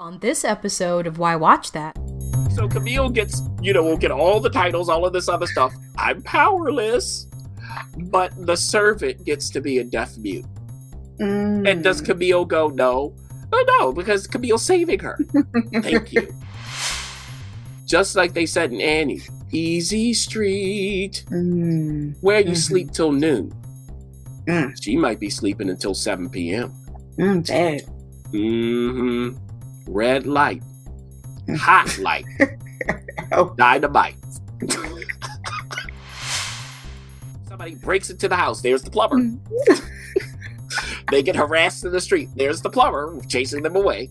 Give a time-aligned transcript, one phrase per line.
[0.00, 1.96] On this episode of Why Watch That,
[2.54, 5.74] So Camille gets, you know, will get all the titles, all of this other stuff.
[5.96, 7.26] I'm powerless.
[8.04, 10.44] But the servant gets to be a deaf mute.
[11.18, 13.12] And does Camille go, no?
[13.52, 15.18] Oh, no, because Camille's saving her.
[15.82, 16.32] Thank you.
[17.84, 22.14] Just like they said in Annie, easy street, Mm.
[22.20, 22.56] where you Mhm.
[22.56, 23.52] sleep till noon.
[24.46, 24.80] Mm.
[24.80, 26.72] She might be sleeping until 7 p.m.
[27.18, 27.82] Mm, bad.
[28.30, 29.30] hmm
[29.90, 30.62] Red light,
[31.58, 32.24] hot light,
[33.32, 33.54] Oh.
[33.56, 34.16] dynamite.
[37.48, 38.60] Somebody breaks into the house.
[38.60, 39.18] There's the plumber.
[41.10, 42.28] They get harassed in the street.
[42.36, 44.10] There's the plumber chasing them away.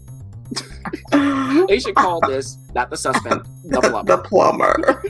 [1.12, 4.18] They should call this not the suspect, the plumber.
[4.18, 5.04] the plumber.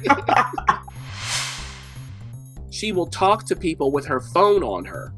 [2.71, 5.13] She will talk to people with her phone on her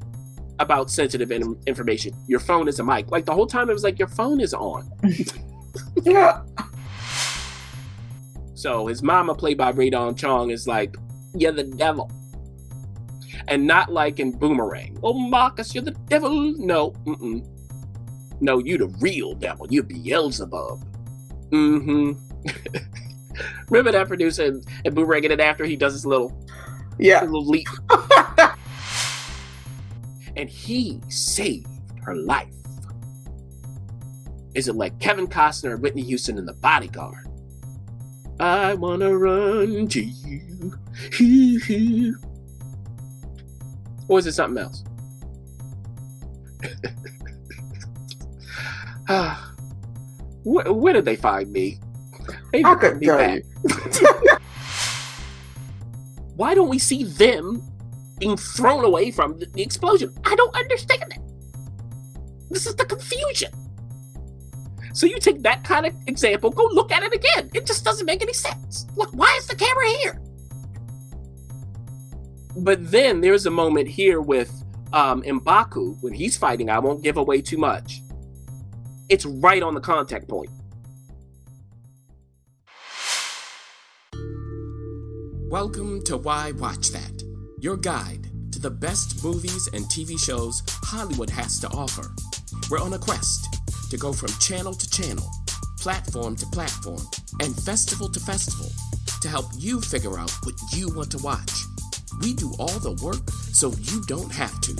[0.59, 2.13] about sensitive in- information.
[2.27, 3.09] Your phone is a mic.
[3.11, 4.91] Like the whole time, it was like your phone is on.
[6.03, 6.41] yeah.
[8.53, 10.95] So his mama, played by Rae Dawn Chong, is like,
[11.33, 12.11] "You're the devil,"
[13.47, 14.99] and not like in Boomerang.
[15.01, 16.53] Oh, Marcus, you're the devil.
[16.57, 17.45] No, mm-mm.
[18.41, 19.65] no, you the real devil.
[19.69, 20.83] You Beelzebub.
[21.51, 22.11] Mm-hmm.
[23.69, 26.37] Remember that producer in, Boomerang, and then after he does his little,
[26.97, 27.21] Yeah.
[27.21, 27.67] little leap,
[30.39, 31.67] and he saved
[32.01, 32.47] her life.
[34.55, 37.27] Is it like Kevin Costner and Whitney Houston in The Bodyguard?
[38.39, 40.73] I wanna run to you.
[44.07, 44.83] Or is it something else?
[49.11, 49.55] Ah,
[50.43, 51.79] where, where did they find me?
[52.53, 53.41] They I couldn't me tell back.
[53.67, 54.07] you.
[56.35, 57.59] Why don't we see them
[58.19, 60.13] being thrown away from the, explosion?
[60.25, 61.21] I don't understand it.
[62.49, 63.51] This is the confusion.
[64.93, 67.49] So you take that kind of example, go look at it again.
[67.53, 68.87] It just doesn't make any sense.
[68.95, 70.21] Look, why is the camera here?
[72.57, 74.51] But then there's a moment here with
[74.91, 76.69] um Mbaku when he's fighting.
[76.69, 78.01] I won't give away too much.
[79.07, 80.49] It's right on the contact point.
[85.49, 87.18] Welcome to Why Watch That,
[87.61, 92.11] your guide to the best movies and TV shows Hollywood has to offer.
[92.69, 93.47] We're on a quest
[93.89, 95.29] to go from channel to channel,
[95.79, 97.01] platform to platform,
[97.41, 98.69] and festival to festival
[99.21, 101.51] to help you figure out what you want to watch.
[102.21, 104.75] We do all the work so you don't have to.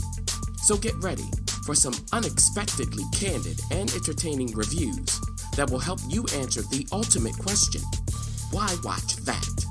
[0.64, 1.30] So get ready
[1.66, 5.20] for some unexpectedly candid and entertaining reviews
[5.56, 7.82] that will help you answer the ultimate question
[8.52, 9.69] why watch that?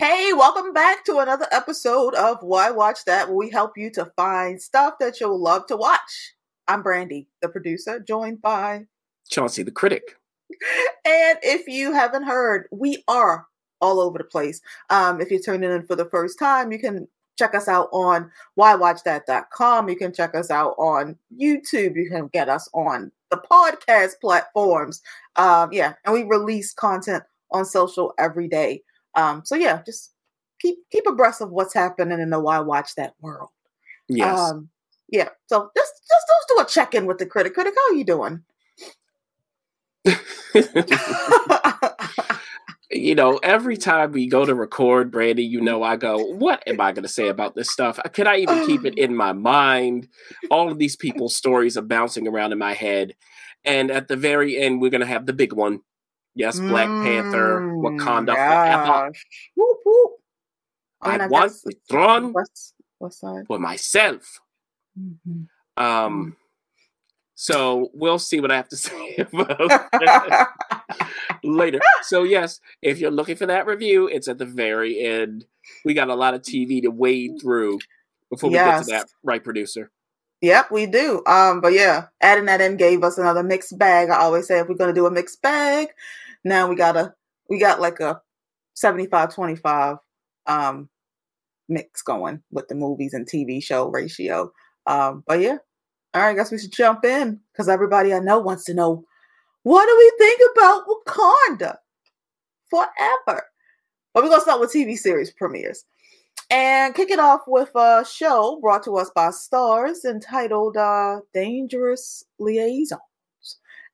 [0.00, 4.06] Hey, welcome back to another episode of Why Watch That, where we help you to
[4.16, 6.34] find stuff that you'll love to watch.
[6.66, 8.86] I'm Brandy, the producer, joined by
[9.28, 10.16] Chauncey the critic.
[11.04, 13.46] and if you haven't heard, we are
[13.82, 14.62] all over the place.
[14.88, 17.06] Um, if you're tuning in for the first time, you can
[17.38, 19.90] check us out on whywatchthat.com.
[19.90, 21.96] You can check us out on YouTube.
[21.96, 25.02] You can get us on the podcast platforms.
[25.36, 28.82] Um, yeah, and we release content on social every day.
[29.14, 30.12] Um, so yeah, just
[30.60, 33.50] keep keep abreast of what's happening in the Why Watch That world.
[34.08, 34.38] Yes.
[34.38, 34.68] Um,
[35.08, 35.28] yeah.
[35.46, 37.54] So just just let's do a check in with the critic.
[37.54, 38.42] Critic, how are you doing?
[42.90, 46.80] you know, every time we go to record, Brandy, you know, I go, what am
[46.80, 48.00] I going to say about this stuff?
[48.12, 50.08] Can I even keep it in my mind?
[50.50, 53.14] All of these people's stories are bouncing around in my head.
[53.64, 55.80] And at the very end, we're going to have the big one.
[56.40, 59.12] Yes, Black Panther, Mm, Wakanda forever.
[59.56, 60.10] Whoop, whoop.
[61.02, 62.74] I, mean, want the throne West
[63.20, 63.46] Side.
[63.46, 64.40] for myself.
[64.98, 65.46] Mhm.
[65.76, 66.36] Um,
[67.34, 69.88] so we'll see what I have to say about
[71.44, 71.80] later.
[72.02, 75.46] So yes, if you're looking for that review, it's at the very end.
[75.84, 77.78] We got a lot of TV to wade through
[78.30, 79.90] before we get to that, right, producer?
[80.42, 81.22] Yep, we do.
[81.26, 84.08] Um, but yeah, adding that in gave us another mixed bag.
[84.08, 85.88] I always say if we're gonna do a mixed bag,
[86.44, 87.14] now we got a
[87.48, 88.20] we got like a
[88.76, 89.98] 75-25
[90.46, 90.88] um
[91.68, 94.52] mix going with the movies and TV show ratio.
[94.86, 95.58] Um, but yeah.
[96.12, 99.04] All right, I guess we should jump in because everybody I know wants to know
[99.62, 101.76] what do we think about Wakanda
[102.68, 103.42] forever?
[104.12, 105.84] But we're gonna start with TV series premieres.
[106.50, 112.24] And kick it off with a show brought to us by Starz entitled uh, Dangerous
[112.40, 113.00] Liaisons.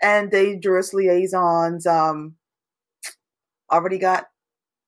[0.01, 2.36] and Dangerous Liaisons um,
[3.71, 4.29] already got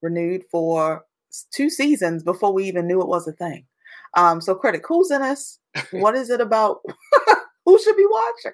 [0.02, 1.04] renewed for
[1.52, 3.66] two seasons before we even knew it was a thing.
[4.14, 5.58] Um, so, critic, who's in us?
[5.90, 6.80] What is it about?
[7.64, 8.52] Who should be watching?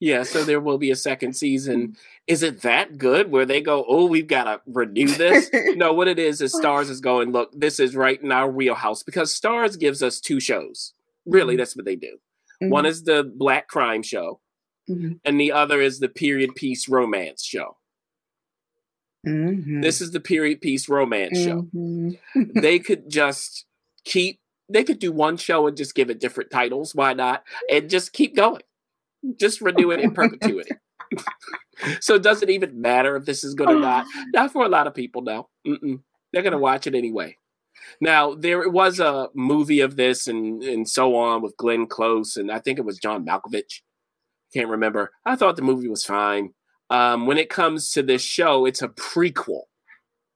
[0.00, 1.96] Yeah, so there will be a second season.
[2.26, 5.48] Is it that good where they go, oh, we've got to renew this?
[5.76, 9.02] no, what it is is Starz is going, look, this is right in our wheelhouse
[9.02, 10.92] because Starz gives us two shows.
[11.24, 11.58] Really, mm-hmm.
[11.58, 12.18] that's what they do.
[12.62, 12.70] Mm-hmm.
[12.70, 14.40] One is the black crime show,
[14.90, 15.12] mm-hmm.
[15.24, 17.76] and the other is the period piece romance show.
[19.26, 19.80] Mm-hmm.
[19.80, 21.62] This is the period piece romance show.
[21.74, 22.60] Mm-hmm.
[22.60, 23.66] they could just
[24.04, 26.94] keep, they could do one show and just give it different titles.
[26.94, 27.44] Why not?
[27.70, 28.62] And just keep going.
[29.38, 30.72] Just renew it in perpetuity.
[32.00, 34.06] so it doesn't even matter if this is good or not.
[34.34, 35.48] Not for a lot of people, no.
[35.66, 36.00] Mm-mm.
[36.32, 37.38] They're going to watch it anyway.
[38.00, 42.50] Now there was a movie of this and and so on with Glenn Close and
[42.50, 43.80] I think it was John Malkovich.
[44.52, 45.10] Can't remember.
[45.26, 46.54] I thought the movie was fine.
[46.90, 49.62] Um, when it comes to this show, it's a prequel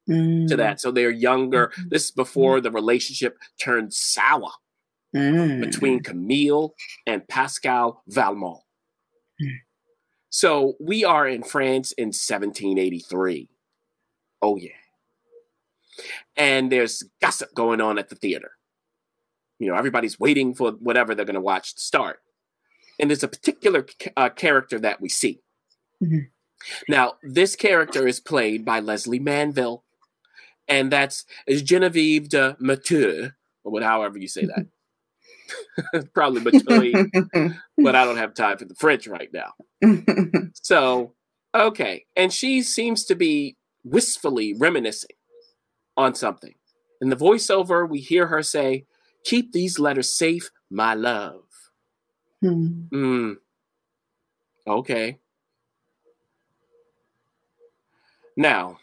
[0.08, 0.48] mm.
[0.48, 0.80] to that.
[0.80, 1.68] So they're younger.
[1.68, 1.88] Mm-hmm.
[1.90, 4.50] This is before the relationship turned sour
[5.14, 5.60] mm.
[5.60, 6.74] between Camille
[7.06, 8.62] and Pascal Valmont.
[9.40, 9.56] Mm.
[10.30, 13.48] So we are in France in 1783.
[14.40, 14.70] Oh, yeah
[16.36, 18.52] and there's gossip going on at the theater.
[19.58, 22.20] You know, everybody's waiting for whatever they're going to watch to start.
[23.00, 23.86] And there's a particular
[24.16, 25.40] uh, character that we see.
[26.02, 26.26] Mm-hmm.
[26.88, 29.84] Now, this character is played by Lesley Manville,
[30.66, 33.32] and that's is Genevieve de Matteux,
[33.64, 34.66] or however you say that.
[36.14, 39.52] Probably Matteux, but I don't have time for the French right now.
[40.60, 41.14] so,
[41.54, 42.04] okay.
[42.16, 45.16] And she seems to be wistfully reminiscing
[45.96, 46.54] on something.
[47.00, 48.84] In the voiceover, we hear her say,
[49.24, 51.42] Keep these letters safe, my love.
[52.40, 52.82] Hmm.
[52.92, 53.34] Mm.
[54.66, 55.18] Okay.
[58.38, 58.78] Now,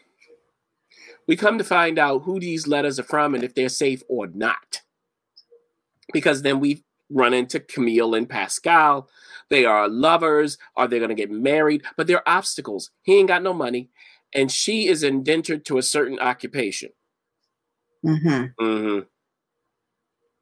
[1.26, 4.26] we come to find out who these letters are from and if they're safe or
[4.26, 4.82] not.
[6.12, 9.08] Because then we run into Camille and Pascal.
[9.48, 10.58] They are lovers.
[10.76, 11.84] Are they going to get married?
[11.96, 12.90] But there are obstacles.
[13.02, 13.88] He ain't got no money,
[14.34, 16.90] and she is indentured to a certain occupation.
[18.04, 18.62] Mm-hmm.
[18.62, 18.98] Mm-hmm.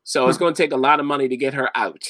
[0.03, 2.05] So it's going to take a lot of money to get her out.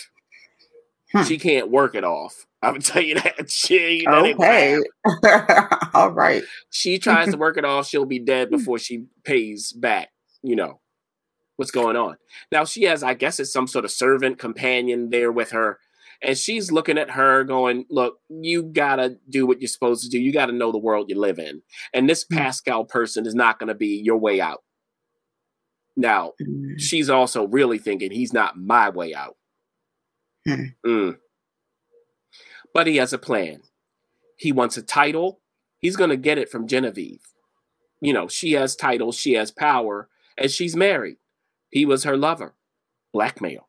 [1.23, 2.47] She can't work it off.
[2.63, 3.35] I would tell you that.
[3.51, 4.79] She okay.
[5.95, 6.43] All right.
[6.71, 7.87] She tries to work it off.
[7.87, 10.09] She'll be dead before she pays back.
[10.43, 10.81] You know
[11.57, 12.17] what's going on.
[12.51, 15.79] Now she has, I guess, it's some sort of servant companion there with her,
[16.23, 20.19] and she's looking at her, going, "Look, you gotta do what you're supposed to do.
[20.19, 21.63] You got to know the world you live in,
[21.93, 22.37] and this hmm.
[22.37, 24.63] Pascal person is not going to be your way out."
[25.97, 26.75] Now, mm.
[26.79, 29.37] she's also really thinking he's not my way out.
[30.47, 30.75] Mm.
[30.87, 31.17] Mm.
[32.73, 33.63] But he has a plan.
[34.37, 35.41] He wants a title.
[35.79, 37.21] He's going to get it from Genevieve.
[38.01, 41.17] You know, she has titles, she has power, and she's married.
[41.71, 42.55] He was her lover.
[43.13, 43.69] Blackmail.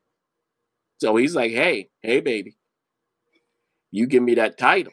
[0.98, 2.56] So he's like, hey, hey, baby,
[3.90, 4.92] you give me that title.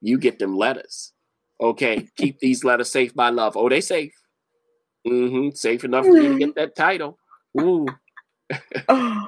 [0.00, 1.12] You get them letters.
[1.60, 3.56] Okay, keep these letters safe, by love.
[3.56, 4.14] Oh, they safe.
[5.06, 5.54] Mm-hmm.
[5.54, 7.18] Safe enough for you to get that title.
[7.60, 7.86] Ooh.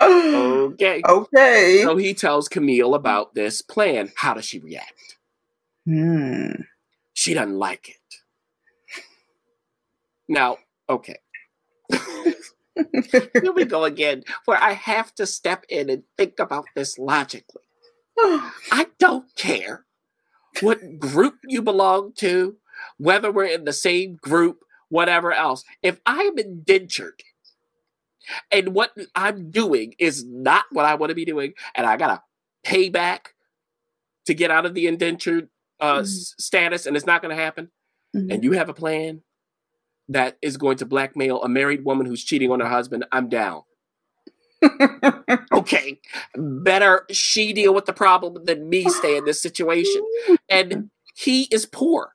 [0.00, 1.02] okay.
[1.08, 1.80] Okay.
[1.82, 4.12] So he tells Camille about this plan.
[4.16, 5.18] How does she react?
[5.86, 6.62] Hmm.
[7.14, 7.96] She doesn't like it.
[10.28, 11.18] Now, okay.
[11.92, 17.62] Here we go again, where I have to step in and think about this logically.
[18.18, 19.86] I don't care
[20.60, 22.56] what group you belong to,
[22.98, 25.64] whether we're in the same group, whatever else.
[25.82, 27.22] If I'm indentured
[28.50, 32.22] and what I'm doing is not what I want to be doing, and I gotta
[32.64, 33.34] pay back
[34.26, 35.48] to get out of the indentured
[35.80, 36.04] uh, mm-hmm.
[36.04, 37.70] status, and it's not going to happen,
[38.14, 38.30] mm-hmm.
[38.30, 39.22] and you have a plan
[40.08, 43.62] that is going to blackmail a married woman who's cheating on her husband, I'm down.
[45.52, 46.00] okay,
[46.36, 50.00] better she deal with the problem than me stay in this situation.
[50.48, 52.12] And he is poor.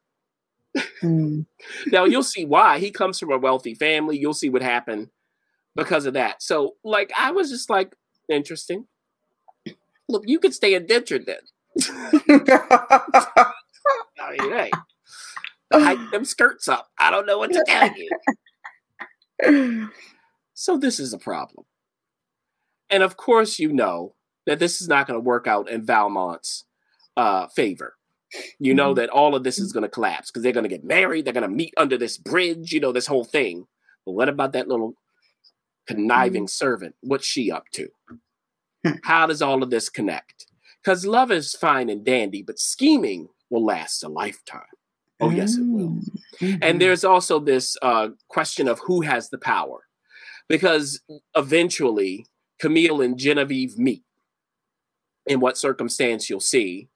[1.03, 1.46] Mm.
[1.88, 4.18] now you'll see why he comes from a wealthy family.
[4.18, 5.10] You'll see what happened
[5.75, 6.42] because of that.
[6.42, 7.96] So, like, I was just like,
[8.30, 8.88] interesting.
[10.08, 11.40] Look, you could stay indentured then.
[14.20, 14.72] I mean, hey,
[15.74, 16.90] hike them skirts up.
[16.98, 17.90] I don't know what to tell
[19.42, 19.90] you.
[20.54, 21.66] so this is a problem,
[22.90, 26.66] and of course, you know that this is not going to work out in Valmont's
[27.16, 27.96] uh, favor
[28.60, 29.00] you know mm-hmm.
[29.00, 31.25] that all of this is going to collapse because they're going to get married.
[31.25, 33.66] They're going to meet under this bridge, you know, this whole thing.
[34.06, 34.96] But what about that little
[35.93, 36.48] conniving mm-hmm.
[36.48, 36.95] servant?
[37.01, 37.88] What's she up to?
[38.86, 38.93] Hmm.
[39.03, 40.48] How does all of this connect?
[40.83, 44.62] Because love is fine and dandy, but scheming will last a lifetime.
[45.19, 46.00] Oh, yes, it will.
[46.39, 46.63] Mm-hmm.
[46.63, 49.88] And there's also this uh, question of who has the power.
[50.50, 51.01] Because
[51.36, 52.25] eventually,
[52.60, 54.03] Camille and Genevieve meet.
[55.27, 56.89] In what circumstance you'll see.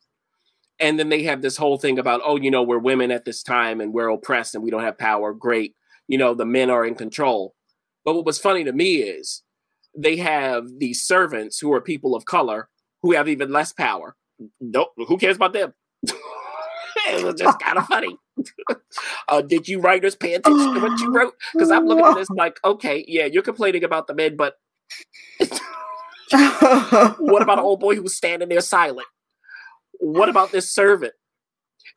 [0.80, 3.44] And then they have this whole thing about, oh, you know, we're women at this
[3.44, 5.32] time and we're oppressed and we don't have power.
[5.32, 5.76] Great.
[6.08, 7.54] You know, the men are in control.
[8.06, 9.42] But what was funny to me is
[9.98, 12.70] they have these servants who are people of color
[13.02, 14.16] who have even less power.
[14.62, 15.74] Nope, who cares about them?
[17.08, 18.18] it was just kind of funny.
[19.28, 21.34] uh, did you writers pay attention to what you wrote?
[21.54, 24.56] Because I'm looking at this like, okay, yeah, you're complaining about the men, but
[26.32, 29.08] what about an old boy who was standing there silent?
[30.00, 31.14] What about this servant?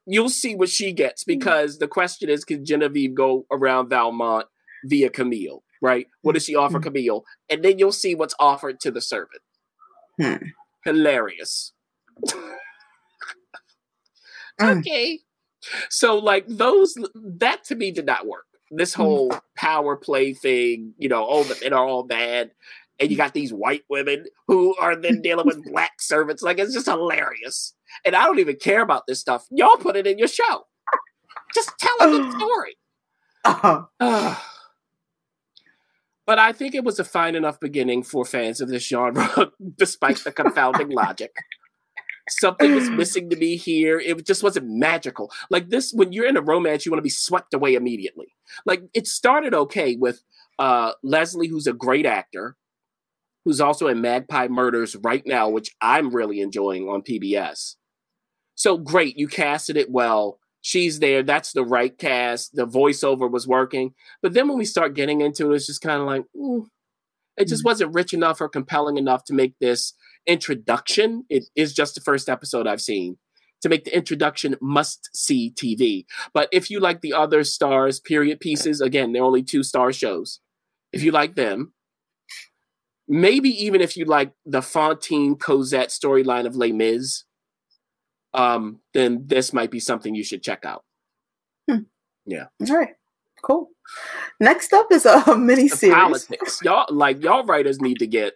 [0.07, 4.47] You'll see what she gets because the question is, can Genevieve go around Valmont
[4.85, 5.63] via Camille?
[5.81, 6.07] Right?
[6.23, 6.85] What does she offer mm-hmm.
[6.85, 7.25] Camille?
[7.49, 9.43] And then you'll see what's offered to the servant.
[10.21, 10.49] Hmm.
[10.85, 11.73] Hilarious.
[14.61, 14.79] Mm.
[14.79, 15.21] okay.
[15.89, 18.45] So like those that to me did not work.
[18.71, 22.51] This whole power play thing, you know, oh the men are all bad.
[23.01, 26.43] And you got these white women who are then dealing with black servants.
[26.43, 27.75] Like it's just hilarious.
[28.05, 29.47] And I don't even care about this stuff.
[29.51, 30.67] Y'all put it in your show.
[31.55, 32.77] Just tell a good story.
[33.45, 34.35] Uh-huh.
[36.29, 40.19] but I think it was a fine enough beginning for fans of this genre, despite
[40.19, 41.35] the confounding logic
[42.31, 43.99] something was missing to me here.
[43.99, 45.31] It just wasn't magical.
[45.49, 48.35] Like this, when you're in a romance, you want to be swept away immediately.
[48.67, 50.23] Like it started okay with
[50.59, 52.57] uh, Leslie, who's a great actor,
[53.45, 57.77] who's also in Magpie Murders right now, which I'm really enjoying on PBS.
[58.55, 60.41] So great, you casted it well.
[60.61, 61.23] She's there.
[61.23, 62.55] That's the right cast.
[62.55, 63.95] The voiceover was working.
[64.23, 66.67] But then when we start getting into it, it's just kind of like, mm,
[67.37, 67.69] it just mm-hmm.
[67.69, 69.95] wasn't rich enough or compelling enough to make this
[70.27, 71.25] introduction.
[71.29, 73.19] It is just the first episode I've seen
[73.63, 76.05] to make the introduction must see TV.
[76.33, 80.41] But if you like the other Starz period pieces, again, they're only two star shows.
[80.93, 81.73] If you like them,
[83.09, 87.25] maybe even if you like the Fontaine Cosette storyline of Les Mis,
[88.39, 90.85] um, then this might be something you should check out.
[91.69, 91.81] Hmm.
[92.25, 92.47] Yeah.
[92.69, 92.95] All right.
[93.43, 93.69] Cool.
[94.41, 95.95] Next up is a mini series.
[95.95, 96.61] Politics.
[96.63, 98.35] Y'all like y'all writers need to get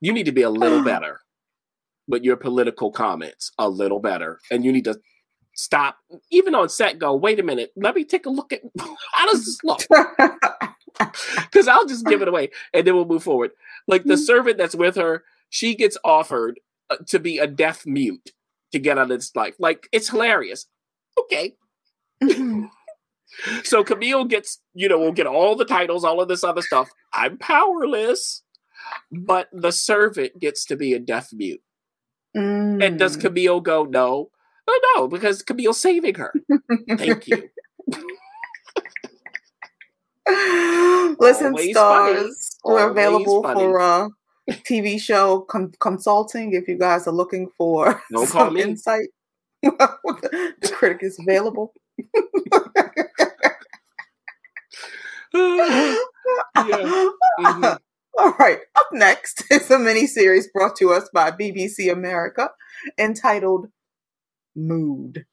[0.00, 1.20] you need to be a little better
[2.08, 4.40] with your political comments, a little better.
[4.50, 4.98] And you need to
[5.54, 5.98] stop,
[6.30, 8.62] even on set, go, wait a minute, let me take a look at
[9.12, 9.82] how does this look?
[11.36, 13.52] Because I'll just give it away and then we'll move forward.
[13.86, 14.22] Like the mm-hmm.
[14.22, 16.60] servant that's with her, she gets offered
[16.90, 18.32] uh, to be a deaf mute
[18.72, 19.54] to get out of this life.
[19.58, 20.66] Like it's hilarious.
[21.18, 21.54] Okay.
[22.22, 22.66] Mm-hmm.
[23.64, 26.90] so Camille gets, you know, will get all the titles, all of this other stuff.
[27.12, 28.42] I'm powerless
[29.10, 31.62] but the servant gets to be a deaf mute.
[32.36, 32.84] Mm.
[32.84, 33.16] And does.
[33.16, 34.30] Camille go, no?
[34.68, 36.32] Oh, no, because Camille's saving her.
[36.96, 37.48] Thank you.
[41.18, 43.60] Listen, Always stars, we're available funny.
[43.60, 44.08] for uh,
[44.52, 49.08] TV show com- consulting if you guys are looking for Don't some insight.
[49.62, 51.72] the critic is available.
[55.34, 55.96] yeah.
[57.38, 57.74] Mm-hmm.
[58.18, 62.50] All right, up next is a mini series brought to us by BBC America
[62.98, 63.68] entitled
[64.56, 65.26] Mood.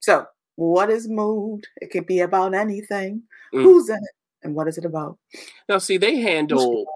[0.00, 0.26] So,
[0.56, 1.66] what is Mood?
[1.76, 3.24] It could be about anything.
[3.54, 3.62] Mm.
[3.62, 4.14] Who's in it?
[4.42, 5.18] And what is it about?
[5.68, 6.86] Now, see, they handle.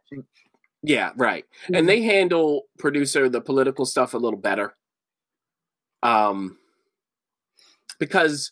[0.82, 1.44] Yeah, right.
[1.64, 1.74] Mm-hmm.
[1.74, 4.74] And they handle producer the political stuff a little better.
[6.02, 6.58] Um,
[7.98, 8.50] because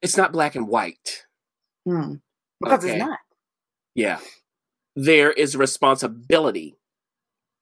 [0.00, 1.26] it's not black and white.
[1.86, 2.20] Mm.
[2.60, 2.94] Because okay.
[2.94, 3.18] it's not.
[3.94, 4.18] Yeah
[4.98, 6.76] there is responsibility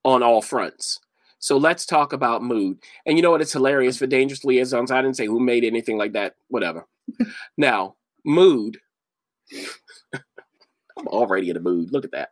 [0.04, 1.00] on all fronts.
[1.38, 2.78] So let's talk about mood.
[3.04, 3.42] And you know what?
[3.42, 4.90] It's hilarious for Dangerous Liaisons.
[4.90, 6.36] I didn't say who made anything like that.
[6.48, 6.86] Whatever.
[7.58, 8.78] now, mood.
[10.98, 11.92] I'm already in a mood.
[11.92, 12.30] Look at that.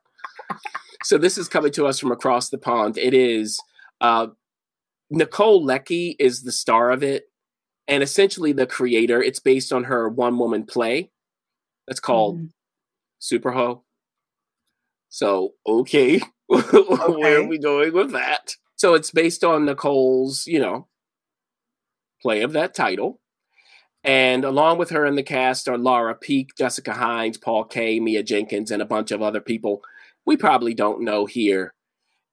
[1.05, 2.97] So this is coming to us from across the pond.
[2.97, 3.61] It is
[4.01, 4.29] uh,
[5.11, 7.25] Nicole Lecky is the star of it,
[7.87, 9.23] and essentially the creator.
[9.23, 11.11] It's based on her one woman play.
[11.87, 12.51] That's called mm.
[13.21, 13.83] Superho.
[15.11, 16.21] So, okay,
[16.53, 16.79] okay.
[16.81, 18.57] where are we going with that?
[18.77, 20.89] So it's based on Nicole's, you know,
[22.23, 23.21] play of that title.
[24.03, 28.23] And along with her in the cast are Lara Peake, Jessica Hynes, Paul Kaye, Mia
[28.23, 29.83] Jenkins, and a bunch of other people
[30.27, 31.75] we probably don't know here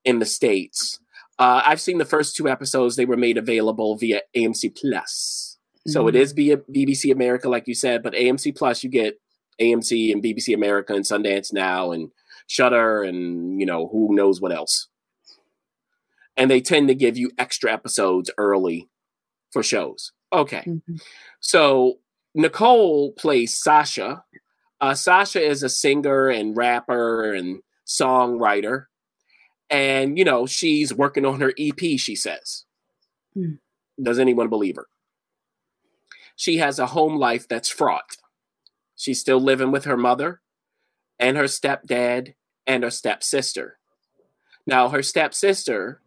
[0.06, 1.00] in the States.
[1.40, 2.96] Uh, I've seen the first two episodes.
[2.96, 5.58] They were made available via AMC Plus.
[5.88, 6.10] So mm-hmm.
[6.10, 9.20] it is via BBC America, like you said, but AMC Plus, you get
[9.60, 12.12] AMC and BBC America and Sundance Now and
[12.48, 14.88] Shudder and you know who knows what else.
[16.38, 18.90] and they tend to give you extra episodes early
[19.52, 20.12] for shows.
[20.34, 20.64] Okay.
[20.66, 20.96] Mm-hmm.
[21.40, 22.00] So
[22.34, 24.24] Nicole plays Sasha.
[24.80, 28.86] Uh, Sasha is a singer and rapper and songwriter.
[29.70, 32.66] And, you know, she's working on her EP, she says.
[33.38, 33.60] Mm.
[34.02, 34.88] Does anyone believe her?
[36.36, 38.18] She has a home life that's fraught.
[38.96, 40.42] She's still living with her mother
[41.20, 42.34] and her stepdad
[42.66, 43.78] and her stepsister.
[44.66, 46.02] Now, her stepsister,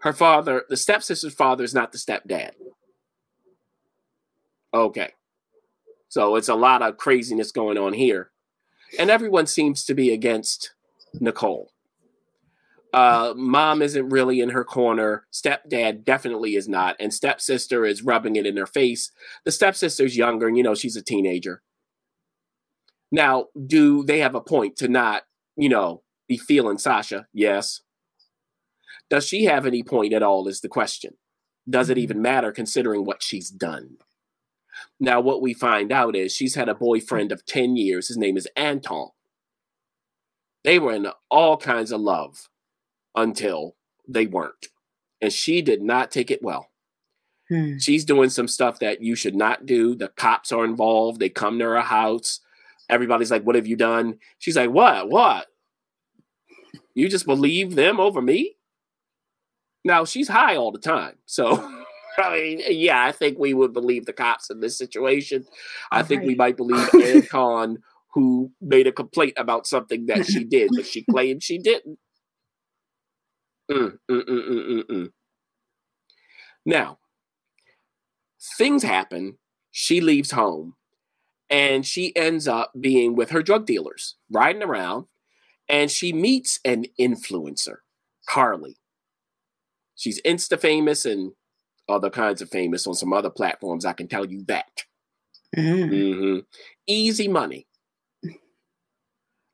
[0.00, 2.52] her father, the stepsister's father is not the stepdad.
[4.72, 5.12] Okay.
[6.08, 8.30] So it's a lot of craziness going on here.
[8.98, 10.72] And everyone seems to be against
[11.14, 11.72] Nicole.
[12.92, 15.26] Uh, mom isn't really in her corner.
[15.32, 16.96] Stepdad definitely is not.
[16.98, 19.10] And stepsister is rubbing it in her face.
[19.44, 21.62] The stepsister's younger and, you know, she's a teenager.
[23.10, 25.24] Now, do they have a point to not,
[25.56, 27.26] you know, be feeling Sasha?
[27.32, 27.82] Yes.
[29.10, 30.48] Does she have any point at all?
[30.48, 31.14] Is the question.
[31.68, 33.96] Does it even matter considering what she's done?
[35.00, 38.08] Now, what we find out is she's had a boyfriend of 10 years.
[38.08, 39.08] His name is Anton.
[40.64, 42.48] They were in all kinds of love
[43.14, 44.68] until they weren't.
[45.20, 46.68] And she did not take it well.
[47.48, 47.78] Hmm.
[47.78, 49.94] She's doing some stuff that you should not do.
[49.94, 51.18] The cops are involved.
[51.18, 52.40] They come to her house.
[52.90, 54.18] Everybody's like, What have you done?
[54.38, 55.08] She's like, What?
[55.08, 55.46] What?
[56.94, 58.56] You just believe them over me?
[59.84, 61.14] Now, she's high all the time.
[61.26, 61.74] So.
[62.18, 65.46] I mean, yeah, I think we would believe the cops in this situation.
[65.92, 67.78] I think we might believe Anton,
[68.18, 72.00] who made a complaint about something that she did, but she claimed she didn't.
[73.70, 75.08] Mm, mm, mm, mm, mm, mm.
[76.66, 76.98] Now,
[78.58, 79.38] things happen.
[79.70, 80.74] She leaves home
[81.48, 85.06] and she ends up being with her drug dealers, riding around,
[85.68, 87.76] and she meets an influencer,
[88.28, 88.76] Carly.
[89.94, 91.32] She's insta famous and
[91.88, 93.84] other kinds of famous on some other platforms.
[93.84, 94.82] I can tell you that.
[95.56, 96.14] Mm.
[96.34, 96.38] hmm
[96.88, 97.66] Easy money.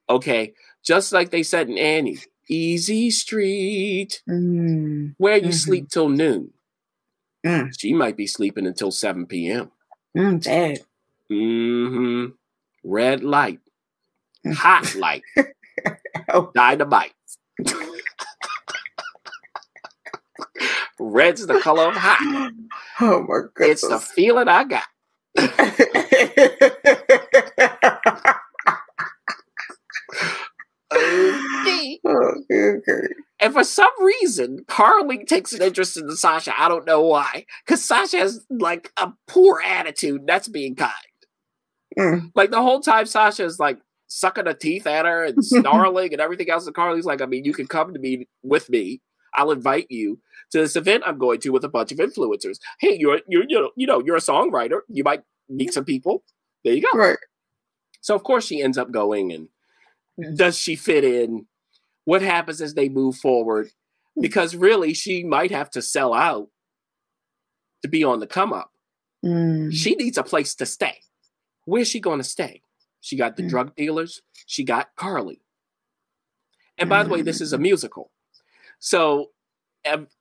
[0.09, 5.15] Okay, just like they said in Annie, easy street, Mm.
[5.19, 5.55] where you Mhm.
[5.55, 6.53] sleep till noon.
[7.47, 7.73] Mm.
[7.79, 9.71] She might be sleeping until 7 p.m.
[10.17, 10.45] Mm.
[10.45, 10.79] Bad.
[11.29, 12.27] hmm
[12.85, 13.61] Red light,
[14.47, 14.55] Mm.
[14.55, 15.23] hot light,
[16.33, 16.51] Oh.
[16.55, 17.15] dynamite.
[20.99, 22.53] Red's the color of hot.
[23.01, 23.83] Oh my goodness.
[23.83, 24.85] It's the feeling I got.
[30.93, 30.93] Okay.
[30.93, 31.94] okay, okay.
[33.41, 36.53] And for some reason, Carly takes an interest in Sasha.
[36.59, 37.47] I don't know why.
[37.65, 40.23] Because Sasha has like a poor attitude.
[40.27, 40.93] That's being kind.
[41.99, 42.33] Mm.
[42.35, 46.21] Like the whole time, Sasha is like sucking her teeth at her and snarling and
[46.21, 46.67] everything else.
[46.67, 49.01] And Carly's like, I mean, you can come to me with me.
[49.35, 50.21] I'll invite you
[50.53, 52.59] to this event I'm going to with a bunch of influencers.
[52.79, 54.81] Hey, you're you're you know, you know you're a songwriter.
[54.89, 56.23] You might meet some people.
[56.63, 56.97] There you go.
[56.97, 57.19] Right.
[58.01, 59.49] So of course she ends up going and
[60.37, 61.47] does she fit in?
[62.05, 63.71] What happens as they move forward?
[64.21, 66.49] Because really she might have to sell out
[67.83, 68.71] to be on the come up.
[69.25, 69.73] Mm.
[69.73, 70.99] She needs a place to stay.
[71.65, 72.63] Where's she going to stay?
[73.01, 73.49] She got the Mm.
[73.49, 75.41] drug dealers, she got Carly.
[76.79, 78.11] And by the way, this is a musical.
[78.79, 79.31] So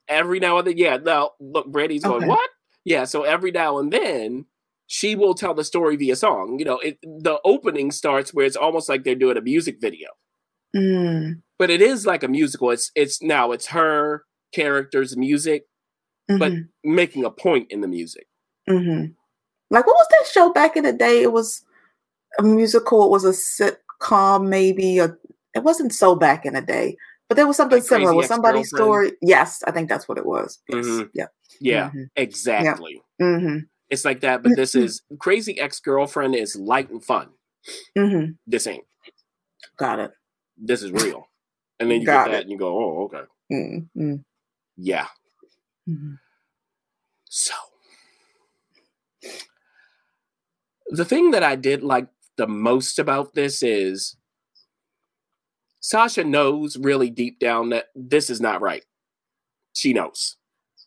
[0.07, 2.27] every now and then, yeah, now look, Brandy's going, Okay.
[2.27, 2.49] what?
[2.85, 4.45] Yeah, so every now and then
[4.87, 6.59] she will tell the story via song.
[6.59, 10.09] You know, it, the opening starts where it's almost like they're doing a music video,
[10.75, 11.41] Mm.
[11.63, 12.71] But it is like a musical.
[12.71, 15.63] It's it's now it's her characters, music,
[16.27, 16.67] but Mhm.
[16.83, 18.27] making a point in the music.
[18.69, 19.15] Mhm.
[19.69, 21.21] Like what was that show back in the day?
[21.21, 21.63] It was
[22.37, 23.05] a musical.
[23.05, 24.99] It was a sitcom, maybe.
[24.99, 25.15] A,
[25.55, 26.97] it wasn't so back in the day,
[27.29, 29.13] but there was something Like similar with somebody's story.
[29.21, 30.59] Yes, I think that's what it was.
[30.67, 30.85] Yes.
[30.85, 31.09] Mhm.
[31.13, 31.27] Yeah.
[31.61, 32.09] Yeah, Mhm.
[32.17, 33.01] exactly.
[33.21, 37.29] hmm It's like that, but this is Crazy Ex Girlfriend is light and fun.
[38.45, 38.83] This ain't.
[39.77, 40.11] Got it.
[40.57, 41.29] This is real.
[41.83, 42.41] And then you Got get that it.
[42.43, 43.23] and you go, oh, okay.
[43.51, 44.15] Mm-hmm.
[44.77, 45.07] Yeah.
[45.85, 46.13] hmm
[47.29, 47.53] So
[50.87, 54.15] the thing that I did like the most about this is
[55.81, 58.85] Sasha knows really deep down that this is not right.
[59.73, 60.37] She knows.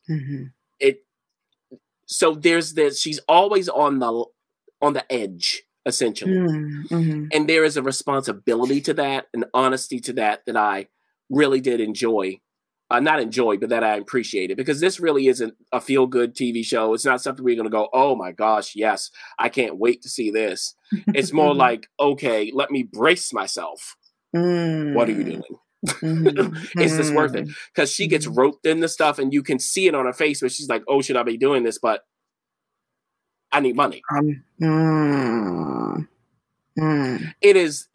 [0.06, 0.44] hmm
[0.80, 1.04] It
[2.06, 4.24] so there's this she's always on the
[4.80, 6.36] on the edge essentially.
[6.88, 10.86] hmm and there is a responsibility to that an honesty to that that i
[11.30, 12.38] really did enjoy
[12.90, 16.64] uh, not enjoy but that i appreciated because this really isn't a feel good tv
[16.64, 16.94] show.
[16.94, 20.08] It's not something we're going to go oh my gosh yes i can't wait to
[20.08, 20.74] see this.
[21.08, 23.96] It's more like okay let me brace myself.
[24.94, 25.42] What are you doing?
[25.86, 26.56] Mhm.
[26.80, 27.48] is this worth it?
[27.74, 30.40] Because she gets roped in the stuff and you can see it on her face
[30.42, 31.78] where she's like, oh, should I be doing this?
[31.78, 32.02] But
[33.52, 34.02] I need money.
[34.10, 36.08] Um, mm,
[36.78, 37.88] mm, It is,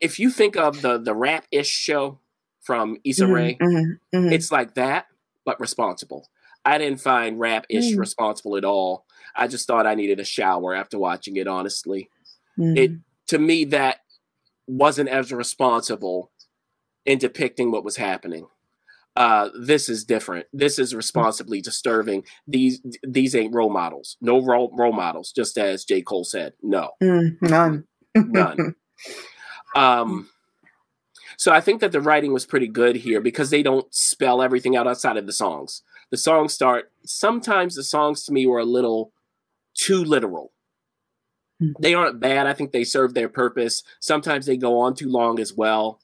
[0.00, 2.18] if you think of the the rap ish show
[2.60, 4.32] from Issa mhm, Rae, mhm, mhm.
[4.32, 5.06] it's like that,
[5.44, 6.28] but responsible.
[6.64, 7.98] I didn't find rap ish Mm.
[7.98, 9.06] responsible at all.
[9.34, 12.10] I just thought I needed a shower after watching it, honestly.
[12.58, 12.76] Mm.
[12.76, 12.92] it-
[13.28, 13.98] To me, that
[14.66, 16.30] wasn't as responsible
[17.04, 18.46] in depicting what was happening.
[19.18, 20.46] Uh, this is different.
[20.52, 22.22] This is responsibly disturbing.
[22.46, 24.16] These these ain't role models.
[24.20, 25.32] No role role models.
[25.32, 26.90] Just as J Cole said, no.
[27.02, 27.84] Mm, none.
[28.14, 28.74] None.
[29.76, 30.28] Um,
[31.36, 34.76] so I think that the writing was pretty good here because they don't spell everything
[34.76, 35.82] out outside of the songs.
[36.10, 36.90] The songs start.
[37.04, 39.12] Sometimes the songs to me were a little
[39.74, 40.52] too literal.
[41.60, 41.72] Hmm.
[41.80, 42.46] They aren't bad.
[42.46, 43.82] I think they serve their purpose.
[44.00, 46.00] Sometimes they go on too long as well.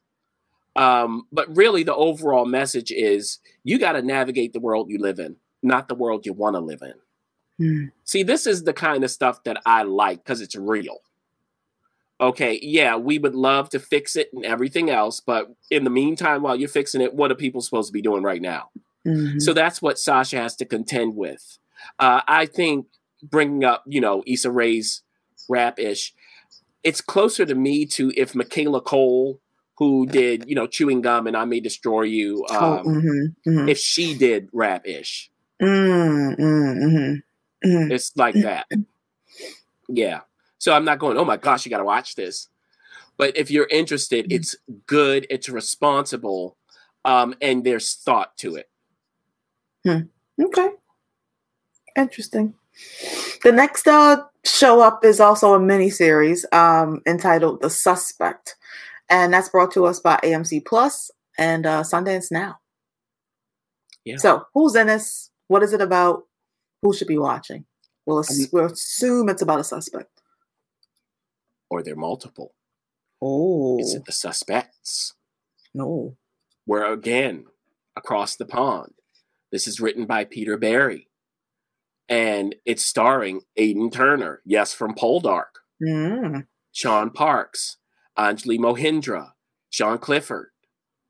[0.76, 5.18] Um, but really, the overall message is you got to navigate the world you live
[5.18, 6.94] in, not the world you want to live in.
[7.60, 10.98] Mm, See, this is the kind of stuff that I like because it's real.
[12.20, 16.42] Okay, yeah, we would love to fix it and everything else, but in the meantime,
[16.42, 18.70] while you're fixing it, what are people supposed to be doing right now?
[19.06, 19.40] mhm.
[19.42, 21.58] So that's what Sasha has to contend with.
[21.98, 22.86] Uh, I think
[23.22, 25.02] bringing up, you know, Issa Rae's
[25.48, 26.14] rap ish,
[26.82, 29.40] it's closer to me to if Michaela Coel,
[29.76, 33.70] who did, you know, Chewing Gum and I May Destroy You, Oh, um, mhm, mhm.
[33.70, 35.30] if she did rap ish.
[35.60, 37.22] Mm, mm, mhm,
[37.64, 37.90] mhm.
[37.90, 38.66] It's like that.
[39.88, 40.20] Yeah.
[40.58, 42.48] So I'm not going, oh my gosh, you got to watch this.
[43.16, 44.56] But if you're interested, it's
[44.86, 46.56] good, it's responsible,
[47.04, 48.68] um, and there's thought to it.
[50.40, 50.68] Okay.
[51.96, 52.54] Interesting.
[53.44, 58.56] The next uh, show up is also a mini series um, entitled The Suspect.
[59.10, 62.58] And that's brought to us by AMC Plus and uh, Sundance Now.
[64.04, 64.16] Yeah.
[64.16, 65.30] So, who's in this?
[65.48, 66.24] What is it about?
[66.82, 67.64] Who should be watching?
[68.06, 70.20] We'll, ass- Um, we'll assume it's about a suspect.
[71.70, 72.54] Or they're multiple.
[73.22, 75.14] Oh, Is it the suspects?
[75.74, 76.16] no.
[76.66, 77.44] Where again,
[77.96, 78.92] across the pond.
[79.52, 81.08] This is written by Peter Barry.
[82.08, 86.46] And it's starring Aidan Turner, yes, from Poldark, Mm.
[86.72, 87.76] Shaun Parkes,
[88.18, 89.32] Anjali Mohindra,
[89.70, 90.50] Sian Clifford,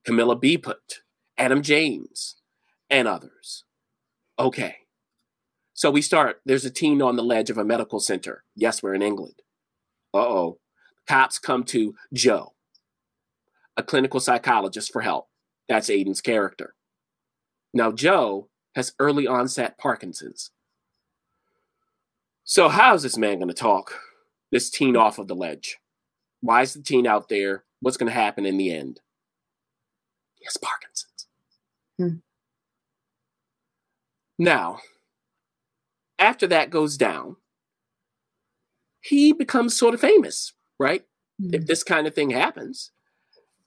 [0.04, 1.02] Camilla Beeput,
[1.36, 2.36] Adam James,
[2.90, 3.64] and others.
[4.38, 4.76] Okay.
[5.74, 6.40] So we start.
[6.44, 8.44] There's a teen on the ledge of a medical center.
[8.54, 9.42] Yes, we're in England.
[10.12, 10.58] Uh oh.
[11.06, 12.54] Cops come to Joe,
[13.76, 15.28] a clinical psychologist, for help.
[15.68, 16.74] That's Aidan's character.
[17.74, 20.50] Now, Joe has early onset Parkinson's.
[22.44, 24.00] So, how's this man going to talk
[24.50, 25.78] this teen off of the ledge?
[26.44, 27.64] Why is the teen out there?
[27.80, 29.00] What's going to happen in the end?
[30.34, 31.26] He has Parkinson's.
[31.96, 32.16] Hmm.
[34.38, 34.80] Now,
[36.18, 37.36] after that goes down,
[39.00, 41.04] he becomes sort of famous, right?
[41.38, 42.90] If this kind of thing happens.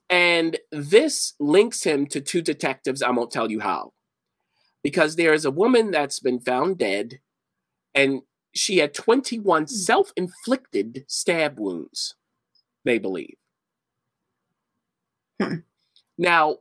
[0.08, 3.02] And this links him to two detectives.
[3.02, 3.92] I won't tell you how.
[4.84, 7.18] Because there is a woman that's been found dead,
[7.92, 8.22] and
[8.54, 12.14] she had 21 self inflicted stab wounds,
[12.88, 13.36] they believe.
[15.40, 15.56] Hmm.
[16.16, 16.58] Now,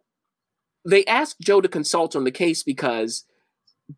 [0.86, 3.26] they asked Joe to consult on the case because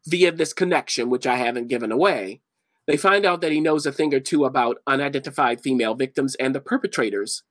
[0.07, 2.41] via this connection, which I haven't given away,
[2.87, 6.55] they find out that he knows a thing or two about unidentified female victims and
[6.55, 7.43] the perpetrators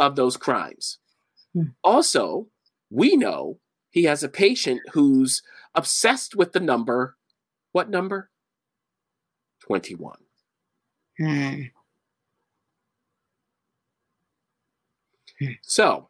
[0.00, 0.98] of those crimes.
[1.54, 1.72] Hmm.
[1.84, 2.48] Also,
[2.90, 5.42] we know he has a patient who's
[5.74, 7.16] obsessed with the number.
[7.72, 8.30] What number?
[9.66, 10.16] 21.
[11.20, 11.70] Mm.
[15.62, 16.08] So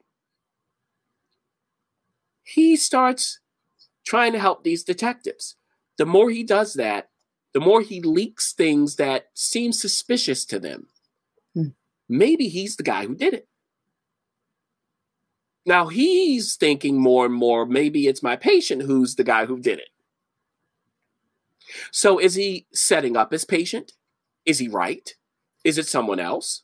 [2.42, 3.40] he starts
[4.06, 5.56] trying to help these detectives.
[5.98, 7.10] The more he does that,
[7.52, 10.86] the more he leaks things that seem suspicious to them.
[11.54, 11.68] Hmm.
[12.08, 13.48] Maybe he's the guy who did it.
[15.66, 19.78] Now he's thinking more and more, maybe it's my patient who's the guy who did
[19.78, 19.88] it.
[21.92, 23.92] So is he setting up his patient?
[24.46, 25.14] Is he right?
[25.64, 26.62] Is it someone else?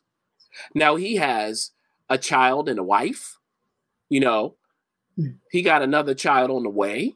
[0.73, 1.71] Now he has
[2.09, 3.37] a child and a wife.
[4.09, 4.55] You know,
[5.15, 5.37] Hmm.
[5.49, 7.15] he got another child on the way.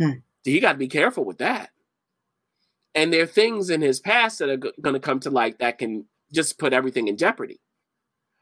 [0.00, 0.18] Hmm.
[0.44, 1.70] He got to be careful with that.
[2.94, 5.58] And there are things in his past that are g- going to come to light
[5.58, 7.60] that can just put everything in jeopardy.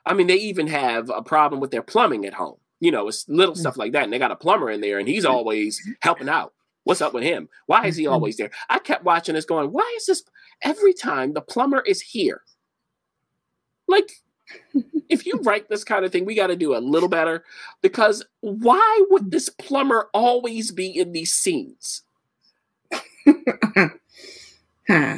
[0.05, 2.59] I mean, they even have a problem with their plumbing at home.
[2.81, 3.61] You know, it's little Hmm.
[3.61, 4.05] stuff like that.
[4.05, 6.53] And they got a plumber in there and he's always helping out.
[6.85, 7.49] What's up with him?
[7.67, 8.13] Why is he Mhm.
[8.13, 8.51] always there?
[8.69, 10.23] I kept watching this going, why is this
[10.63, 12.43] every time the plumber is here?
[13.89, 14.13] Like,
[15.09, 17.45] if you write this kind of thing, we got to do a little better
[17.83, 22.03] because why would this plumber always be in these scenes?
[24.89, 25.17] Hmm.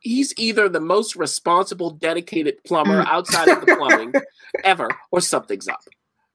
[0.00, 4.12] He's either the most responsible, dedicated plumber outside of the plumbing
[4.64, 5.80] ever, or something's up.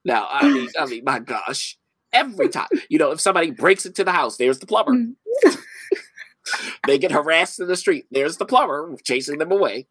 [0.04, 1.78] Now, I mean, I mean, my gosh,
[2.12, 5.14] every time, you know, if somebody breaks into the house, there's the plumber.
[6.88, 9.88] they get harassed in the street, there's the plumber chasing them away.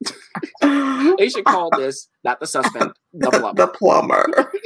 [1.18, 3.54] they should call this not the suspect, the plumber.
[3.56, 4.52] the plumber.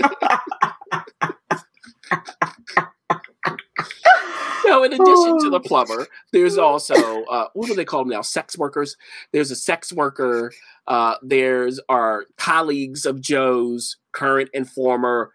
[4.66, 8.22] Now, in addition to the plumber, there's also uh, what do they call them now?
[8.22, 8.96] Sex workers.
[9.32, 10.52] There's a sex worker.
[10.86, 15.32] Uh, there's our colleagues of Joe's, current and former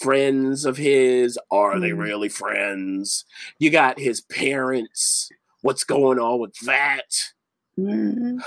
[0.00, 1.38] friends of his.
[1.50, 1.98] Are they Mm.
[1.98, 3.24] really friends?
[3.58, 5.30] You got his parents.
[5.62, 7.32] What's going on with that?
[7.78, 8.40] Mm.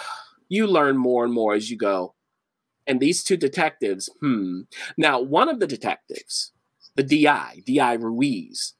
[0.51, 2.13] You learn more and more as you go.
[2.85, 4.61] And these two detectives, hmm.
[4.97, 6.51] Now, one of the detectives,
[6.95, 8.73] the DI, DI Ruiz,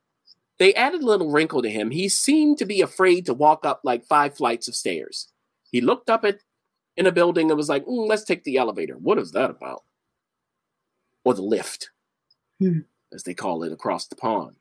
[0.59, 1.89] they added a little wrinkle to him.
[1.91, 5.29] He seemed to be afraid to walk up like five flights of stairs.
[5.71, 6.39] He looked up at
[6.97, 8.97] in a building and was like, "Mm, let's take the elevator.
[8.97, 9.83] What is that about?
[11.23, 11.89] Or the lift,
[12.59, 12.79] Hmm.
[13.13, 14.57] as they call it across the pond.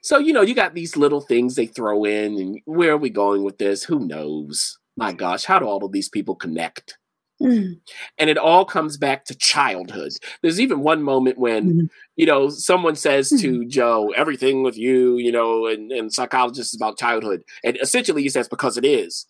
[0.00, 3.10] So, you know, you got these little things they throw in, and where are we
[3.10, 3.84] going with this?
[3.84, 4.78] Who knows?
[5.00, 6.98] My gosh, how do all of these people connect?
[7.42, 7.80] Mm.
[8.18, 10.12] And it all comes back to childhood.
[10.42, 11.88] There's even one moment when, Mhm.
[12.16, 16.78] you know, someone says to Joe, everything with you, you know, and, and psychologist is
[16.78, 17.40] about childhood.
[17.64, 19.24] And essentially he says, because it is.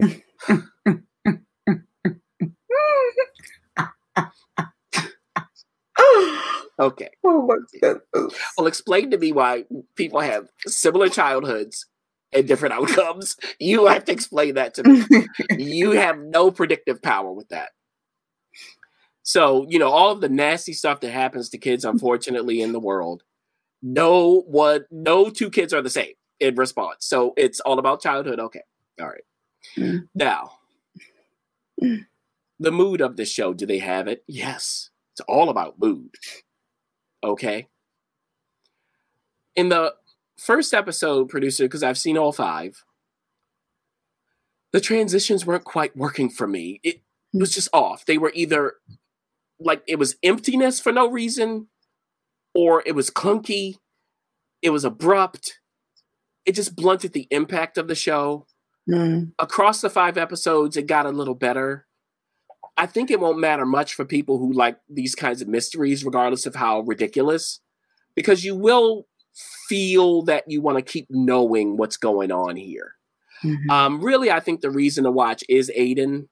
[6.78, 7.08] Okay.
[7.24, 7.48] oh.
[8.58, 11.86] Well, explain to me why people have similar childhoods
[12.34, 13.36] and different outcomes.
[13.58, 15.04] You have to explain that to me.
[15.64, 17.70] you have no predictive power with that.
[19.22, 22.80] So, you know, all of the nasty stuff that happens to kids, unfortunately, in the
[22.80, 23.22] world,
[23.82, 27.06] no one, no two kids are the same in response.
[27.06, 28.38] So it's all about childhood.
[28.38, 28.62] Okay.
[29.00, 29.24] All right.
[29.78, 30.08] Mm.
[30.14, 30.52] Now,
[31.78, 34.24] the mood of the show, do they have it?
[34.26, 34.90] Yes.
[35.12, 36.14] It's all about mood.
[37.22, 37.68] Okay.
[39.56, 39.94] In the
[40.44, 42.84] first episode, producer, because I've seen all five,
[44.72, 46.80] the transitions weren't quite working for me.
[46.82, 47.00] It
[47.32, 48.04] was just off.
[48.04, 48.74] They were either
[49.58, 51.68] like it was emptiness for no reason,
[52.54, 53.76] or it was clunky,
[54.62, 55.60] it was abrupt.
[56.44, 58.46] It just blunted the impact of the show.
[58.90, 59.32] Mm.
[59.38, 61.86] Across the five episodes, it got a little better.
[62.76, 66.44] I think it won't matter much for people who like these kinds of mysteries, regardless
[66.44, 67.60] of how ridiculous,
[68.14, 69.06] because you will
[69.68, 72.94] feel that you want to keep knowing what's going on here.
[73.42, 73.68] Mhm.
[73.70, 76.28] Um, really, I think the reason to watch is Aidan.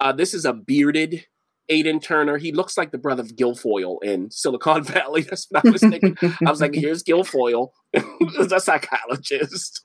[0.00, 1.26] Uh, this is a bearded
[1.70, 2.36] Aidan Turner.
[2.36, 5.22] He looks like the brother of Gilfoyle in Silicon Valley.
[5.22, 6.16] That's what I was thinking.
[6.46, 9.80] I was like, here's Gilfoyle, the psychologist.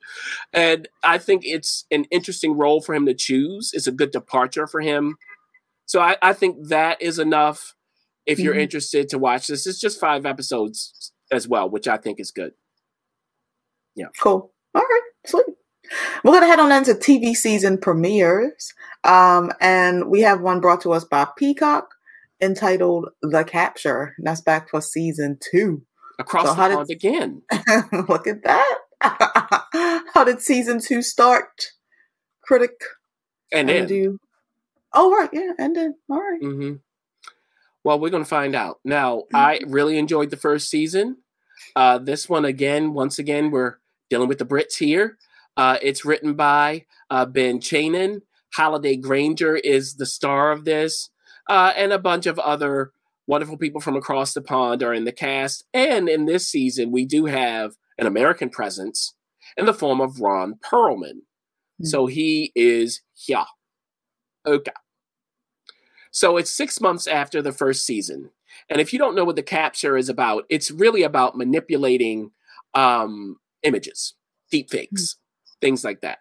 [0.51, 3.71] And I think it's an interesting role for him to choose.
[3.73, 5.15] It's a good departure for him.
[5.85, 7.75] So I, I think that is enough
[8.25, 8.61] if you're Mhm.
[8.63, 9.65] interested to watch this.
[9.65, 12.53] It's just five episodes as well, which I think is good.
[13.95, 14.07] Yeah.
[14.21, 14.51] Cool.
[14.75, 15.45] All right, sweet.
[16.23, 20.93] We're gonna head on into TV season premieres, um, and we have one brought to
[20.93, 21.89] us by Peacock
[22.41, 25.83] entitled "The Capture." And that's back for season two.
[26.19, 27.41] Across So the how did- pond again.
[28.09, 28.77] Look at that!
[30.13, 31.67] How did season two start?
[32.43, 32.73] Critic.
[33.53, 34.19] And then you?
[34.93, 36.41] Oh right, yeah, and then all right.
[36.41, 36.73] hmm
[37.89, 38.79] Well, we're going to find out.
[38.85, 41.23] Now, I really enjoyed the first season.
[41.75, 43.77] Uh, this one, again, once again, we're
[44.11, 45.17] dealing with the Brits here.
[45.57, 48.21] Uh, it's written by uh, Ben Chanan.
[48.53, 51.09] Holliday Grainger is the star of this,
[51.49, 52.91] uh, and a bunch of other
[53.25, 55.65] wonderful people from across the pond are in the cast.
[55.73, 59.15] And in this season, we do have an American presence
[59.57, 61.21] in the form of Ron Perlman.
[61.79, 61.85] Hmm.
[61.85, 63.45] So he is here.
[64.45, 64.73] Okay.
[66.11, 68.31] So it's six months after the first season.
[68.69, 72.31] And if you don't know what the capture is about, it's really about manipulating
[72.73, 74.15] um, images,
[74.51, 75.17] deep fakes,
[75.61, 76.19] things like that.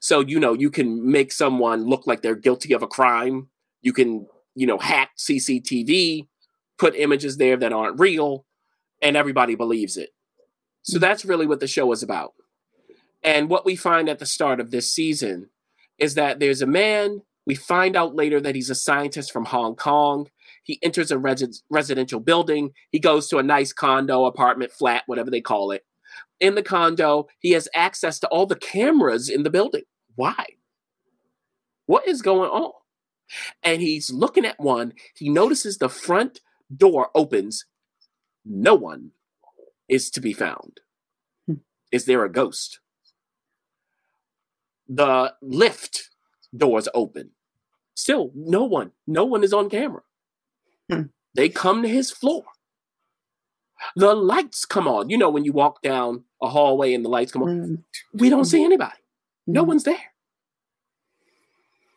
[0.00, 3.48] So, you know, you can make someone look like they're guilty of a crime.
[3.82, 6.26] You can, you know, hack CCTV,
[6.78, 8.46] put images there that aren't real,
[9.02, 10.10] and everybody believes it.
[10.82, 12.32] So that's really what the show is about.
[13.22, 15.50] And what we find at the start of this season
[15.98, 17.22] is that there's a man.
[17.46, 20.28] We find out later that he's a scientist from Hong Kong.
[20.64, 22.72] He enters a resi- residential building.
[22.90, 25.86] He goes to a nice condo, apartment, flat, whatever they call it.
[26.40, 29.84] In the condo, he has access to all the cameras in the building.
[30.16, 30.44] Why?
[31.86, 32.72] What is going on?
[33.62, 34.92] And he's looking at one.
[35.14, 36.40] He notices the front
[36.74, 37.64] door opens.
[38.44, 39.12] No one
[39.88, 40.80] is to be found.
[41.46, 41.54] Hmm.
[41.92, 42.80] Is there a ghost?
[44.88, 46.10] The lift
[46.56, 47.30] doors open.
[47.94, 48.92] Still, no one.
[49.06, 50.02] No one is on camera.
[50.90, 51.02] Hmm.
[51.34, 52.44] They come to his floor.
[53.94, 55.10] The lights come on.
[55.10, 57.84] You know, when you walk down a hallway and the lights come on, Mm.
[58.14, 58.96] we don't see anybody.
[59.46, 59.68] No Mm.
[59.68, 60.14] one's there.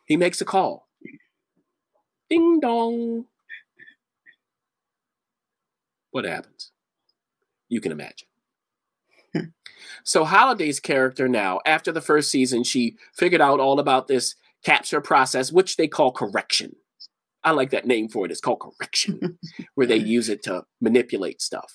[0.06, 0.88] He makes a call.
[2.28, 3.26] Ding dong.
[6.10, 6.72] What happens?
[7.68, 8.28] You can imagine.
[9.32, 9.44] Hmm.
[10.04, 15.00] So Holliday's character now, after the first season, she figured out all about this capture
[15.00, 16.76] process, which they call correction.
[17.42, 18.30] I like that name for it.
[18.30, 19.38] It's called correction,
[19.74, 21.72] where they use it to manipulate stuff.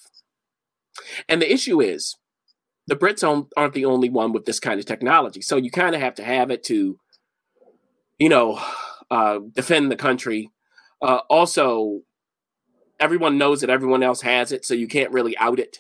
[1.28, 2.16] And the issue is,
[2.88, 3.24] the Brits
[3.58, 5.42] aren't the only one with this kind of technology.
[5.42, 7.00] So you kind of have to have it to,
[8.20, 8.62] you know,
[9.10, 10.52] uh, defend the country.
[11.02, 12.02] Uh, also,
[13.00, 15.80] everyone knows that everyone else has it, so you can't really out it.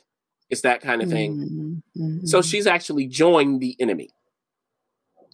[0.49, 1.81] It's that kind of thing.
[1.95, 2.27] Mhm, mhm.
[2.27, 4.09] So she's actually joined the enemy.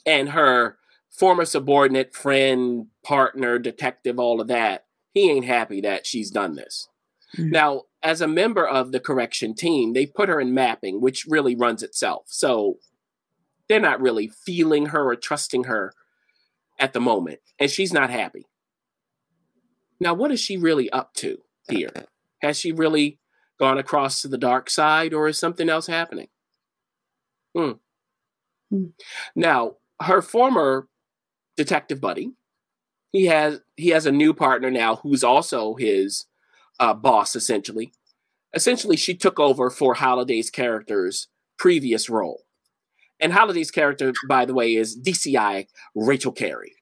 [0.05, 0.77] And her
[1.11, 6.87] former subordinate, friend, partner, detective, all of that, he ain't happy that she's done this.
[7.37, 7.51] Mhm.
[7.51, 11.55] Now, as a member of the correction team, they put her in mapping, which really
[11.55, 12.23] runs itself.
[12.27, 12.79] So
[13.67, 15.93] they're not really feeling her or trusting her
[16.79, 17.39] at the moment.
[17.59, 18.47] And she's not happy.
[19.99, 22.07] Now, what is she really up to here?
[22.41, 23.19] Has she really
[23.59, 26.29] gone across to the dark side or is something else happening?
[27.55, 27.73] Hmm.
[28.71, 28.85] Hmm.
[29.35, 30.87] Now, her former
[31.57, 32.31] detective buddy,
[33.11, 36.25] he has he has a new partner now who's also his
[36.79, 37.93] uh, boss essentially.
[38.53, 42.43] Essentially, she took over for Holliday's character's previous role.
[43.19, 46.73] And Holliday's character, by the way, is DCI Rachel Carey.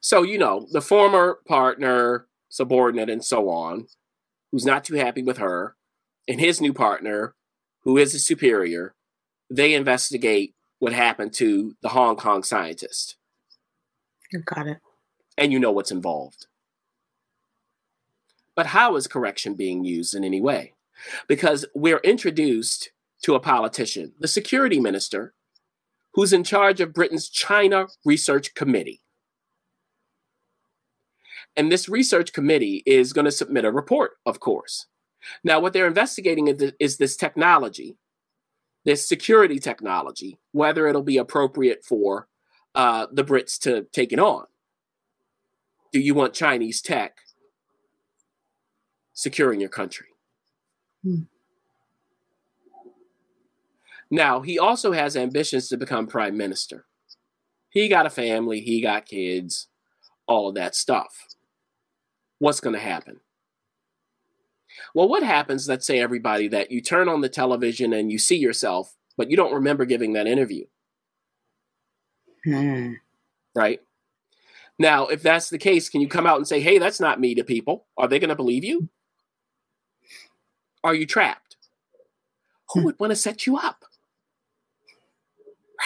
[0.00, 3.86] So, you know, the former partner, subordinate, and so on,
[4.50, 5.76] who's not too happy with her,
[6.26, 7.34] and his new partner,
[7.82, 8.94] who is a superior,
[9.48, 13.14] they investigate what happened to the Hong Kong scientist.
[14.44, 14.78] Got it.
[15.38, 16.48] And you know what's involved.
[18.56, 20.74] But how is correction being used in any way?
[21.28, 22.90] Because we're introduced
[23.22, 25.34] to a politician, the security minister,
[26.14, 29.02] who's in charge of Britain's China Research Committee.
[31.54, 34.86] And this research committee is going to submit a report, of course.
[35.44, 37.98] Now, what they're investigating is is this technology,
[38.84, 42.28] this security technology, whether it'll be appropriate for
[42.74, 44.44] uh, the Brits to take it on.
[45.92, 47.18] Do you want Chinese tech
[49.12, 50.06] securing your country?
[51.02, 51.22] Hmm.
[54.10, 56.84] Now, he also has ambitions to become prime minister.
[57.70, 59.68] He got a family, he got kids,
[60.26, 61.26] all of that stuff.
[62.38, 63.20] What's going to happen?
[64.94, 68.36] Well, what happens, let's say, everybody, that you turn on the television and you see
[68.36, 70.64] yourself, but you don't remember giving that interview,
[72.44, 72.94] Hmm.
[73.54, 73.80] right?
[74.78, 77.34] Now, if that's the case, can you come out and say, hey, that's not me
[77.34, 77.86] to people?
[77.96, 78.88] Are they going to believe you?
[80.82, 81.56] Are you trapped?
[82.72, 82.86] Who Hmm.
[82.86, 83.84] would want to set you up?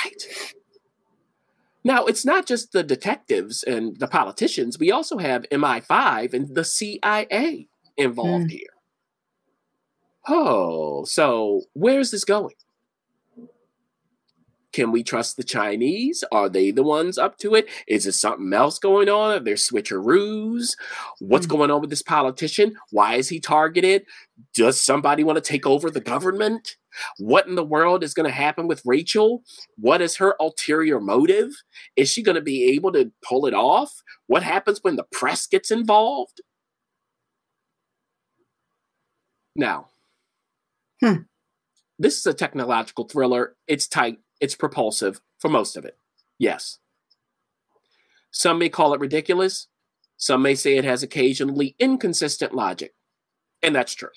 [0.05, 0.55] Right.
[1.85, 4.79] Now, it's not just the detectives and the politicians.
[4.79, 8.76] We also have MI5 and the CIA involved here.
[10.29, 12.55] Oh, so where's this going?
[14.73, 16.23] Can we trust the Chinese?
[16.33, 17.67] Are they the ones up to it?
[17.89, 19.31] Is there something else going on?
[19.33, 20.77] Are there switcheroos?
[21.21, 21.51] What's Hmm.
[21.51, 22.77] going on with this politician?
[22.91, 24.05] Why is he targeted?
[24.55, 26.77] Does somebody want to take over the government?
[27.19, 29.43] What in the world is going to happen with Rachel?
[29.79, 31.53] What is her ulterior motive?
[31.97, 34.03] Is she going to be able to pull it off?
[34.27, 36.41] What happens when the press gets involved?
[39.57, 39.89] Now,
[41.01, 41.23] Hmm.
[41.99, 43.57] this is a technological thriller.
[43.67, 45.99] It's tight, it's propulsive for most of it.
[46.39, 46.79] Yes.
[48.31, 49.69] Some may call it ridiculous.
[50.17, 52.95] Some may say it has occasionally inconsistent logic.
[53.63, 54.11] And that's true.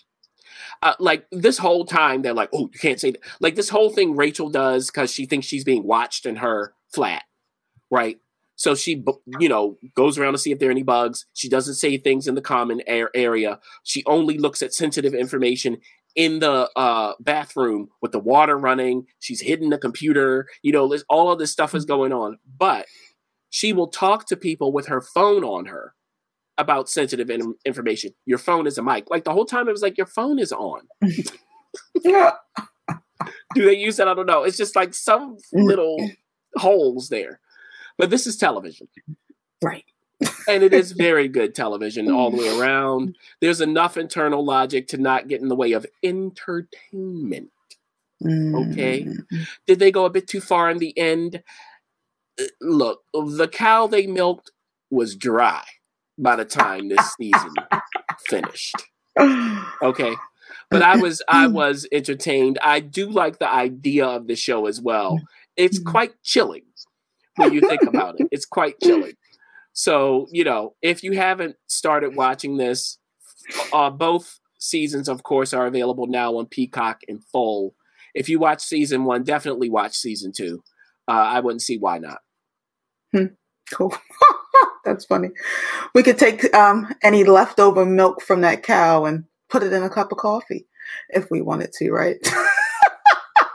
[0.81, 3.21] Uh, like this whole time, they're like, oh, you can't say that.
[3.39, 7.23] Like this whole thing Rachel does because she thinks she's being watched in her flat,
[7.89, 8.17] right?
[8.55, 9.03] So she,
[9.39, 11.25] you know, goes around to see if there are any bugs.
[11.33, 13.59] She doesn't say things in the common air area.
[13.83, 15.77] She only looks at sensitive information
[16.15, 19.05] in the uh, bathroom with the water running.
[19.19, 20.47] She's hidden the computer.
[20.61, 22.37] You know, all of this stuff is going on.
[22.57, 22.85] But
[23.49, 25.93] she will talk to people with her phone on her
[26.57, 28.11] about sensitive in- information.
[28.25, 29.09] Your phone is a mic.
[29.09, 30.81] Like the whole time, it was like your phone is on.
[33.55, 34.07] Do they use that?
[34.07, 34.43] I don't know.
[34.43, 35.97] It's just like some little
[36.55, 37.39] holes there.
[37.97, 38.87] But this is television.
[39.61, 39.85] Right.
[40.49, 43.15] And it is very good television all the way around.
[43.39, 47.51] There's enough internal logic to not get in the way of entertainment.
[48.25, 49.05] Okay.
[49.05, 49.25] Mm.
[49.65, 51.43] Did they go a bit too far in the end?
[52.39, 54.51] Uh, Look, the cow they milked
[54.89, 55.63] was dry
[56.17, 57.53] by the time this season
[58.27, 58.75] finished.
[59.81, 60.15] Okay.
[60.69, 62.59] But I was I was entertained.
[62.63, 65.19] I do like the idea of the show as well.
[65.55, 66.63] It's quite chilling
[67.35, 68.27] when you think about it.
[68.31, 69.13] It's quite chilling.
[69.79, 72.97] So, you know, if you haven't started watching this,
[73.71, 77.75] uh, both seasons, of course, are available now on Peacock in full.
[78.13, 80.61] If you watch season one, definitely watch season two.
[81.07, 82.17] Uh, I wouldn't see why not.
[83.71, 83.95] Cool.
[84.83, 85.29] That's funny.
[85.95, 89.89] We could take um, any leftover milk from that cow and put it in a
[89.89, 90.67] cup of coffee
[91.11, 92.17] if we wanted to, right?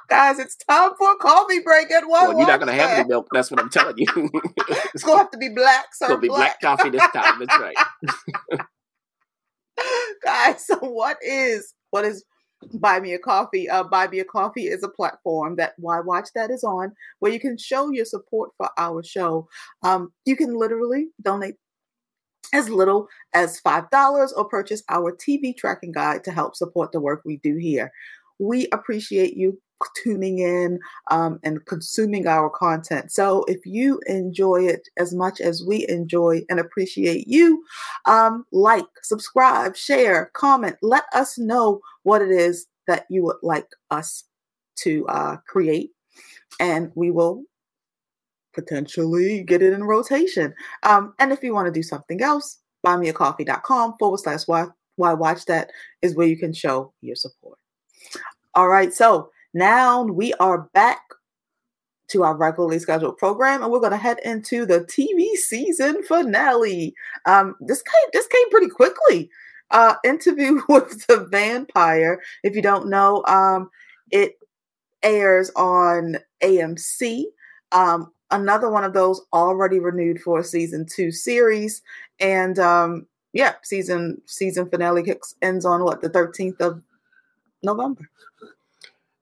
[0.08, 2.28] Guys, it's time for a coffee break at one.
[2.28, 3.28] Well, you're not going to have any milk.
[3.32, 4.06] That's what I'm telling you.
[4.94, 7.40] It's gonna have to be black, going to be black coffee this time.
[7.40, 7.76] That's right.
[10.24, 12.24] Guys, so what is what is
[12.74, 13.68] Buy Me a Coffee?
[13.68, 17.32] Uh, Buy Me a Coffee is a platform that Why Watch That is on, where
[17.32, 19.48] you can show your support for our show.
[19.82, 21.56] Um, you can literally donate
[22.52, 27.22] as little as $5 or purchase our TV tracking guide to help support the work
[27.24, 27.90] we do here.
[28.38, 29.60] We appreciate you
[30.02, 30.78] tuning in
[31.10, 33.12] um, and consuming our content.
[33.12, 37.64] So if you enjoy it as much as we enjoy and appreciate you,
[38.06, 40.76] um, like, subscribe, share, comment.
[40.82, 44.24] Let us know what it is that you would like us
[44.76, 45.90] to uh, create,
[46.60, 47.44] and we will
[48.54, 50.54] potentially get it in rotation.
[50.82, 54.66] Um, and if you want to do something else, buymeacoffee.com forward slash why,
[54.96, 55.70] why watch that
[56.02, 57.58] is where you can show your support.
[58.54, 61.00] All right, so now we are back
[62.08, 66.94] to our regularly scheduled program, and we're going to head into the TV season finale.
[67.26, 69.30] Um, this came this came pretty quickly.
[69.70, 72.20] Uh, interview with the vampire.
[72.42, 73.70] If you don't know, um,
[74.10, 74.34] it
[75.02, 77.24] airs on AMC.
[77.72, 81.82] Um, another one of those already renewed for season two series,
[82.20, 86.82] and um, yeah, season season finale kicks ends on what the thirteenth of
[87.62, 88.08] November.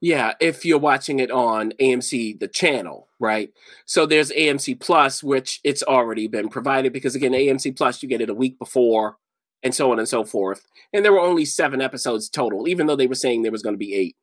[0.03, 3.51] Yeah, if you're watching it on AMC, the channel, right?
[3.87, 8.21] So there's AMC Plus, which it's already been provided because, again, AMC Plus, you get
[8.21, 9.17] it a week before
[9.63, 10.67] and so on and so forth.
[10.93, 13.75] And there were only seven episodes total, even though they were saying there was going
[13.75, 14.17] to be eight.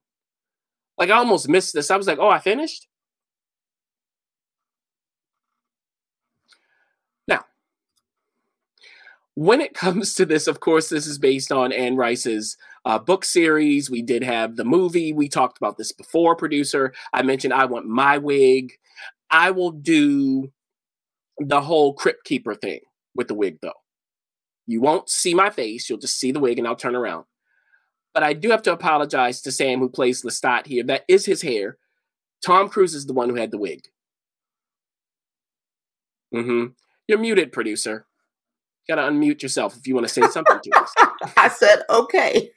[0.98, 1.90] Like, I almost missed this.
[1.92, 2.86] I was like, oh, I finished?
[7.28, 7.46] Now,
[9.40, 13.24] when it comes to this, of course, this is based on Anne Rice's uh, book
[13.24, 13.90] series.
[13.90, 15.14] We did have the movie.
[15.14, 16.94] We talked about this before, producer.
[17.14, 18.74] I mentioned I want my wig.
[19.32, 20.52] I will do
[21.38, 22.82] the whole Crypt Keeper thing
[23.16, 23.80] with the wig, though.
[24.68, 25.90] You won't see my face.
[25.90, 27.24] You'll just see the wig and I'll turn around.
[28.14, 30.84] But I do have to apologize to Sam, who plays Lestat here.
[30.84, 31.78] That is his hair.
[32.46, 33.88] Tom Cruise is the one who had the wig.
[36.36, 36.74] Mm-hmm.
[37.08, 38.06] You're muted, producer.
[38.90, 40.94] Got to unmute yourself if you want to say something to us.
[41.38, 42.50] I said, okay.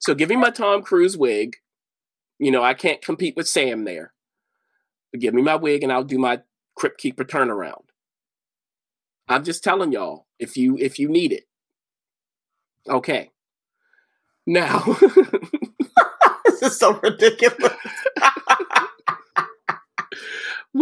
[0.00, 1.54] So give me my Tom Cruise wig.
[2.40, 4.12] You know, I can't compete with Sam there.
[5.12, 6.40] But give me my wig and I'll do my
[6.74, 7.84] Crypt Keeper turnaround.
[9.28, 11.44] I'm just telling y'all if you if you need it.
[12.88, 13.30] Okay.
[14.44, 14.80] Now
[16.46, 17.74] this is so ridiculous.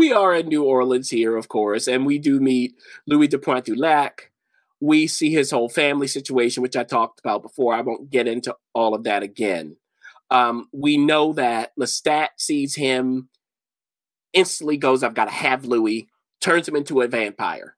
[0.01, 2.75] We are in New Orleans here, of course, and we do meet
[3.07, 4.33] Louis de Pointe-du-Lac.
[4.81, 7.75] We see his whole family situation, which I talked about before.
[7.75, 9.77] I won't get into all of that again.
[10.31, 13.29] Um, we know that Lestat sees him,
[14.33, 16.09] instantly goes, I've got to have Louis,
[16.41, 17.77] turns him into a vampire.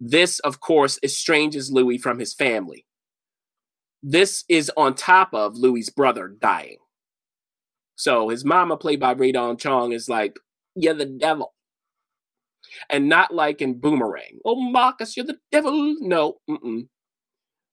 [0.00, 2.86] This, of course, estranges Louis from his family.
[4.02, 6.78] This is on top of Louis's brother dying.
[7.94, 10.38] So his mama, played by Rae Dawn Chong, is like,
[10.74, 11.54] You're the devil.
[12.88, 14.38] And not like in Boomerang.
[14.44, 15.96] Oh, Marcus, you're the devil.
[16.00, 16.86] No, mm-mm.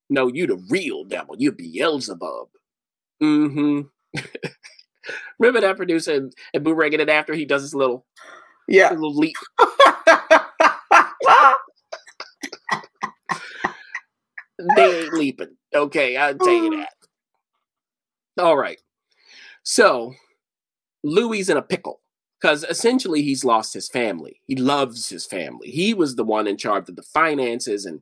[0.10, 1.36] No, you the real devil.
[1.38, 2.48] You Beelzebub.
[3.22, 3.82] Mm-hmm.
[5.40, 8.06] Remember that producer in, in Boomerang and then after he does his little,
[8.68, 8.90] yeah.
[8.90, 9.36] his little leap.
[14.76, 15.56] they ain't leaping.
[15.74, 16.94] Okay, I'll tell you that.
[18.40, 18.80] All right.
[19.64, 20.14] So
[21.04, 22.02] Louis in a pickle
[22.40, 24.42] because essentially he's lost his family.
[24.46, 25.70] He loves his family.
[25.70, 28.02] He was the one in charge of the finances and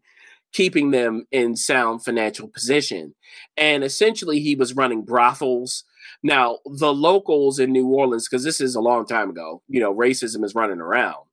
[0.51, 3.13] keeping them in sound financial position.
[3.57, 5.83] And essentially, he was running brothels.
[6.23, 9.93] Now, the locals in New Orleans, because this is a long time ago, you know,
[9.93, 11.25] racism is running around.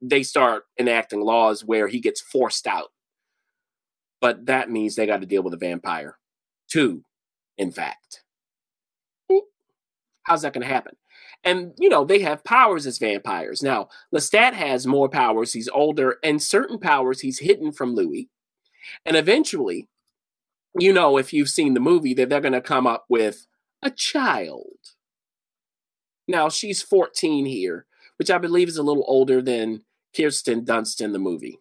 [0.00, 2.88] They start enacting laws where he gets forced out.
[4.20, 6.18] But that means they got to deal with a vampire,
[6.70, 7.04] too,
[7.56, 8.22] in fact.
[10.22, 10.96] How's that going to happen?
[11.42, 13.62] And, you know, they have powers as vampires.
[13.62, 15.52] Now, Lestat has more powers.
[15.52, 18.28] He's older, and certain powers he's hidden from Louis.
[19.06, 19.88] And eventually,
[20.78, 23.46] you know, if you've seen the movie, that they're going to come up with
[23.82, 24.76] a child.
[26.28, 27.86] Now, she's 14 here,
[28.18, 29.82] which I believe is a little older than
[30.14, 31.58] Kirsten Dunst in the movie.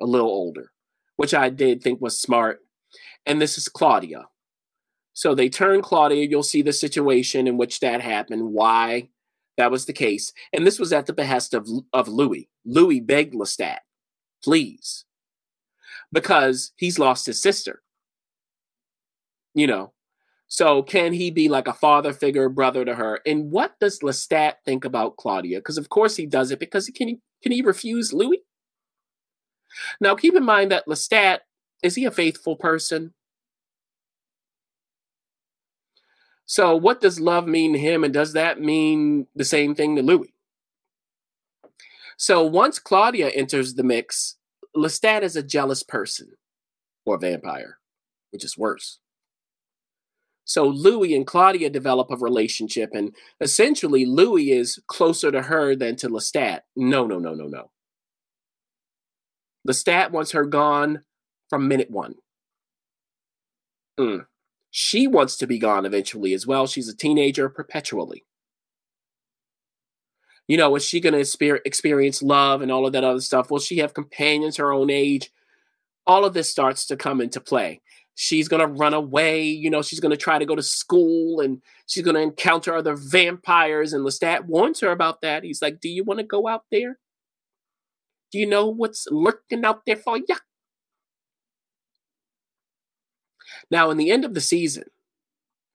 [0.00, 0.72] A little older,
[1.16, 2.60] which I did think was smart.
[3.26, 4.29] And this is Claudia.
[5.12, 6.26] So they turn Claudia.
[6.26, 9.08] You'll see the situation in which that happened, why
[9.56, 10.32] that was the case.
[10.52, 12.48] And this was at the behest of, of Louis.
[12.64, 13.78] Louis begged Lestat,
[14.42, 15.04] please,
[16.12, 17.82] because he's lost his sister.
[19.54, 19.92] You know,
[20.46, 23.20] so can he be like a father figure, brother to her?
[23.24, 25.58] And what does Lestat think about Claudia?
[25.58, 28.40] Because of course he does it because can he can he refuse Louis?
[30.00, 31.40] Now keep in mind that Lestat
[31.82, 33.14] is he a faithful person?
[36.50, 40.02] So what does love mean to him, and does that mean the same thing to
[40.02, 40.34] Louis?
[42.16, 44.34] So once Claudia enters the mix,
[44.76, 46.32] Lestat is a jealous person
[47.06, 47.78] or vampire,
[48.32, 48.98] which is worse.
[50.44, 55.94] So Louis and Claudia develop a relationship, and essentially Louis is closer to her than
[55.98, 56.62] to Lestat.
[56.74, 57.70] No, no, no, no, no.
[59.68, 61.04] Lestat wants her gone
[61.48, 62.16] from minute one.
[64.00, 64.26] Mm.
[64.70, 66.66] She wants to be gone eventually as well.
[66.66, 68.24] She's a teenager perpetually.
[70.46, 73.50] You know, is she going to experience love and all of that other stuff?
[73.50, 75.30] Will she have companions her own age?
[76.06, 77.80] All of this starts to come into play.
[78.16, 79.44] She's going to run away.
[79.44, 82.74] You know, she's going to try to go to school and she's going to encounter
[82.74, 83.92] other vampires.
[83.92, 85.44] And Lestat warns her about that.
[85.44, 86.98] He's like, Do you want to go out there?
[88.32, 90.36] Do you know what's lurking out there for you?
[93.70, 94.84] Now, in the end of the season,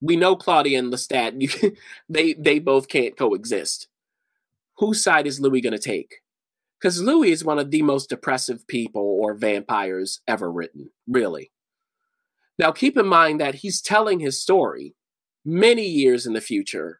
[0.01, 1.75] we know Claudia and Lestat, you,
[2.09, 3.87] they they both can't coexist.
[4.77, 6.15] Whose side is Louis going to take?
[6.79, 11.51] Because Louis is one of the most depressive people or vampires ever written, really.
[12.59, 14.95] Now, keep in mind that he's telling his story
[15.45, 16.99] many years in the future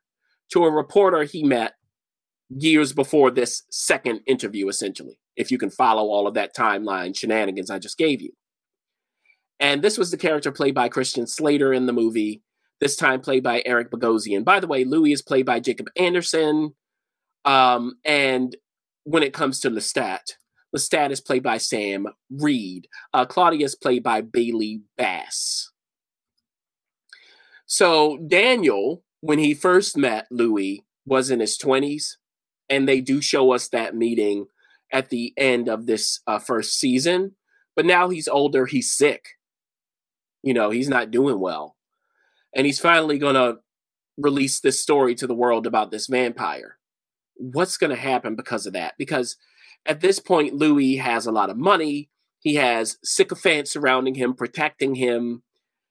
[0.52, 1.74] to a reporter he met
[2.50, 7.70] years before this second interview, essentially, if you can follow all of that timeline shenanigans
[7.70, 8.32] I just gave you.
[9.60, 12.44] And this was the character played by Christian Slater in the movie,
[12.82, 14.44] this time played by Eric Bogosian.
[14.44, 16.76] By the way, Louis is played by Jacob Anderson.
[17.46, 18.56] Um, and
[19.04, 20.34] when it comes to Lestat,
[20.76, 22.88] Lestat is played by Sam Reid.
[23.14, 25.72] Uh, Claudia is played by Bailey Bass.
[27.66, 32.18] So Daniel, when he first met Louis, was in his 20s.
[32.70, 34.48] And they do show us that meeting
[34.92, 37.36] at the end of this uh, first season.
[37.76, 39.35] But now he's older, he's sick.
[40.46, 41.76] You know, he's not doing well.
[42.56, 43.58] And he's finally going to
[44.16, 46.78] release this story to the world about this vampire.
[47.36, 48.94] What's going to happen because of that?
[48.98, 49.36] Because
[49.88, 52.12] at this point, Louis has a lot of money.
[52.40, 55.42] He has sycophants surrounding him, protecting him.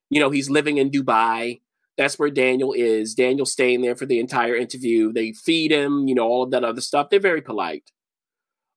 [0.09, 1.61] You know, he's living in Dubai.
[1.99, 3.15] That's where Daniel is.
[3.15, 5.13] Daniel's staying there for the entire interview.
[5.13, 7.11] They feed him, you know, all of that other stuff.
[7.11, 7.91] They're very polite,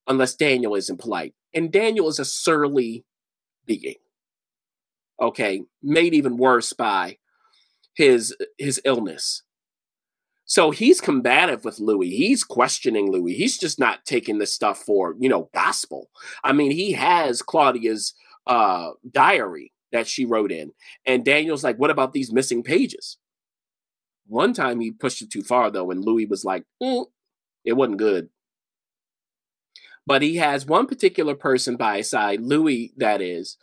[0.08, 1.36] unless Daniel isn't polite.
[1.54, 3.06] And Daniel is a surly
[3.68, 3.96] being
[5.22, 7.18] okay, made even worse by
[7.96, 9.44] his his illness.
[10.46, 12.10] So he's combative with Louis.
[12.10, 13.34] He's questioning Louis.
[13.34, 16.10] He's just not taking this stuff for, you know, gospel.
[16.44, 18.14] I mean, he has Claudia's
[18.46, 20.72] uh diary that she wrote in.
[21.06, 23.18] And Daniel's like, what about these missing pages?
[24.28, 27.06] One time he pushed it too far though, and Louis was like, mm,
[27.66, 28.30] it wasn't good.
[30.06, 33.58] But he has one particular person by his side, Louis, that is,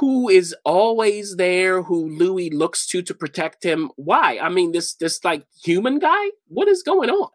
[0.00, 3.90] who is always there, who Louis looks to to protect him.
[3.96, 4.38] Why?
[4.38, 6.30] I mean, this this like human guy.
[6.48, 7.30] What is going on?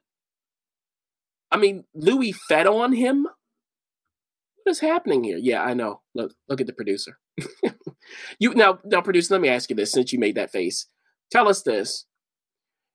[1.52, 3.24] I mean, Louis fed on him.
[3.24, 5.38] What is happening here?
[5.38, 6.02] Yeah, I know.
[6.14, 7.18] Look, look at the producer.
[8.40, 9.34] you now, now, producer.
[9.34, 10.88] Let me ask you this: since you made that face,
[11.32, 12.06] tell us this: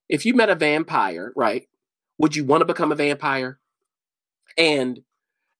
[0.09, 1.67] if you met a vampire, right?
[2.19, 3.59] Would you want to become a vampire?
[4.57, 5.01] And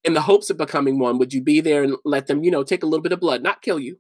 [0.07, 2.63] in the hopes of becoming one, would you be there and let them, you know,
[2.63, 3.99] take a little bit of blood, not kill you,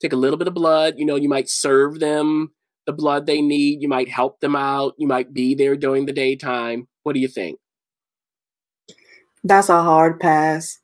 [0.00, 0.94] take a little bit of blood?
[0.96, 2.52] You know, you might serve them
[2.86, 3.80] the blood they need.
[3.80, 4.94] You might help them out.
[4.98, 6.88] You might be there during the daytime.
[7.04, 7.58] What do you think?
[9.42, 10.80] That's a hard pass.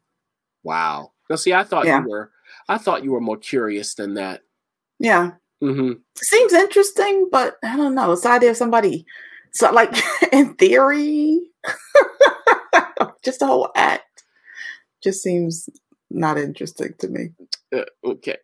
[0.63, 1.13] Wow.
[1.29, 2.01] Now, see, I thought yeah.
[2.01, 2.31] you were,
[2.69, 4.43] I thought you were more curious than that.
[4.99, 5.33] Yeah.
[5.63, 5.93] Mm-hmm.
[6.17, 8.13] Seems interesting, but I don't know.
[8.13, 9.05] It's the idea of somebody
[9.53, 9.95] so like
[10.33, 11.41] in theory,
[13.25, 14.05] just the whole act
[15.03, 15.69] just seems
[16.11, 17.29] not interesting to me.
[17.75, 18.37] Uh, okay.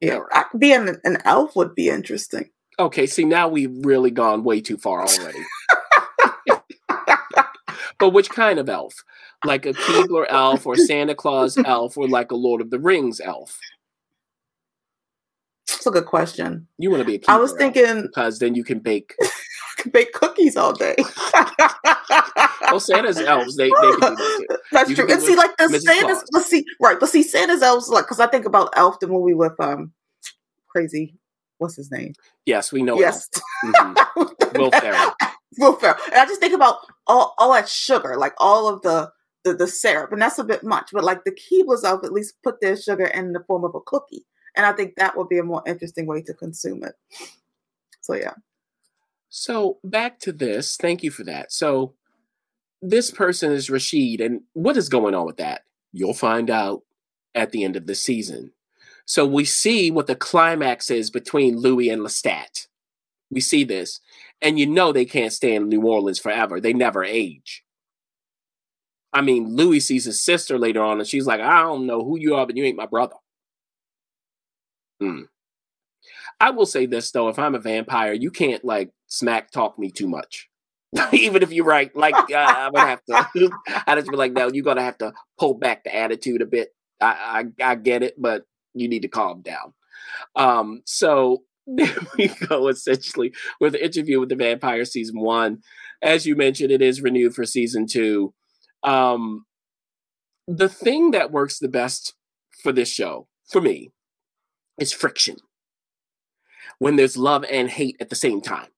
[0.00, 2.50] Yeah, I, being an, an elf would be interesting.
[2.78, 3.06] Okay.
[3.06, 5.38] See, now we've really gone way too far already.
[7.98, 8.94] but which kind of elf?
[9.44, 13.20] Like a Keebler elf or Santa Claus elf or like a Lord of the Rings
[13.20, 13.58] elf?
[15.68, 16.66] That's a good question.
[16.78, 19.14] You want to be a Keebler I was thinking because then you can bake.
[19.92, 20.94] bake cookies all day.
[22.62, 24.16] Well, Santa's elves, they, they that
[24.48, 24.56] too.
[24.72, 25.10] That's You true.
[25.10, 25.80] And see, like the Mrs.
[25.82, 26.28] Santa's, Claus.
[26.32, 26.98] let's see, right?
[26.98, 29.92] But see, Santa's elves, like, because I think about Elf, the movie with um,
[30.68, 31.14] crazy,
[31.58, 32.14] what's his name?
[32.44, 32.98] Yes, we know.
[32.98, 33.28] yes.
[33.64, 33.96] Mhm.
[34.58, 35.14] Will Ferrell.
[35.58, 35.96] Will Ferrell.
[36.06, 39.10] And I just think about all, all that sugar, like all of the,
[39.44, 40.90] the the syrup, and that's a bit much.
[40.92, 43.80] But like the Keebler's elf, at least put their sugar in the form of a
[43.80, 46.94] cookie, and I think that would be a more interesting way to consume it.
[48.00, 48.32] So yeah,
[49.38, 50.78] So back to this.
[50.78, 51.52] Thank you for that.
[51.52, 51.92] So
[52.80, 55.60] this person is Rashid, and what is going on with that?
[55.92, 56.84] You'll find out
[57.34, 58.52] at the end of the season.
[59.04, 62.66] So we see what the climax is between Louis and Lestat.
[63.30, 64.00] We see this,
[64.40, 66.58] and you know they can't stay in New Orleans forever.
[66.58, 67.62] They never age.
[69.12, 72.18] I mean, Louis sees his sister later on, and she's like, "I don't know who
[72.18, 73.16] you are, but you ain't my brother."
[74.98, 75.24] Hmm.
[76.40, 79.90] I will say this though: if I'm a vampire, you can't like smack talk me
[79.90, 80.48] too much.
[81.12, 83.50] Even if you're right, like uh, I'm gonna have to.
[83.86, 86.68] I just be like, no, you're gonna have to pull back the attitude a bit.
[87.00, 88.44] I I, I get it, but
[88.74, 89.74] you need to calm down.
[90.34, 92.68] Um, so there we go.
[92.68, 95.58] Essentially, with the interview with the vampire season one,
[96.02, 98.32] as you mentioned, it is renewed for season two.
[98.82, 99.46] Um,
[100.46, 102.14] the thing that works the best
[102.62, 103.90] for this show, for me,
[104.80, 105.36] is friction
[106.78, 108.68] when there's love and hate at the same time.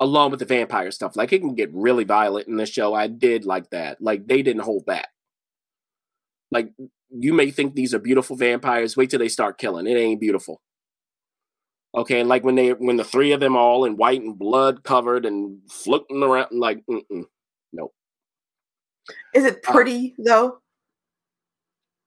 [0.00, 1.14] Along with the vampire stuff.
[1.14, 2.94] Like it can get really violent in the show.
[2.94, 4.00] I did like that.
[4.00, 5.08] Like they didn't hold back.
[6.50, 6.72] Like
[7.10, 8.96] you may think these are beautiful vampires.
[8.96, 9.86] Wait till they start killing.
[9.86, 10.60] It ain't beautiful.
[11.94, 14.84] Okay, and like when they when the three of them all in white and blood
[14.84, 17.24] covered and floating around, like mm-mm,
[17.72, 17.92] nope.
[19.34, 20.60] is it uh, pretty though?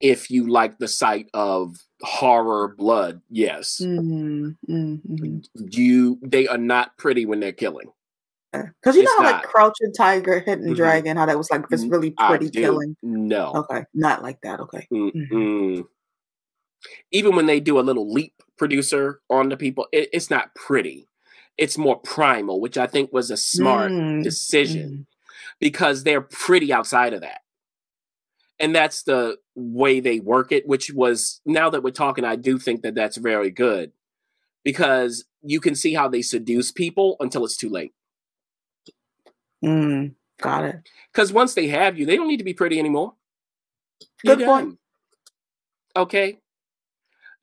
[0.03, 3.79] If you like the sight of horror blood, yes.
[3.81, 5.45] Mm, mm, mm.
[5.71, 7.87] You they are not pretty when they're killing.
[8.51, 9.35] Because you It's know how not.
[9.35, 10.75] like Crouching Tiger, Hidden Mhm.
[10.75, 12.97] Dragon, how that was like this Mm, really pretty killing.
[13.01, 13.53] No.
[13.55, 14.59] Okay, not like that.
[14.59, 14.85] Okay.
[14.91, 15.85] Mm-mm.
[17.11, 21.07] Even when they do a little leap producer on the people, it, it's not pretty.
[21.57, 25.07] It's more primal, which I think was a smart Mm, decision
[25.59, 27.42] because they're pretty outside of that.
[28.59, 32.57] And that's the way they work it, which was now that we're talking, I do
[32.59, 33.91] think that that's very good
[34.63, 37.93] because you can see how they seduce people until it's too late.
[39.63, 40.13] mm.
[40.41, 40.75] Got it.
[41.13, 43.13] Because once they have you, they don't need to be pretty anymore.
[44.23, 44.65] You're Good point.
[45.95, 46.03] done.
[46.03, 46.39] Okay.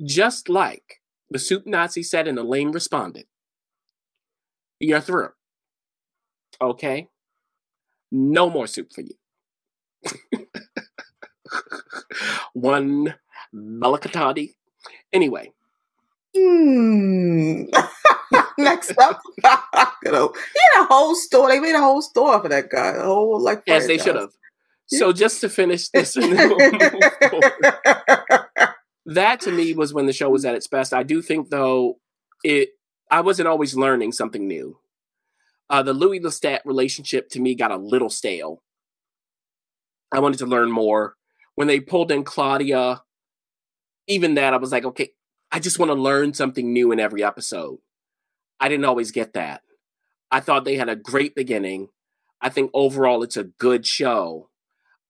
[0.04, 1.00] Just like
[1.30, 3.26] the soup Nazi said and Elaine responded.
[4.80, 5.30] You're through.
[6.60, 7.08] Okay.
[8.10, 9.14] No more soup for you.
[12.52, 13.14] One
[13.54, 14.54] Malakatadi.
[15.12, 15.52] Anyway,
[16.36, 17.64] Hmm.
[18.58, 19.20] Next up,
[20.04, 21.48] you know, he had a whole store.
[21.48, 22.90] They made a whole store for that guy.
[22.90, 24.30] A whole like as they should have.
[24.86, 26.28] So just to finish this, we'll
[29.06, 30.92] that to me was when the show was at its best.
[30.92, 31.98] I do think though
[32.44, 32.70] it
[33.10, 34.78] I wasn't always learning something new.
[35.68, 38.62] Uh, the Louis Lestat relationship to me got a little stale.
[40.12, 41.16] I wanted to learn more.
[41.60, 43.02] When they pulled in Claudia,
[44.06, 45.10] even that I was like, okay,
[45.52, 47.80] I just want to learn something new in every episode.
[48.58, 49.60] I didn't always get that.
[50.30, 51.88] I thought they had a great beginning.
[52.40, 54.48] I think overall it's a good show.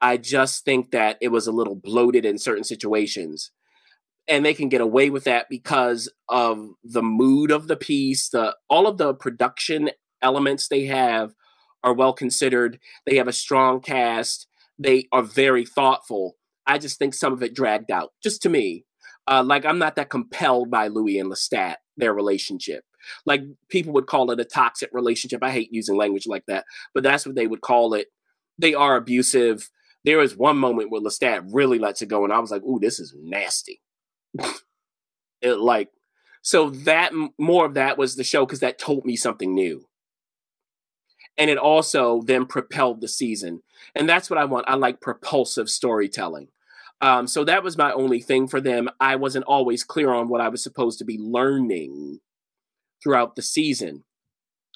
[0.01, 3.53] I just think that it was a little bloated in certain situations.
[4.27, 8.57] And they can get away with that because of the mood of the piece, the
[8.69, 9.91] all of the production
[10.21, 11.33] elements they have
[11.85, 12.81] are well considered.
[13.07, 14.49] They have a strong cast.
[14.77, 16.39] They are very thoughtful.
[16.67, 18.85] I just think some of it dragged out, just to me.
[19.27, 22.85] Uh, like I'm not that compelled by Louis and Lestat, their relationship.
[23.27, 25.43] Like people would call it a toxic relationship.
[25.43, 28.09] I hate using language like that, but that's what they would call it.
[28.59, 29.71] They are abusive.
[30.05, 32.79] There is one moment where Lestat really lets it go, and I was like, "Ooh,
[32.81, 33.81] this is nasty."
[35.43, 35.91] it like
[36.43, 39.85] so that more of that was the show because that told me something new,
[41.39, 43.63] and it also then propelled the season,
[43.95, 44.69] and that's what I want.
[44.69, 46.49] I like propulsive storytelling.
[47.01, 48.91] Um, so that was my only thing for them.
[49.01, 52.21] I wasn't always clear on what I was supposed to be learning
[53.03, 54.05] throughout the season.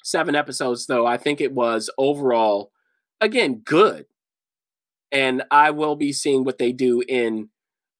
[0.03, 2.71] Seven episodes, though, I think it was overall,
[3.21, 4.05] again, good.
[5.11, 7.49] And I will be seeing what they do in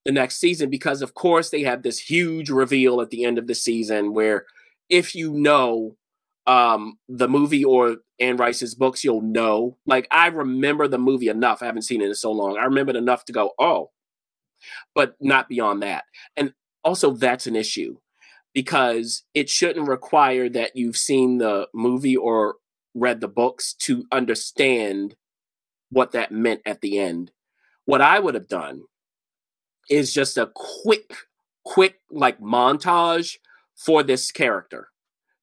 [0.04, 3.46] the next season because, of course, they have this huge reveal at the end of
[3.46, 4.46] the season where
[4.88, 5.96] if you know
[6.46, 9.76] um, the movie or Anne Rice's books, you'll know.
[9.86, 11.62] Like, I remember the movie enough.
[11.62, 12.56] I haven't seen it in so long.
[12.58, 13.90] I remember enough to go, oh,
[14.94, 16.04] but not beyond that.
[16.36, 17.96] And also, that's an issue
[18.54, 22.56] because it shouldn't require that you've seen the movie or
[22.94, 25.14] read the books to understand
[25.90, 27.30] what that meant at the end.
[27.84, 28.82] What I would have done
[29.90, 31.12] is just a quick,
[31.64, 33.36] quick like montage
[33.76, 34.88] for this character,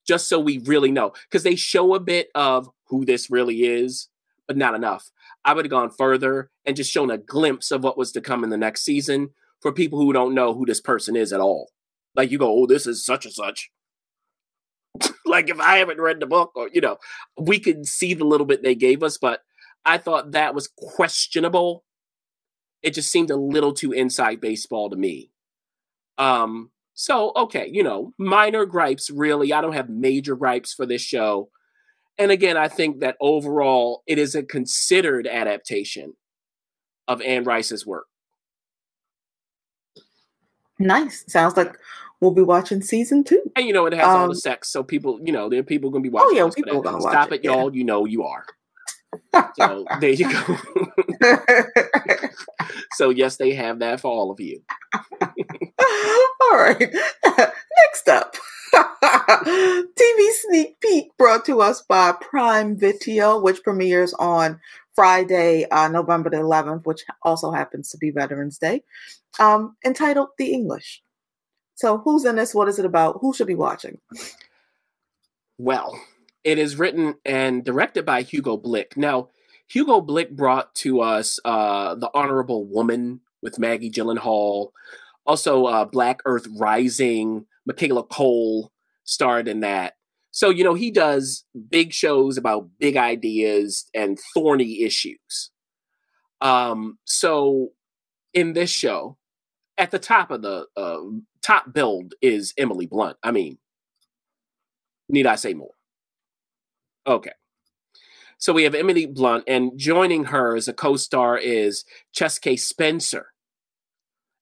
[0.06, 1.12] just so we really know.
[1.28, 4.08] Because they show a bit of who this really is,
[4.46, 5.10] but not enough.
[5.44, 8.44] I would have gone further and just shown a glimpse of what was to come
[8.44, 9.30] in the next season
[9.60, 11.70] for people who don't know who this person is at all.
[12.14, 13.70] Like you go, oh, this is such and such.
[15.26, 16.98] like if I haven't read the book, or you know,
[17.38, 19.40] we could see the little bit they gave us, but
[19.84, 21.84] I thought that was questionable.
[22.82, 25.30] It just seemed a little too inside baseball to me.
[26.18, 29.10] Um, so okay, you know, minor gripes.
[29.10, 31.50] Really, I don't have major gripes for this show.
[32.16, 36.14] And again, I think that overall, it is a considered adaptation
[37.08, 38.06] of Anne Rice's work.
[40.78, 41.24] Nice.
[41.26, 41.76] Sounds like
[42.20, 43.42] we'll be watching season two.
[43.56, 45.60] And you know, it has um, all the um, sex, so people, you know, there
[45.60, 46.38] are people going to be watching.
[46.40, 47.12] Oh yeah, people going to watch.
[47.12, 47.74] Stop it, it y'all.
[47.74, 48.44] You know, you are.
[49.56, 50.56] so there you go.
[52.92, 54.62] so yes, they have that for all of you.
[56.40, 56.94] all right.
[57.24, 58.36] Next up.
[58.74, 64.60] TV sneak peek brought to us by Prime Video, which premieres on
[64.94, 68.82] Friday, uh, November the 11th, which also happens to be Veterans Day,
[69.38, 71.02] um, entitled The English.
[71.76, 72.54] So, who's in this?
[72.54, 73.18] What is it about?
[73.20, 73.98] Who should be watching?
[75.58, 76.00] Well,
[76.44, 78.96] it is written and directed by Hugo Blick.
[78.96, 79.30] Now,
[79.66, 84.70] Hugo Blick brought to us uh, The Honorable Woman with Maggie Gyllenhaal,
[85.26, 88.72] also uh, Black Earth Rising, Michaela Coel
[89.04, 89.94] starred in that.
[90.30, 95.50] So, you know, he does big shows about big ideas and thorny issues.
[96.40, 97.70] Um, so
[98.32, 99.16] in this show,
[99.78, 100.98] at the top of the uh,
[101.42, 103.16] top build is Emily Blunt.
[103.22, 103.58] I mean,
[105.08, 105.74] need I say more?
[107.06, 107.32] Okay.
[108.38, 113.33] So we have Emily Blunt, and joining her as a co star is Chaske Spencer.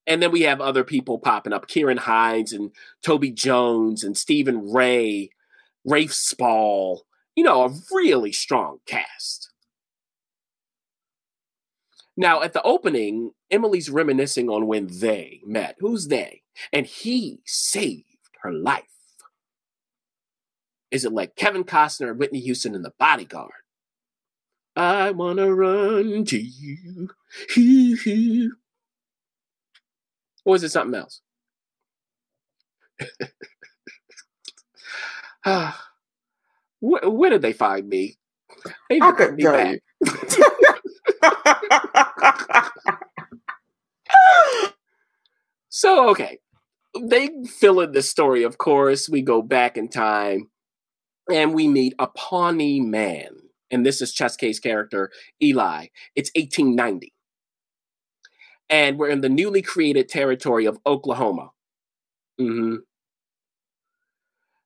[0.07, 2.73] And then we have other people popping up Ciarán Hinds and
[3.05, 5.31] Toby Jones and Stephen Rea,
[5.85, 7.07] Rafe Spall.
[7.37, 9.51] You know, a really strong cast.
[12.17, 15.77] Now, at the opening, Emily's reminiscing on when they met.
[15.79, 16.43] Who's they?
[16.73, 18.05] And he saved
[18.43, 18.85] her life.
[20.91, 23.53] Is it like Kevin Costner and Whitney Houston in The Bodyguard?
[24.77, 27.09] I want to run to you.
[30.45, 31.21] Or is it something else?
[36.81, 38.17] where, where, did they find me?
[38.89, 39.79] They I could me back.
[45.69, 46.39] so okay,
[47.01, 48.43] they fill in the story.
[48.45, 50.51] Of course, we go back in time,
[51.31, 53.31] and we meet a Pawnee man,
[53.71, 55.11] and this is Chaske's character
[55.43, 55.87] Eli.
[56.15, 57.13] It's 1890
[58.73, 61.51] and we're in the newly created territory of Oklahoma.
[62.41, 62.77] Mm-hmm.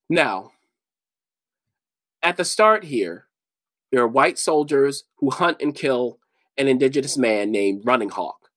[0.09, 0.53] Now,
[2.23, 3.27] at the start here,
[3.91, 6.21] there are white soldiers who hunt and kill
[6.57, 8.49] an indigenous man named Running Hawk.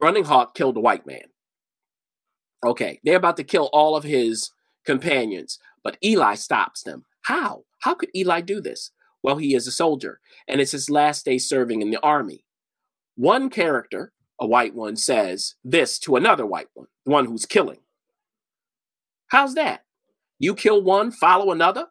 [0.00, 1.30] Running Hawk killed a white man.
[2.64, 4.50] Okay, they're about to kill all of his
[4.84, 7.04] companions, but Eli stops them.
[7.22, 7.62] How?
[7.82, 8.90] How could Eli do this?
[9.22, 10.18] Well, he is a soldier,
[10.48, 12.44] and it's his last day serving in the army.
[13.14, 17.78] One character, a white one says this to another white one, the one who's killing.
[19.28, 19.84] How's that?
[20.38, 21.86] You kill one, follow another?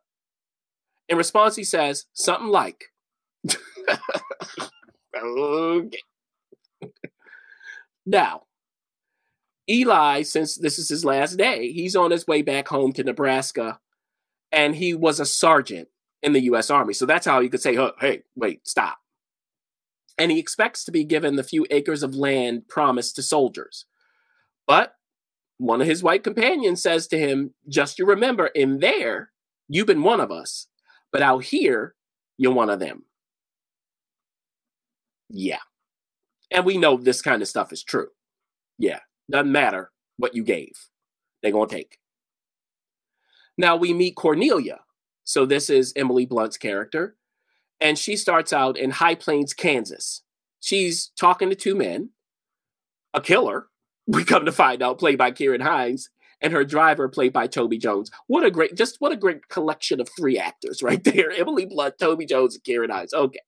[1.10, 2.86] In response, he says something like,
[5.24, 5.98] okay.
[8.06, 8.44] now,
[9.70, 13.80] Eli, since this is his last day, he's on his way back home to Nebraska,
[14.52, 15.88] and he was a sergeant
[16.22, 16.70] in the U.S.
[16.70, 16.94] Army.
[16.94, 19.01] So that's how you could say, hey, wait, stop
[20.22, 23.86] and he expects to be given the few acres of land promised to soldiers.
[24.68, 24.94] But
[25.58, 29.32] one of his white companions says to him, Just you remember, in there,
[29.68, 30.68] you've been one of us,
[31.12, 31.96] but out here,
[32.38, 33.06] you're one of them.
[35.28, 35.58] Yeah.
[36.52, 38.10] And we know this kind of stuff is true.
[38.78, 40.74] Yeah, doesn't matter what you gave,
[41.42, 41.98] they're going to take.
[43.58, 44.82] Now we meet Cornelia.
[45.24, 47.16] So this is Emily Blunt's character.
[47.82, 50.22] And she starts out in High Plains, Kansas.
[50.62, 52.12] She's talking to two men,
[53.14, 53.68] a killer,
[54.08, 56.10] we come to find out, played by Ciarán Hinds,
[56.40, 58.10] and her driver, played by Toby Jones.
[58.28, 61.96] What a great, just what a great collection of three actors right there Emily Blunt,
[62.00, 63.14] Toby Jones, and Ciarán Hinds.
[63.14, 63.40] Okay.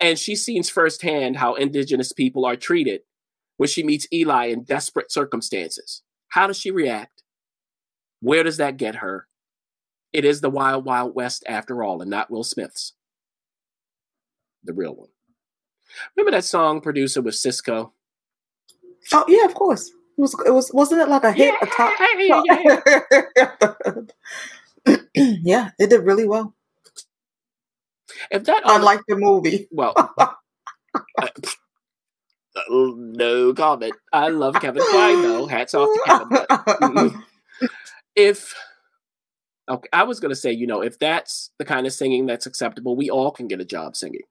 [0.00, 3.02] And she sees firsthand how indigenous people are treated
[3.56, 6.02] when she meets Eli in desperate circumstances.
[6.28, 7.22] How does she react?
[8.20, 9.28] Where does that get her?
[10.12, 12.94] It is the Wild Wild West after all, and not Will Smith's.
[14.64, 15.08] The real one.
[16.16, 17.90] Remember that song producer with Sisqó?
[19.12, 19.88] Oh yeah, of course.
[19.88, 21.54] It was it was wasn't it like a hit?
[21.54, 22.42] Yeah, a top, yeah,
[24.86, 25.00] yeah.
[25.42, 26.54] yeah, it did really well.
[28.30, 29.68] If that Unlike the movie.
[29.70, 31.28] well, uh,
[32.56, 33.94] no comment.
[34.12, 35.46] I love Kevin Kline though.
[35.46, 37.10] Hats off to Kevin.
[37.60, 37.70] But,
[38.14, 38.54] if
[39.68, 42.96] okay, I was gonna say, you know, if that's the kind of singing that's acceptable,
[42.96, 44.22] we all can get a job singing.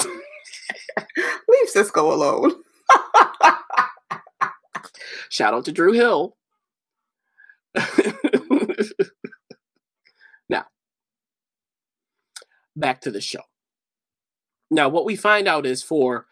[0.06, 2.52] Leave Sisqó alone.
[5.28, 6.36] Shout out to Dru Hill.
[10.48, 10.64] now,
[12.74, 13.42] back to the show.
[14.70, 16.26] Now, what we find out is for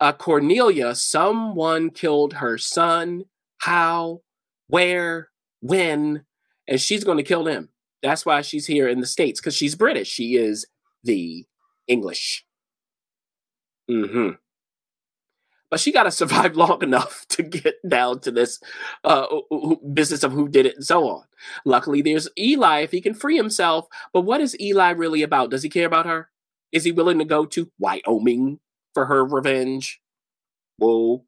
[0.00, 3.24] uh, Cornelia, someone killed her son.
[3.58, 4.20] How,
[4.68, 6.24] where, when,
[6.68, 7.70] and she's going to kill him.
[8.02, 10.08] That's why she's here in the States, because she's British.
[10.08, 10.66] She is
[11.02, 11.46] the
[11.86, 12.44] English.
[13.90, 14.30] Mm-hmm
[15.70, 18.60] but she got to survive long enough to get down to this
[19.04, 19.26] uh,
[19.92, 21.24] business of who did it and so on.
[21.64, 23.86] Luckily, there's Eli if he can free himself.
[24.12, 25.50] But what is Eli really about?
[25.50, 26.30] Does he care about her?
[26.72, 28.58] Is he willing to go to Wyoming
[28.94, 30.00] for her revenge?
[30.78, 31.24] Whoa.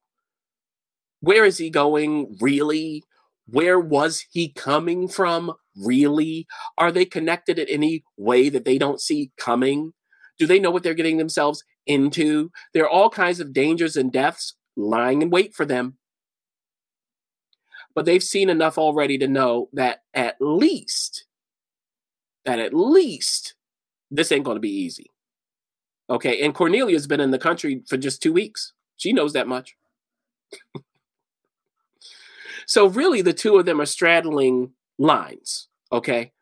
[1.21, 2.37] Where is he going?
[2.41, 3.05] Really?
[3.47, 5.53] Where was he coming from?
[5.77, 6.47] Really?
[6.77, 9.95] Are they connected in any way that they don't see coming?
[10.39, 12.53] Do they know what they're getting themselves into?
[12.73, 15.99] There are all kinds of dangers and deaths lying in wait for them.
[17.95, 21.25] But they've seen enough already to know that at least,
[22.45, 23.55] that at least
[24.11, 25.11] this ain't going to be easy.
[26.11, 26.43] Okay.
[26.43, 28.73] And Cornelia's been in the country for just two weeks.
[28.97, 29.77] She knows that much.
[32.67, 35.69] so, really, the two of them are straddling lines.
[35.93, 36.33] Okay.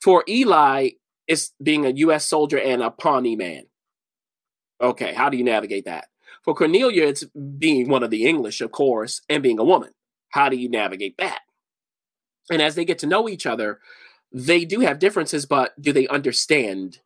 [0.00, 0.90] For Eli,
[1.26, 2.26] it's being a U.S.
[2.26, 3.64] soldier and a Pawnee man.
[4.82, 6.08] Okay, how do you navigate that?
[6.44, 7.24] For Cornelia, it's
[7.58, 9.90] being one of the English, of course, and being a woman.
[10.30, 11.40] How do you navigate that?
[12.50, 13.78] And as they get to know each other,
[14.32, 16.98] they do have differences, but do they understand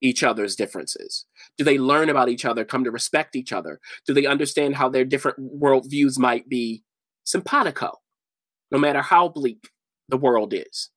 [0.00, 1.26] each other's differences?
[1.58, 3.80] Do they learn about each other, come to respect each other?
[4.06, 6.84] Do they understand how their different worldviews might be
[7.24, 8.00] simpatico,
[8.70, 9.70] no matter how bleak
[10.08, 10.90] the world is?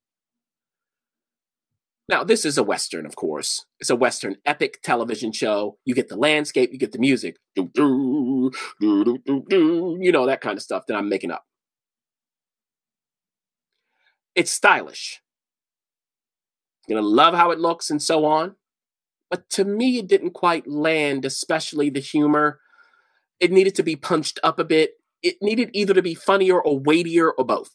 [2.09, 3.65] Now, this is a Western, of course.
[3.79, 5.77] It's a Western epic television show.
[5.83, 7.71] You get the landscape, you get the music, you
[10.11, 11.43] know, that kind of stuff that I'm making up.
[14.35, 15.21] It's stylish.
[16.87, 18.55] You're going to love how it looks and so on.
[19.29, 22.61] But to me, it didn't quite land, especially the humor.
[23.41, 24.91] It needed to be punched up a bit.
[25.21, 27.71] It needed either to be funnier or weightier or both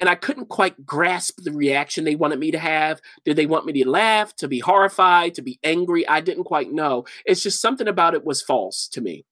[0.00, 3.00] and I couldn't quite grasp the reaction they wanted me to have.
[3.24, 6.08] Did they want me to laugh, to be horrified, to be angry?
[6.08, 7.04] I didn't quite know.
[7.26, 9.26] It's just something about it was false to me.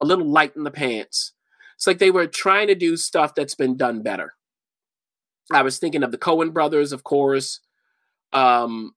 [0.00, 1.32] A little light in the pants.
[1.74, 4.34] It's like they were trying to do stuff that's been done better.
[5.52, 7.60] I was thinking of the Coen brothers, of course.
[8.32, 8.94] Um,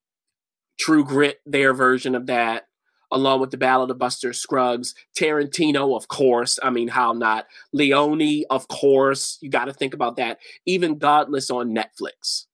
[0.80, 2.68] True Grit, their version of that
[3.12, 6.60] along with the Ballad of Buster Scruggs, Tarantino, of course.
[6.62, 7.48] I mean, how not?
[7.74, 9.38] Leone, of course.
[9.42, 10.40] You got to think about that.
[10.66, 12.46] Even Godless on Netflix.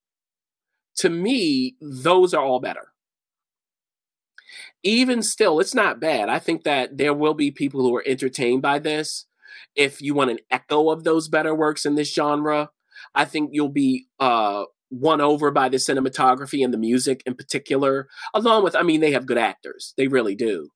[0.97, 2.89] To me, those are all better.
[4.83, 6.29] Even still, it's not bad.
[6.29, 9.25] I think that there will be people who are entertained by this.
[9.75, 12.69] If you want an echo of those better works in this genre,
[13.15, 18.07] I think you'll be uh, won over by the cinematography and the music in particular,
[18.33, 19.93] along with, I mean, they have good actors.
[19.97, 20.69] They really do.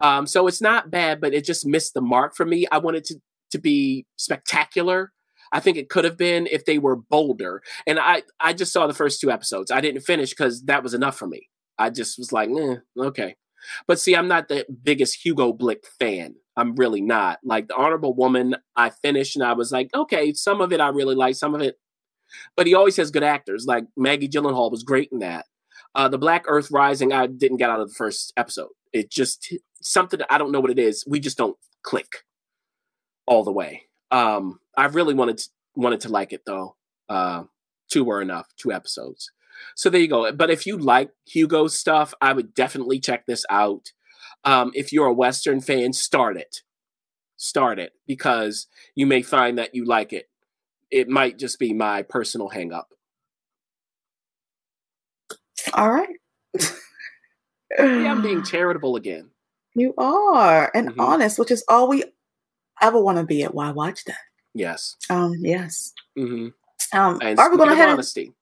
[0.00, 2.66] Um, so it's not bad, but it just missed the mark for me.
[2.72, 3.16] I wanted to,
[3.52, 5.12] to be spectacular.
[5.52, 7.62] I think it could have been if they were bolder.
[7.86, 9.70] And I, I just saw the first two episodes.
[9.70, 11.48] I didn't finish because that was enough for me.
[11.78, 13.36] I just was like, eh, okay.
[13.86, 16.36] But see, I'm not the biggest Hugo Blick fan.
[16.56, 17.38] I'm really not.
[17.44, 20.88] Like the Honorable Woman, I finished and I was like, okay, some of it I
[20.88, 21.76] really like, some of it
[22.56, 23.66] but he always has good actors.
[23.66, 25.46] Like Maggie Gyllenhaal was great in that.
[25.94, 28.70] Uh, the Black Earth Rising, I didn't get out of the first episode.
[28.92, 31.04] It just something I don't know what it is.
[31.06, 32.24] We just don't click
[33.26, 33.84] all the way.
[34.10, 36.76] Um, I really wanted to, wanted to like it though.
[37.08, 37.44] Uh,
[37.90, 39.30] two were enough, two episodes.
[39.74, 40.30] So there you go.
[40.32, 43.92] But if you like Hugo stuff, I would definitely check this out.
[44.44, 46.62] Um, if you're a Western fan, start it.
[47.36, 50.28] Start it because you may find that you like it.
[50.90, 52.84] It might just be my personal hangup.
[55.74, 56.16] All right.
[57.78, 59.30] yeah, I'm being charitable again.
[59.74, 61.00] You are, and mm-hmm.
[61.00, 62.04] honest, which is all we
[62.80, 64.16] ever want to be at Why Watch That.
[64.54, 64.96] Yes.
[65.10, 65.34] Um.
[65.40, 65.92] Yes.
[66.18, 66.98] Mm-hmm.
[66.98, 67.18] Um.
[67.22, 68.32] And are we going to have honesty?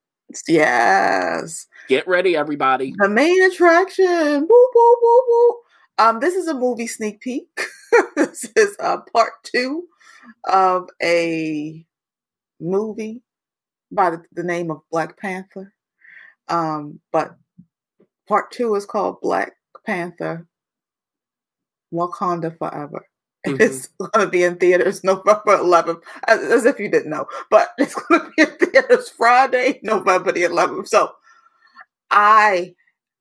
[0.48, 1.66] Yes.
[1.88, 2.94] Get ready, everybody.
[2.96, 4.06] The main attraction.
[4.06, 5.56] Woo, woo, woo, woo.
[5.98, 6.20] Um.
[6.20, 7.48] This is a movie sneak peek.
[8.16, 9.88] this is uh, part two
[10.48, 11.84] of a
[12.60, 13.22] movie
[13.90, 15.72] by the, the name of Black Panther.
[16.48, 17.36] Um, but
[18.28, 19.52] part two is called Black
[19.84, 20.46] Panther
[21.92, 23.06] Wakanda Forever.
[23.46, 23.62] Mm-hmm.
[23.62, 27.26] It's going to be in theaters November 11th, as, as, if you didn't know.
[27.48, 30.88] But it's going to be in theaters Friday, November the 11th.
[30.88, 31.12] So
[32.10, 32.74] I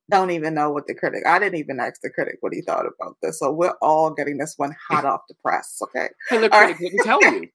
[0.09, 1.23] don't even know what the critic.
[1.25, 3.39] I didn't even ask the critic what he thought about this.
[3.39, 5.79] So we're all getting this one hot off the press.
[5.81, 6.91] Okay, and the critic right.
[6.91, 7.47] didn't tell you.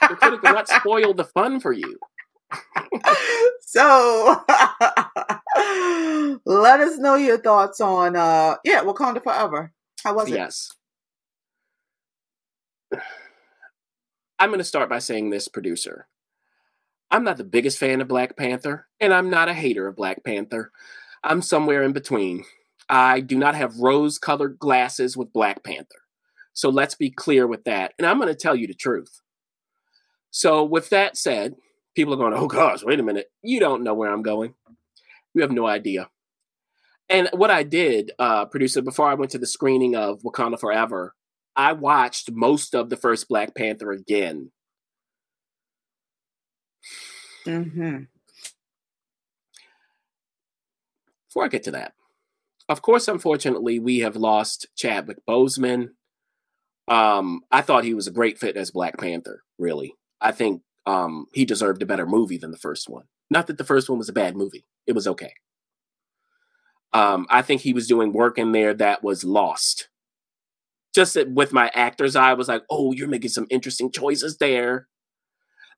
[0.00, 1.98] The critic will not spoil the fun for you.
[3.60, 4.42] so
[6.46, 9.72] let us know your thoughts on uh yeah wakanda forever.
[10.02, 10.34] How was it?
[10.34, 10.72] Yes.
[14.38, 16.06] I'm going to start by saying this producer.
[17.10, 20.24] I'm not the biggest fan of black panther and i'm not a hater of black
[20.24, 20.70] panther.
[21.24, 22.44] I'm somewhere in between.
[22.88, 25.98] I do not have rose colored glasses with black panther.
[26.54, 29.20] So let's be clear with that and i'm going to tell you the truth
[30.30, 31.54] so with that said
[31.94, 33.30] people are going, oh gosh, wait a minute.
[33.42, 34.54] You don't know where I'm going.
[35.34, 36.08] You have no idea.
[37.08, 41.14] And what I did, uh, producer, before I went to the screening of Wakanda Forever,
[41.56, 44.52] I watched most of the first Black Panther again.
[47.46, 48.04] Mm-hmm.
[51.28, 51.94] Before I get to that,
[52.68, 55.88] of course, unfortunately, we have lost Chadwick Boseman.
[56.86, 59.94] Um, I thought he was a great fit as Black Panther, really.
[60.20, 63.04] I think um, he deserved a better movie than the first one.
[63.30, 65.32] Not that the first one was a bad movie; it was okay.
[66.92, 69.88] Um, I think he was doing work in there that was lost.
[70.94, 74.38] Just that with my actor's eye, I was like, "Oh, you're making some interesting choices
[74.38, 74.88] there."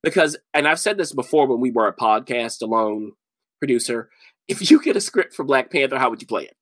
[0.03, 3.13] Because, and I've said this before when we were a podcast alone
[3.59, 4.09] producer,
[4.49, 6.57] if you get a script for Black Panther, how would you play it?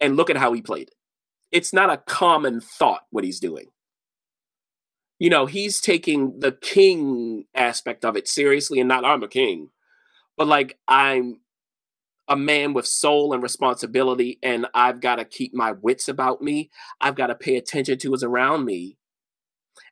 [0.00, 0.94] And look at how he played it.
[1.50, 3.66] It's not a common thought what he's doing
[5.22, 9.68] you know, he's taking the king aspect of it seriously and not I'm a king,
[10.36, 11.38] but like I'm
[12.26, 16.72] a man with soul and responsibility and I've got to keep my wits about me.
[17.00, 18.98] I've got to pay attention to what's around me.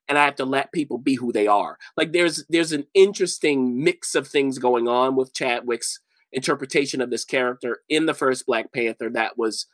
[0.09, 1.78] And I have to let people be who they are.
[1.97, 6.01] Like there's there's an interesting mix of things going on with Chadwick's
[6.33, 9.68] interpretation of this character in the first Black Panther that was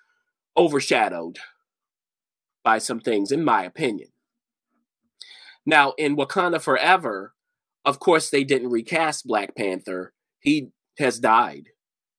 [0.55, 1.39] overshadowed
[2.63, 4.09] by some things, in my opinion.
[5.67, 7.35] Now, in Wakanda Forever,
[7.85, 10.13] of course, they didn't recast Black Panther.
[10.41, 11.69] He has died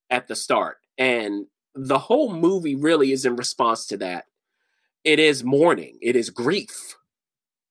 [0.09, 0.77] at the start.
[0.97, 4.25] And the whole movie really is in response to that.
[5.03, 6.97] It is mourning, it is grief,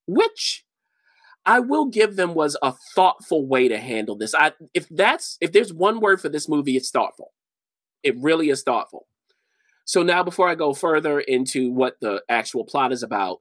[0.07, 0.65] which
[1.45, 4.35] I will give them was a thoughtful way to handle this.
[4.35, 7.33] I if that's if there's one word for this movie, it's thoughtful.
[8.03, 9.07] It really is thoughtful.
[9.85, 13.41] So now before I go further into what the actual plot is about,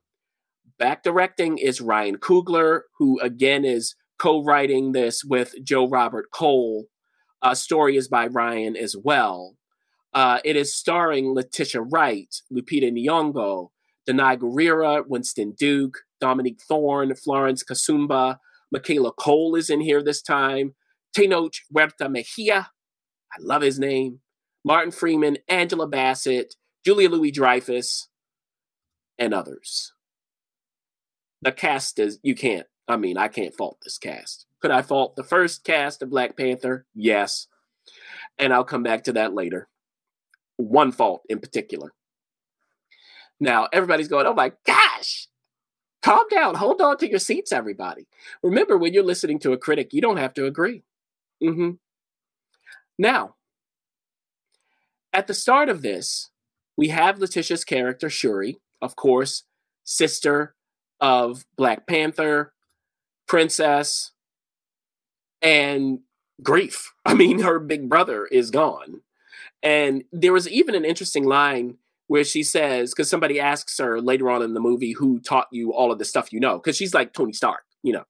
[0.78, 6.88] Back directing is Ryan Coogler, who again is co writing this with Joe Robert Cole.
[7.42, 9.56] Uh, story is by Ryan as well.
[10.14, 13.70] Uh, it is starring Letitia Wright, Lupita Nyong'o,
[14.10, 18.38] Danai Gurira, Winston Duke, Dominique Thorne, Florence Kasumba,
[18.72, 20.76] Michaela Coel is in here this time,
[21.16, 22.70] Tenoch Huerta Mejia,
[23.32, 24.20] I love his name,
[24.64, 26.56] Martin Freeman, Angela Bassett,
[26.86, 28.08] Julia Louis Dreyfus,
[29.18, 29.95] and others
[31.46, 32.68] the cast is you can't.
[32.88, 34.48] I mean, I can't fault this cast.
[34.62, 36.86] Could I fault the first cast of Black Panther?
[36.96, 37.48] Yes.
[38.38, 39.70] And I'll come back to that later.
[40.58, 41.94] One fault in particular.
[43.40, 45.28] Now, everybody's going, oh my gosh,
[46.02, 46.56] calm down.
[46.56, 48.08] Hold on to your seats, everybody.
[48.42, 50.84] Remember, when you're listening to a critic, you don't have to agree.
[51.44, 51.72] Mm-hmm.
[52.98, 53.36] Now,
[55.14, 56.32] at the start of this,
[56.76, 59.44] we have Letitia's character, Shuri, of course,
[59.84, 60.55] sister
[61.00, 62.54] of Black Panther,
[63.28, 64.12] Princess,
[65.42, 66.00] and
[66.42, 66.94] grief.
[67.06, 69.02] I mean, her big brother is gone.
[69.64, 71.78] And there was even an interesting line
[72.08, 75.74] where she says, because somebody asks her later on in the movie who taught you
[75.74, 78.04] all of the stuff you know, because she's like Tony Stark, you know.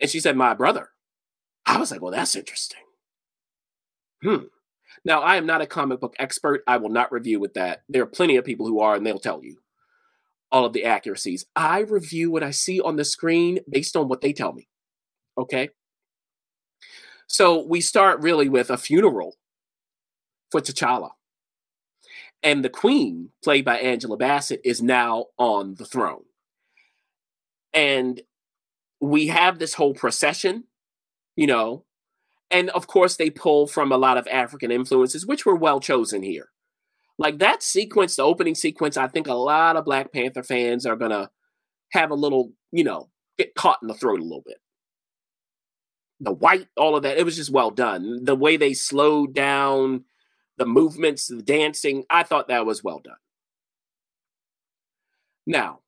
[0.00, 0.90] And she said, My brother.
[1.66, 2.82] I was like, Well, that's interesting.
[4.22, 4.44] Hmm.
[5.04, 6.62] Now, I am not a comic book expert.
[6.66, 7.82] I will not review with that.
[7.88, 9.58] There are plenty of people who are, and they'll tell you
[10.50, 11.46] all of the accuracies.
[11.54, 14.68] I review what I see on the screen based on what they tell me.
[15.36, 15.70] Okay.
[17.26, 19.36] So we start really with a funeral
[20.50, 21.10] for T'Challa.
[22.42, 26.22] And the queen, played by Angela Bassett, is now on the throne.
[27.74, 28.22] And
[29.00, 30.64] we have this whole procession,
[31.36, 31.84] you know,
[32.50, 36.22] and of course they pull from a lot of African influences, which were well chosen
[36.22, 36.48] here.
[37.18, 40.96] Like that sequence, the opening sequence, I think a lot of Black Panther fans are
[40.96, 41.30] gonna
[41.92, 44.58] have a little, you know, get caught in the throat a little bit.
[46.20, 48.24] The white, all of that, it was just well done.
[48.24, 50.04] The way they slowed down
[50.58, 53.16] the movements, the dancing, I thought that was well done.
[55.46, 55.80] Now,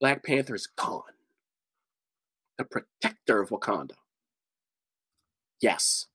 [0.00, 1.02] Black Panther's gone.
[2.58, 3.96] The protector of Wakanda.
[5.60, 6.06] Yes.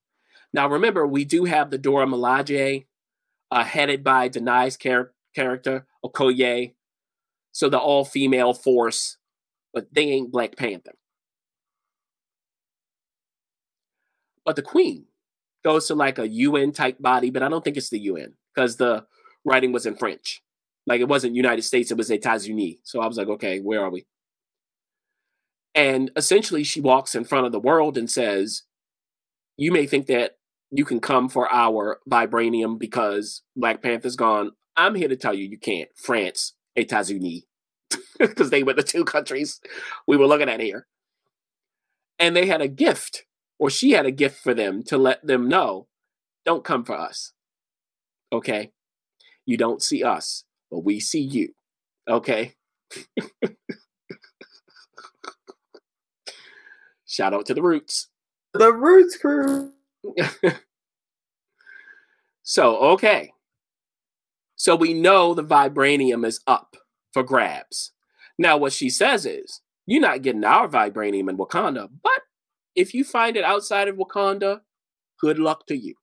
[0.54, 2.86] Now remember, we do have the Dora Milaje,
[3.52, 6.74] uh, headed by Danai's char- character, Okoye.
[7.52, 9.18] So the all female force,
[9.74, 10.93] but they ain't Black Panther.
[14.45, 15.06] But the Queen
[15.64, 18.78] goes to like a UN type body, but I don't think it's the UN because
[18.78, 19.06] the
[19.45, 20.41] writing was in French.
[20.88, 22.78] Like it wasn't United States, it was Etats-Unis.
[22.84, 24.06] So I was like, okay, where are we?
[25.74, 28.64] And essentially, she walks in front of the world and says,
[29.58, 30.38] You may think that
[30.72, 34.51] you can come for our vibranium because Black Panther's gone.
[34.78, 35.89] I'm here to tell you you can't.
[35.95, 37.43] France, Etats-Unis,
[38.19, 39.59] because they were the two countries
[40.07, 40.88] we were looking at here.
[42.17, 43.26] And they had a gift,
[43.59, 45.88] or she had a gift for them to let them know
[46.45, 47.34] don't come for us.
[48.32, 48.72] Okay?
[49.45, 51.53] You don't see us, but we see you.
[52.07, 52.55] Okay?
[57.05, 58.07] Shout out to the Roots.
[58.53, 59.74] The Roots crew.
[62.43, 63.32] so, okay.
[64.56, 66.78] So we know the vibranium is up
[67.14, 67.91] for grabs.
[68.38, 72.22] Now, what she says is, you're not getting our vibranium in Wakanda, but
[72.76, 74.62] if you find it outside of Wakanda,
[75.20, 75.95] good luck to you.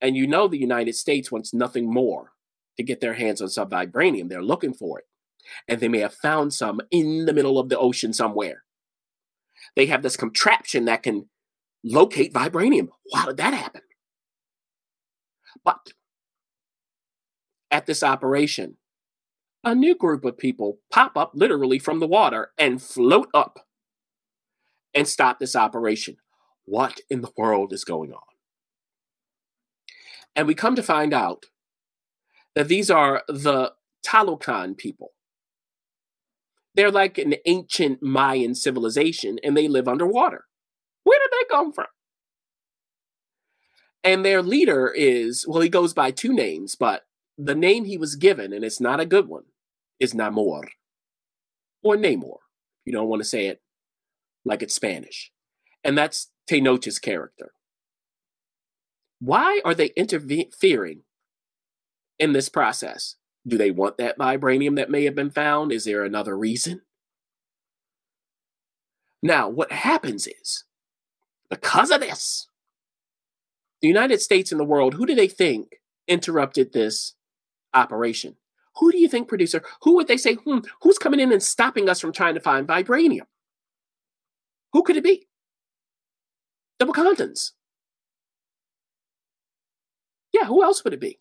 [0.00, 2.32] And you know the United States wants nothing more
[2.76, 4.28] to get their hands on some vibranium.
[4.28, 5.04] They're looking for it.
[5.68, 8.64] And they may have found some in the middle of the ocean somewhere.
[9.76, 11.28] They have this contraption that can
[11.84, 12.88] locate vibranium.
[13.14, 13.82] How did that happen?
[15.64, 15.92] But
[17.70, 18.78] at this operation,
[19.62, 23.60] a new group of people pop up literally from the water and float up
[24.94, 26.16] and stop this operation.
[26.64, 28.20] What in the world is going on?
[30.36, 31.46] And we come to find out
[32.54, 33.72] that these are the
[34.06, 35.12] Talokan people.
[36.74, 40.44] They're like an ancient Mayan civilization and they live underwater.
[41.04, 41.86] Where did they come from?
[44.02, 47.06] And their leader is, well, he goes by two names, but
[47.38, 49.44] the name he was given, and it's not a good one,
[49.98, 50.64] is Namor
[51.82, 52.36] or Namor.
[52.84, 53.62] You don't want to say it
[54.44, 55.32] like it's Spanish.
[55.82, 57.52] And that's Tenoch's character.
[59.20, 61.02] Why are they interfering
[62.18, 63.16] in this process?
[63.46, 65.72] Do they want that vibranium that may have been found?
[65.72, 66.82] Is there another reason?
[69.22, 70.64] Now, what happens is,
[71.54, 72.48] because of this,
[73.80, 75.76] the United States and the world, who do they think
[76.08, 77.14] interrupted this
[77.72, 78.36] operation?
[78.78, 79.62] Who do you think, producer?
[79.82, 82.66] Who would they say, hmm, who's coming in and stopping us from trying to find
[82.66, 83.26] vibranium?
[84.72, 85.28] Who could it be?
[86.80, 87.52] The Wakandans.
[90.32, 91.20] Yeah, who else would it be?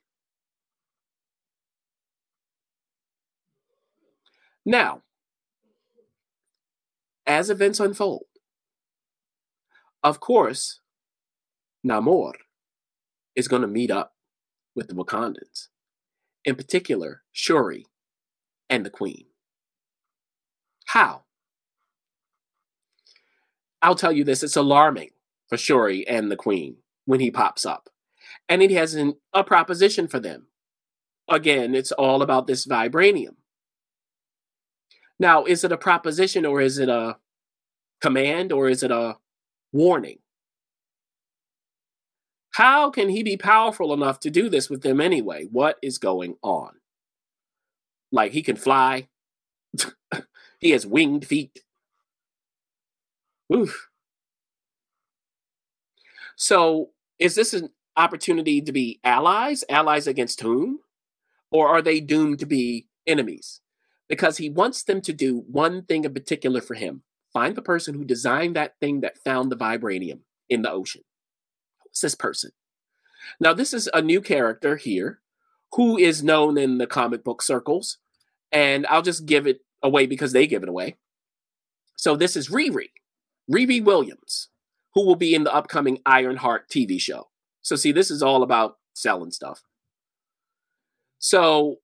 [4.65, 5.03] Now,
[7.27, 8.23] as events unfold,
[10.03, 10.79] of course,
[11.85, 12.33] Namor
[13.35, 14.13] is going to meet up
[14.75, 15.67] with the Wakandans,
[16.43, 17.85] in particular, Shuri
[18.69, 19.25] and the Queen.
[20.87, 21.23] How?
[23.81, 25.09] I'll tell you this it's alarming
[25.47, 27.89] for Shuri and the Queen when he pops up.
[28.49, 30.47] And he has an, a proposition for them.
[31.29, 33.35] Again, it's all about this vibranium.
[35.19, 37.17] Now, is it a proposition or is it a
[38.01, 39.17] command or is it a
[39.73, 40.19] warning?
[42.53, 45.47] How can he be powerful enough to do this with them anyway?
[45.51, 46.73] What is going on?
[48.11, 49.07] Like he can fly,
[50.59, 51.63] he has winged feet.
[53.53, 53.89] Oof.
[56.35, 60.79] So, is this an opportunity to be allies, allies against whom?
[61.51, 63.61] Or are they doomed to be enemies?
[64.09, 67.03] Because he wants them to do one thing in particular for him
[67.33, 70.19] find the person who designed that thing that found the vibranium
[70.49, 71.01] in the ocean.
[71.83, 72.51] Who's this person?
[73.39, 75.21] Now, this is a new character here
[75.73, 77.97] who is known in the comic book circles,
[78.51, 80.97] and I'll just give it away because they give it away.
[81.97, 82.91] So, this is Riri,
[83.51, 84.49] Riri Williams,
[84.93, 87.29] who will be in the upcoming Ironheart TV show.
[87.61, 89.63] So, see, this is all about selling stuff.
[91.19, 91.77] So,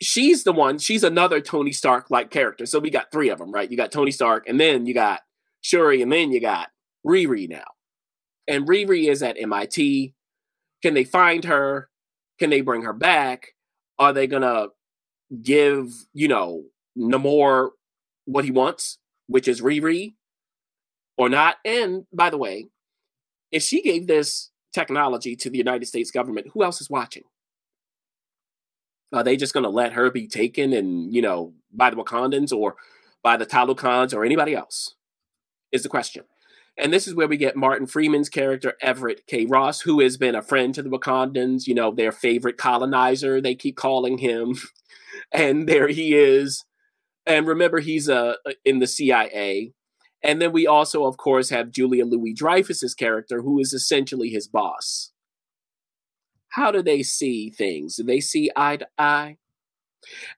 [0.00, 2.66] she's the one, she's another Tony Stark like character.
[2.66, 3.70] So, we got three of them, right?
[3.70, 5.20] You got Tony Stark, and then you got
[5.60, 6.68] Shuri, and then you got
[7.06, 7.64] Riri now.
[8.46, 10.14] And Riri is at MIT.
[10.82, 11.88] Can they find her?
[12.38, 13.54] Can they bring her back?
[13.98, 14.68] Are they to
[15.42, 16.64] give, you know,
[16.98, 17.70] Namor
[18.26, 20.14] what he wants, which is Riri,
[21.16, 21.56] or not?
[21.64, 22.68] And by the way,
[23.50, 27.22] if she gave this technology to the United States government, who else is watching?
[29.14, 32.52] Are they just going to let her be taken and, you know, by the Wakandans
[32.52, 32.76] or
[33.22, 34.96] by the Talokan or anybody else?
[35.72, 36.24] Is the question.
[36.76, 39.46] And this is where we get Martin Freeman's character, Everett K.
[39.46, 43.54] Ross, who has been a friend to the Wakandans, you know, their favorite colonizer, they
[43.54, 44.56] keep calling him.
[45.32, 46.64] and there he is.
[47.26, 48.34] And remember, he's uh,
[48.64, 49.72] in the CIA.
[50.22, 54.48] And then we also, of course, have Julia Louis Dreyfus's character, who is essentially his
[54.48, 55.12] boss.
[56.54, 57.96] How do they see things?
[57.96, 59.36] Do they see eye to eye?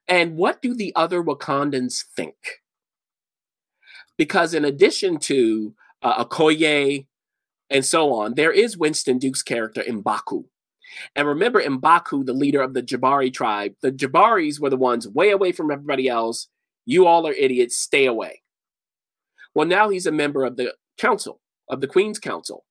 [0.07, 2.35] And what do the other Wakandans think?
[4.17, 7.05] Because in addition to uh, Okoye,
[7.69, 8.35] and so on.
[8.35, 10.45] There is Winston Duke's character Mbaku.
[11.15, 15.31] And remember, Mbaku, the leader of the Jabari tribe, the Jabaris were the ones way
[15.31, 16.47] away from everybody else.
[16.85, 18.41] You all are idiots, stay away.
[19.53, 22.63] Well, now he's a member of the council, of the Queen's Council.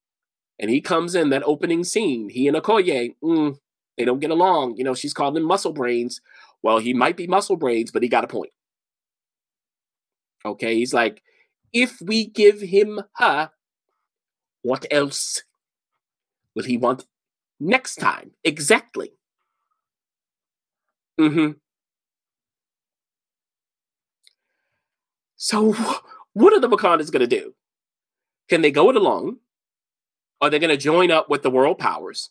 [0.58, 2.28] And he comes in that opening scene.
[2.30, 3.58] He and Okoye, mm,
[3.96, 4.76] they don't get along.
[4.76, 6.20] You know, she's called him muscle brains.
[6.62, 8.52] Well, he might be muscle brains, but he got a point.
[10.44, 11.22] Okay, he's like,
[11.72, 13.50] if we give him her,
[14.62, 15.42] what else
[16.54, 17.04] will he want
[17.60, 18.32] next time?
[18.44, 19.12] Exactly.
[21.20, 21.52] Mm-hmm.
[25.36, 25.72] So,
[26.32, 27.54] what are the Wakandans going to do?
[28.48, 29.38] Can they go it alone?
[30.40, 32.30] Are they going to join up with the world powers?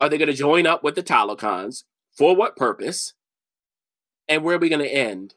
[0.00, 1.84] Are they going to join up with the Talokans?
[2.16, 3.14] For what purpose?
[4.28, 5.34] And where are we going to end?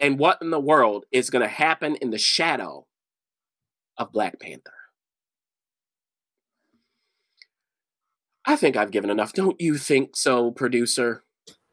[0.00, 2.86] and what in the world is going to happen in the shadow
[3.98, 4.72] of Black Panther.
[8.46, 9.34] I think I've given enough.
[9.34, 11.22] Don't you think so, producer?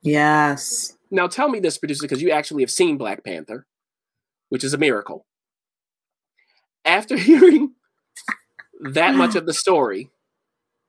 [0.02, 0.98] Yes.
[1.10, 3.66] Now tell me this, producer, because you actually have seen Black Panther,
[4.50, 5.26] which is a miracle.
[6.84, 7.74] After hearing
[8.82, 10.10] that much of the story,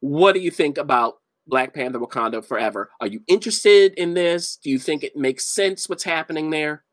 [0.01, 1.17] what do you think about
[1.47, 2.91] Black Panther Wakanda Forever?
[3.01, 4.57] Are you interested in this?
[4.63, 6.85] Do you think it makes sense what's happening there?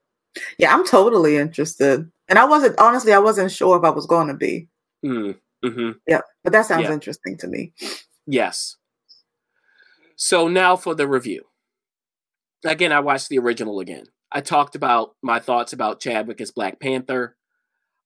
[0.58, 2.10] Yeah, I'm totally interested.
[2.28, 4.68] And I wasn't honestly, I wasn't sure if I was going to be.
[5.06, 6.94] Mm, hmm Yeah, but that sounds Yeah.
[6.94, 7.74] interesting to me.
[8.26, 8.78] Yes.
[10.16, 11.44] So now for the review.
[12.66, 14.06] Again, I watched the original again.
[14.32, 17.38] I talked about my thoughts about Chadwick as Black Panther.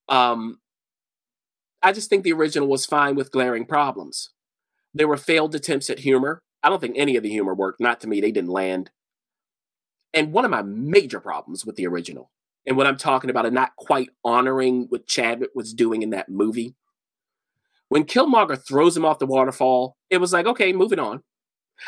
[0.09, 0.59] Um,
[1.81, 4.31] I just think the original was fine with glaring problems.
[4.93, 6.41] There were failed attempts at humor.
[6.61, 7.79] I don't think any of the humor worked.
[7.79, 8.91] Not to me, they didn't land.
[10.13, 12.31] And one of my major problems with the original,
[12.65, 16.29] and what I'm talking about, and not quite honoring what Chadwick was doing in that
[16.29, 16.75] movie,
[17.89, 21.23] when Killmonger throws him off the waterfall, it was like, okay, moving on.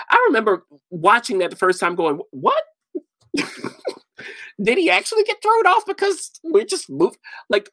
[0.09, 2.63] I remember watching that the first time going, what?
[4.61, 7.17] Did he actually get thrown off because we just moved?
[7.49, 7.69] Like,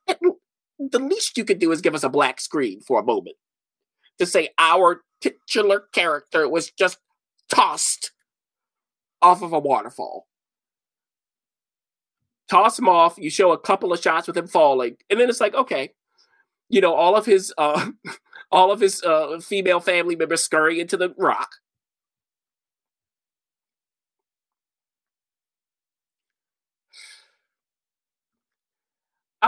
[0.79, 3.37] the least you could do is give us a black screen for a moment
[4.19, 6.99] to say our titular character was just
[7.49, 8.13] tossed
[9.21, 10.27] off of a waterfall.
[12.51, 13.19] Toss him off.
[13.19, 15.93] You show a couple of shots with him falling, and then it's like, okay,
[16.69, 17.91] you know, all of his uh,
[18.51, 21.51] all of his uh, female family members scurry into the rock.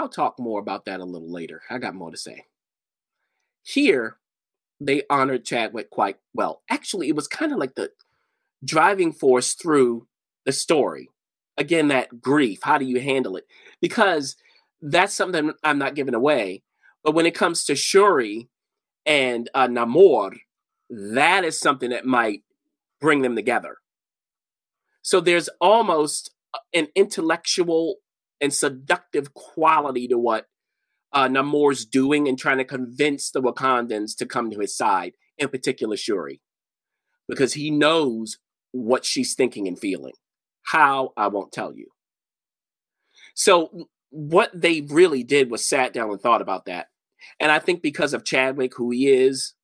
[0.00, 1.60] I'll talk more about that a little later.
[1.68, 2.46] I got more to say.
[3.62, 4.16] Here,
[4.80, 6.62] they honored Chadwick quite well.
[6.70, 7.90] Actually, it was kind of like the
[8.64, 10.06] driving force through
[10.46, 11.10] the story.
[11.58, 12.60] Again, that grief.
[12.62, 13.44] How do you handle it?
[13.82, 14.36] Because
[14.80, 16.62] that's something I'm not giving away.
[17.04, 18.48] But when it comes to Shuri
[19.04, 20.34] and uh, Namor,
[20.88, 22.42] that is something that might
[23.02, 23.76] bring them together.
[25.02, 26.30] So there's almost
[26.72, 27.96] an intellectual
[28.40, 30.46] and seductive quality to what
[31.12, 35.48] uh, Namor's doing and trying to convince the Wakandans to come to his side, in
[35.48, 36.40] particular Shuri,
[37.28, 38.38] because he knows
[38.72, 40.14] what she's thinking and feeling.
[40.62, 41.88] How, I won't tell you.
[43.34, 46.88] So, what they really did was sat down and thought about that.
[47.38, 49.54] And I think because of Chadwick, who he is,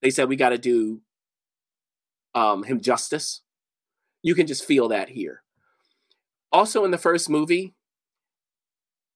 [0.00, 1.00] they said we got to do
[2.34, 3.42] um, him justice.
[4.22, 5.42] You can just feel that here.
[6.50, 7.74] Also, in the first movie,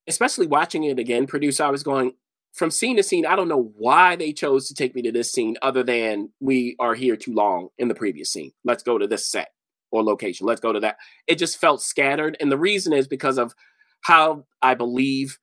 [0.09, 2.15] especially watching it again, producer, I was going
[2.53, 3.27] from scene to scene.
[3.27, 6.77] I don't know why they chose to take me to this scene other than we
[6.78, 8.53] are here too long in the previous scene.
[8.65, 9.49] Let's go to this set
[9.91, 10.47] or location.
[10.47, 10.97] Let's go to that.
[11.27, 12.37] It just felt scattered.
[12.41, 13.55] And the reason is because of
[14.03, 15.39] how I believe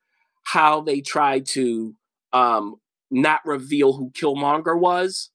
[0.45, 1.95] how they tried to
[2.33, 2.77] um,
[3.11, 5.29] not reveal who Killmonger was,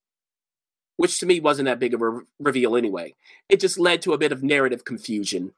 [0.97, 3.15] which to me wasn't that big of a re- reveal anyway.
[3.49, 5.53] It just led to a bit of narrative confusion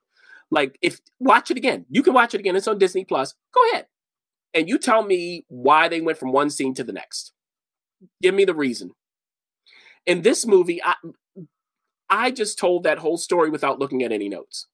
[0.50, 2.56] like, if watch it again, you can watch it again.
[2.56, 3.34] It's on Disney Plus.
[3.54, 3.86] Go ahead,
[4.54, 7.32] and you tell me why they went from one scene to the next.
[8.22, 8.92] Give me the reason.
[10.06, 10.94] In this movie, I
[12.08, 14.66] I just told that whole story without looking at any notes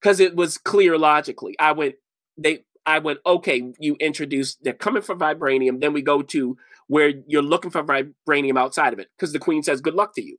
[0.00, 1.54] because it was clear logically.
[1.58, 1.96] I went
[2.36, 3.72] they I went okay.
[3.78, 5.80] You introduced they're coming for vibranium.
[5.80, 6.56] Then we go to
[6.86, 10.22] where you're looking for vibranium outside of it because the queen says good luck to
[10.22, 10.38] you.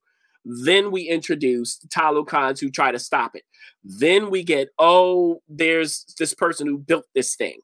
[0.63, 3.43] Then we introduce the Talokans who try to stop it.
[3.83, 7.59] Then we get, oh, there's this person who built this thing.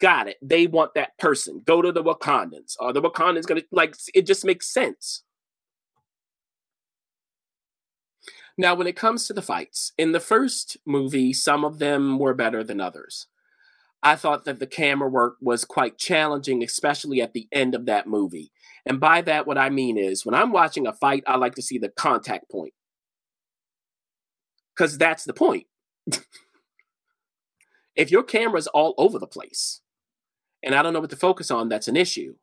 [0.00, 0.36] Got it.
[0.42, 1.62] They want that person.
[1.64, 2.74] Go to the Wakandans.
[2.80, 5.22] Are the Wakandans going to, like, it just makes sense.
[8.58, 12.34] Now, when it comes to the fights, in the first movie, some of them were
[12.34, 13.26] better than others.
[14.02, 18.06] I thought that the camera work was quite challenging, especially at the end of that
[18.06, 18.52] movie.
[18.86, 21.62] And by that, what I mean is when I'm watching a fight, I like to
[21.62, 22.72] see the contact point.
[24.74, 25.66] Because that's the point.
[27.96, 29.80] if your camera's all over the place
[30.62, 32.36] and I don't know what to focus on, that's an issue.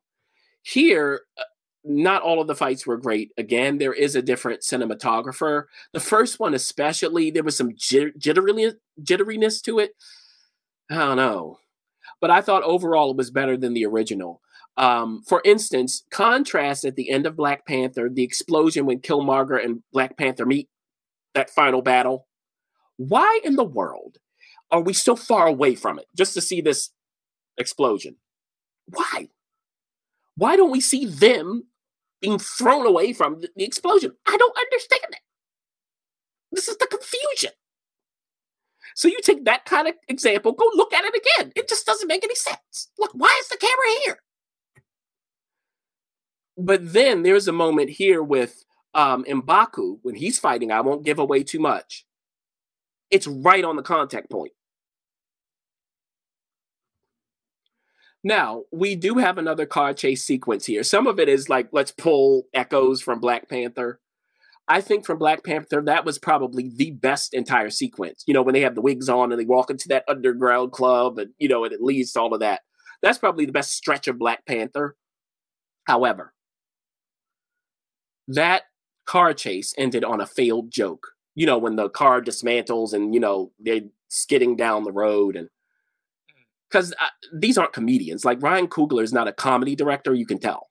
[0.62, 1.44] Here, uh,
[1.84, 3.32] not all of the fights were great.
[3.38, 5.64] Again, there is a different cinematographer.
[5.92, 9.92] The first one, especially, there was some jitteriness, jitteriness to it.
[10.90, 11.58] I don't know.
[12.20, 14.40] But I thought overall it was better than the original.
[14.76, 19.82] Um, for instance, contrast at the end of Black Panther, the explosion when Killmonger and
[19.92, 20.68] Black Panther meet,
[21.34, 22.26] that final battle.
[22.96, 24.18] Why in the world
[24.70, 26.90] are we so far away from it just to see this
[27.56, 28.16] explosion?
[28.86, 29.28] Why?
[30.36, 31.64] Why don't we see them
[32.20, 34.12] being thrown away from the, the explosion?
[34.26, 35.20] I don't understand it.
[36.50, 37.50] This is the confusion.
[38.96, 41.52] So you take that kind of example, go look at it again.
[41.56, 42.90] It just doesn't make any sense.
[42.98, 44.18] Look, why is the camera here?
[46.56, 48.64] But then there's a moment here with
[48.94, 50.70] um, Mbaku when he's fighting.
[50.70, 52.06] I won't give away too much.
[53.10, 54.52] It's right on the contact point.
[58.26, 60.82] Now, we do have another car chase sequence here.
[60.82, 64.00] Some of it is like, let's pull echoes from Black Panther.
[64.66, 68.24] I think from Black Panther, that was probably the best entire sequence.
[68.26, 71.18] You know, when they have the wigs on and they walk into that underground club
[71.18, 72.62] and, you know, and it leads to all of that.
[73.02, 74.96] That's probably the best stretch of Black Panther.
[75.86, 76.32] However,
[78.28, 78.62] that
[79.06, 81.08] car chase ended on a failed joke.
[81.34, 85.48] You know, when the car dismantles and, you know, they're skidding down the road and
[86.70, 88.24] because uh, these aren't comedians.
[88.24, 90.70] Like Ryan Coogler is not a comedy director, you can tell.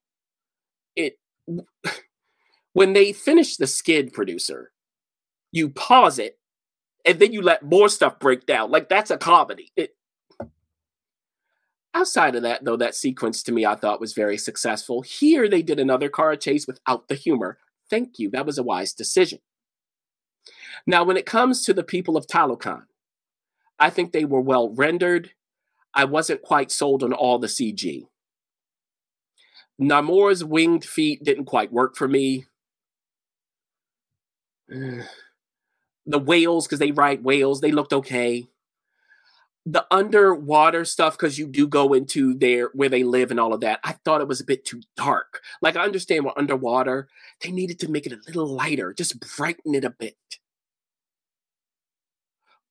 [0.95, 1.17] It
[2.73, 4.71] when they finish the skid producer,
[5.51, 6.39] you pause it
[7.05, 8.71] and then you let more stuff break down.
[8.71, 9.71] Like that's a comedy.
[9.75, 9.95] It,
[11.93, 15.01] outside of that, though, that sequence to me I thought was very successful.
[15.01, 17.57] Here they did another car chase without the humor.
[17.89, 18.29] Thank you.
[18.29, 19.39] That was a wise decision.
[20.85, 22.83] Now, when it comes to the people of Talokan,
[23.79, 25.31] I think they were well rendered.
[25.93, 28.07] I wasn't quite sold on all the CG.
[29.81, 32.45] Namor's winged feet didn't quite work for me.
[36.05, 38.49] The whales, because they ride whales, they looked okay
[39.65, 43.61] the underwater stuff because you do go into there where they live and all of
[43.61, 45.41] that i thought it was a bit too dark.
[45.61, 47.07] Like i understand what underwater
[47.41, 50.17] they needed to make it a little lighter just brighten it a bit.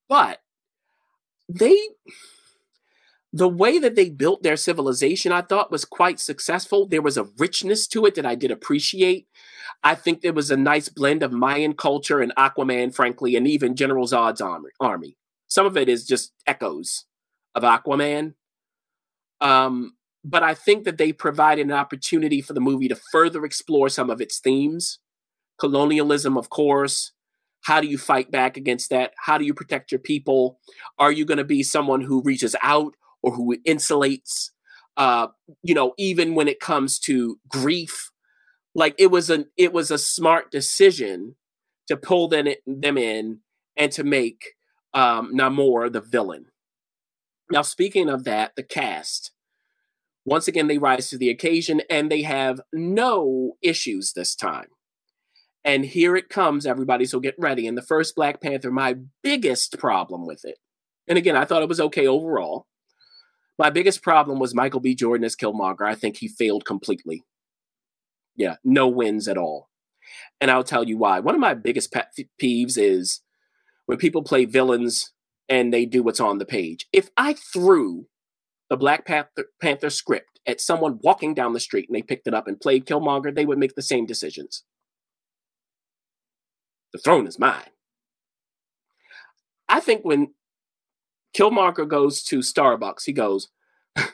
[0.09, 0.41] But
[1.49, 1.79] they
[3.33, 6.87] the way that they built their civilization i thought was quite successful.
[6.87, 9.29] There was a richness to it that i did appreciate.
[9.83, 13.77] I think there was a nice blend of mayan culture and aquaman frankly and even
[13.77, 15.17] general zod's army
[15.53, 17.05] some of it is just echoes
[17.55, 18.35] of Aquaman.
[19.41, 23.89] Um, but I think that they provided an opportunity for the movie to further explore
[23.89, 24.99] some of its themes.
[25.59, 27.13] Colonialism, of course.
[27.65, 29.13] How do you fight back against that?
[29.19, 30.59] How do you protect your people?
[30.99, 34.51] Are you going to be someone who reaches out or who insulates?
[34.97, 35.29] uh,
[35.63, 38.11] you know, even when it comes to grief,
[38.75, 41.37] like it was a it was a smart decision
[41.89, 43.41] to pull them them in
[43.77, 44.55] and to make
[44.95, 46.47] um, Namor the villain.
[47.51, 49.33] Now, speaking of that, the cast
[50.25, 54.69] once again they rise to the occasion and they have no issues this time.
[55.65, 57.05] And here it comes, everybody.
[57.05, 57.67] So get ready.
[57.67, 60.59] And the first Black Panther, my biggest problem with it,
[61.09, 62.67] and again, I thought it was okay overall.
[63.59, 64.95] My biggest problem was Michael B.
[64.95, 65.87] Jordan as Killmonger.
[65.87, 67.25] I think he failed completely.
[68.35, 69.69] Yeah, no wins at all.
[70.41, 71.21] And I'll tell you why.
[71.21, 73.21] One of my biggest pet peeves is
[73.93, 75.13] when people play villains
[75.51, 76.87] and they do what's on the page.
[76.95, 78.07] If I threw
[78.71, 82.33] the Black Panther, Panther script at someone walking down the street and they picked it
[82.33, 84.65] up and played Killmonger, they would make the same decisions.
[86.95, 87.69] The throne is mine.
[89.69, 90.29] I think when
[91.37, 93.49] Killmonger goes to Starbucks, he goes,
[93.97, 94.07] I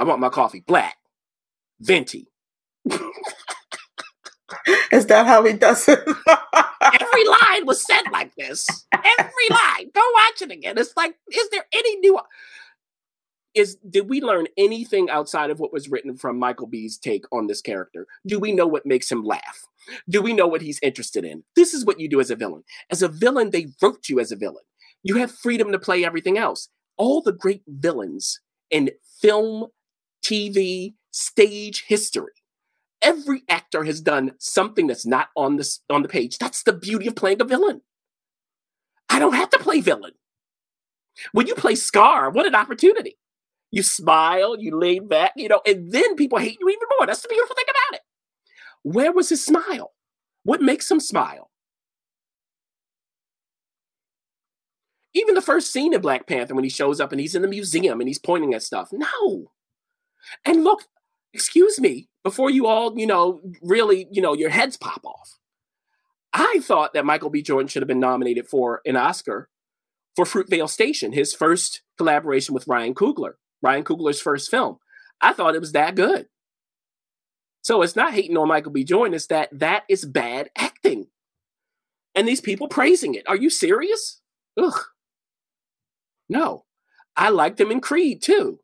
[0.00, 0.96] want my coffee black,
[1.80, 2.28] venti.
[4.92, 6.00] Is that how he does it?
[6.06, 8.66] Every line was said like this.
[8.92, 9.90] Every line.
[9.94, 10.78] Go watch it again.
[10.78, 12.18] It's like, is there any new?
[13.54, 17.46] is did we learn anything outside of what was written from Michael B's take on
[17.46, 18.06] this character?
[18.26, 19.66] Do we know what makes him laugh?
[20.08, 21.42] Do we know what he's interested in?
[21.56, 22.64] This is what you do as a villain.
[22.90, 24.64] As a villain, they wrote you as a villain.
[25.02, 26.68] You have freedom to play everything else.
[26.96, 28.40] All the great villains
[28.70, 28.90] in
[29.20, 29.66] film,
[30.22, 32.32] TV, stage history.
[33.02, 36.38] Every actor has done something that's not on this on the page.
[36.38, 37.80] That's the beauty of playing a villain.
[39.08, 40.12] I don't have to play villain.
[41.32, 43.16] When you play Scar, what an opportunity.
[43.70, 47.06] You smile, you lay back, you know, and then people hate you even more.
[47.06, 48.02] That's the beautiful thing about it.
[48.82, 49.92] Where was his smile?
[50.42, 51.50] What makes him smile?
[55.12, 57.48] Even the first scene in Black Panther when he shows up and he's in the
[57.48, 58.90] museum and he's pointing at stuff.
[58.92, 59.52] No.
[60.44, 60.84] And look,
[61.32, 65.38] excuse me, before you all, you know, really, you know, your heads pop off.
[66.32, 67.42] I thought that Michael B.
[67.42, 69.48] Jordan should have been nominated for an Oscar
[70.14, 73.32] for Fruitvale Station, his first collaboration with Ryan Coogler.
[73.62, 74.78] Ryan Coogler's first film.
[75.20, 76.26] I thought it was that good.
[77.62, 78.84] So it's not hating on Michael B.
[78.84, 81.06] Jordan, it's that that is bad acting.
[82.14, 83.28] And these people praising it.
[83.28, 84.20] Are you serious?
[84.56, 84.80] Ugh.
[86.28, 86.64] No.
[87.16, 88.60] I liked him in Creed too.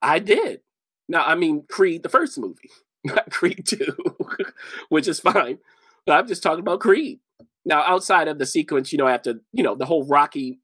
[0.00, 0.60] I did.
[1.08, 2.70] Now, I mean, Creed, the first movie,
[3.04, 3.96] not Creed 2,
[4.88, 5.58] which is fine.
[6.06, 7.20] But I'm just talking about Creed.
[7.64, 10.58] Now, outside of the sequence, you know, after, you know, the whole Rocky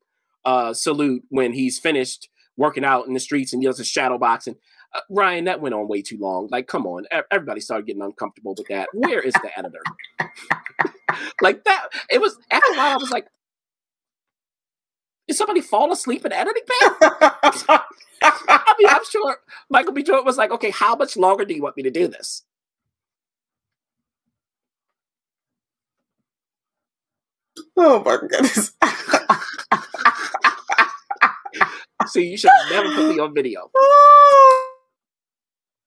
[0.44, 4.56] uh, salute when he's finished working out in the streets and yells a shadow boxing.
[4.92, 6.48] Uh, Ryan, that went on way too long.
[6.50, 7.04] Like, come on.
[7.30, 8.88] Everybody started getting uncomfortable with that.
[8.92, 9.82] Where is the editor?
[11.40, 11.88] like that.
[12.10, 12.94] It was after a while.
[12.94, 13.28] I was like,
[15.28, 16.92] did somebody fall asleep in editing bed?
[18.22, 19.36] I mean, I'm sure
[19.68, 20.02] Michael B.
[20.02, 22.42] Jordan was like, okay, how much longer do you want me to do this?
[27.76, 28.72] Oh my goodness.
[32.06, 33.70] so you should never put me on video.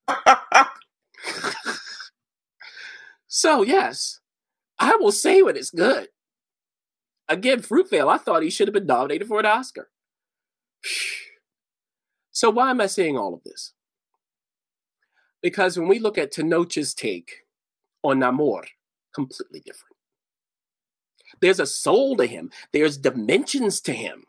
[3.27, 4.19] so yes,
[4.77, 6.09] I will say when it's good.
[7.31, 9.89] Again, Fruitvale, I thought he should have been nominated for an Oscar.
[12.33, 13.73] So why am I saying all of this?
[15.41, 17.41] Because when we look at Tenoch's take
[18.03, 18.63] on Namor,
[19.13, 19.97] completely different.
[21.41, 22.51] There's a soul to him.
[22.71, 24.23] There's dimensions to him.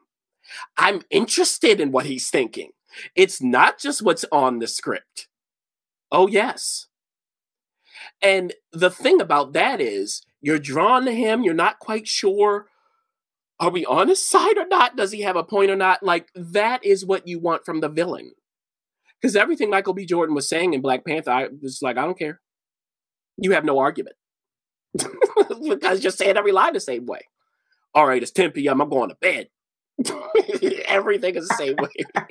[0.76, 2.72] I'm interested in what he's thinking.
[3.14, 5.28] It's not just what's on the script.
[6.10, 6.88] Oh, yes.
[8.20, 12.66] And the thing about that is, you're drawn to him, you're not quite sure
[13.62, 14.96] are we on his side or not?
[14.96, 16.02] Does he have a point or not?
[16.02, 18.32] Like, that is what you want from the villain.
[19.20, 20.04] Because everything Michael B.
[20.04, 22.40] Jordan was saying in Black Panther, I was like, I don't care.
[23.36, 24.16] You have no argument.
[25.68, 27.20] because you're saying every line the same way.
[27.94, 28.80] All right, it's 10 p.m.
[28.80, 29.46] I'm going to bed.
[30.88, 32.26] Everything is the same way.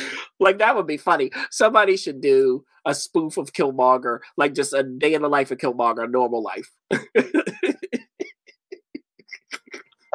[0.40, 1.32] like that would be funny.
[1.50, 5.58] Somebody should do a spoof of Killmonger, like just a day in the life of
[5.58, 6.70] Killmonger, a normal life.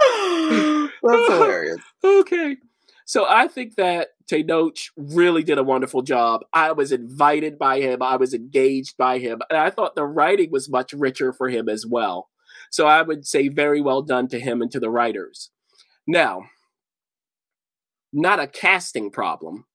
[1.03, 1.81] That's hilarious.
[2.03, 2.57] okay.
[3.05, 6.41] So I think that Tenoch really did a wonderful job.
[6.53, 8.01] I was invited by him.
[8.01, 9.41] I was engaged by him.
[9.49, 12.29] And I thought the writing was much richer for him as well.
[12.71, 15.51] So I would say very well done to him and to the writers.
[16.07, 16.43] Now,
[18.11, 19.65] not a casting problem,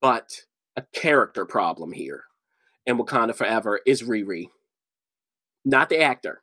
[0.00, 0.42] but
[0.76, 2.24] a character problem here
[2.86, 4.46] in Wakanda Forever is Riri.
[5.64, 6.42] Not the actor.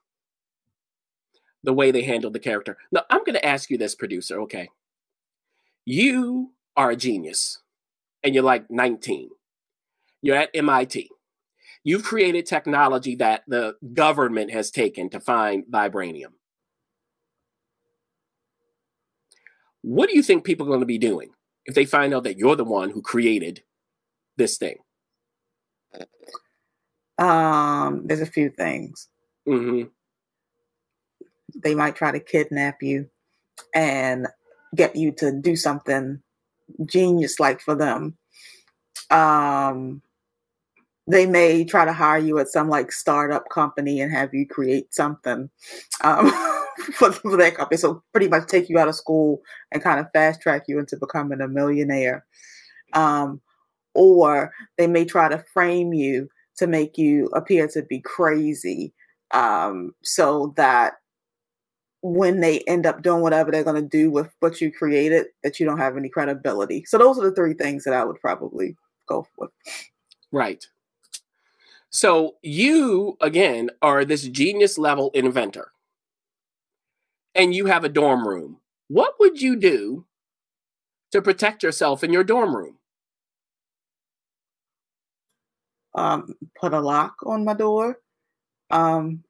[1.64, 2.78] The way they handled the character.
[2.92, 4.70] Now, I'm going to ask you this, producer, okay?
[5.86, 7.60] You are a genius
[8.24, 9.30] and you're like 19.
[10.22, 11.10] You're at MIT.
[11.84, 16.34] You've created technology that the government has taken to find vibranium.
[19.82, 21.30] What do you think people are going to be doing
[21.66, 23.64] if they find out that you're the one who created
[24.36, 24.78] this thing?
[27.18, 29.08] Um, there's a few things.
[29.48, 29.88] Mm-hmm.
[31.56, 33.10] They might try to kidnap you
[33.74, 34.28] and
[34.76, 36.22] get you to do something
[36.86, 38.18] genius like for them.
[39.10, 40.02] Um,
[41.08, 44.94] they may try to hire you at some like startup company and have you create
[44.94, 45.50] something
[46.04, 46.32] um,
[46.94, 47.78] for, for that company.
[47.78, 50.98] So pretty much take you out of school and kind of fast track you into
[50.98, 52.26] becoming a millionaire.
[52.94, 53.42] Um,
[53.96, 58.94] or they may try to frame you to make you appear to be crazy
[59.32, 60.94] um, so that
[62.02, 65.60] when they end up doing whatever they're going to do with what you created that
[65.60, 66.86] you don't have any credibility.
[66.86, 68.76] So those are the three things that i would probably
[69.08, 69.52] go with.
[70.32, 70.66] Right.
[71.90, 75.72] So you again are this genius level inventor.
[77.36, 78.58] And you have a dorm room.
[78.88, 80.06] What would you do
[81.12, 82.78] to protect yourself in your dorm room?
[85.96, 88.00] Um, put a lock on my door.
[88.72, 89.24] Um,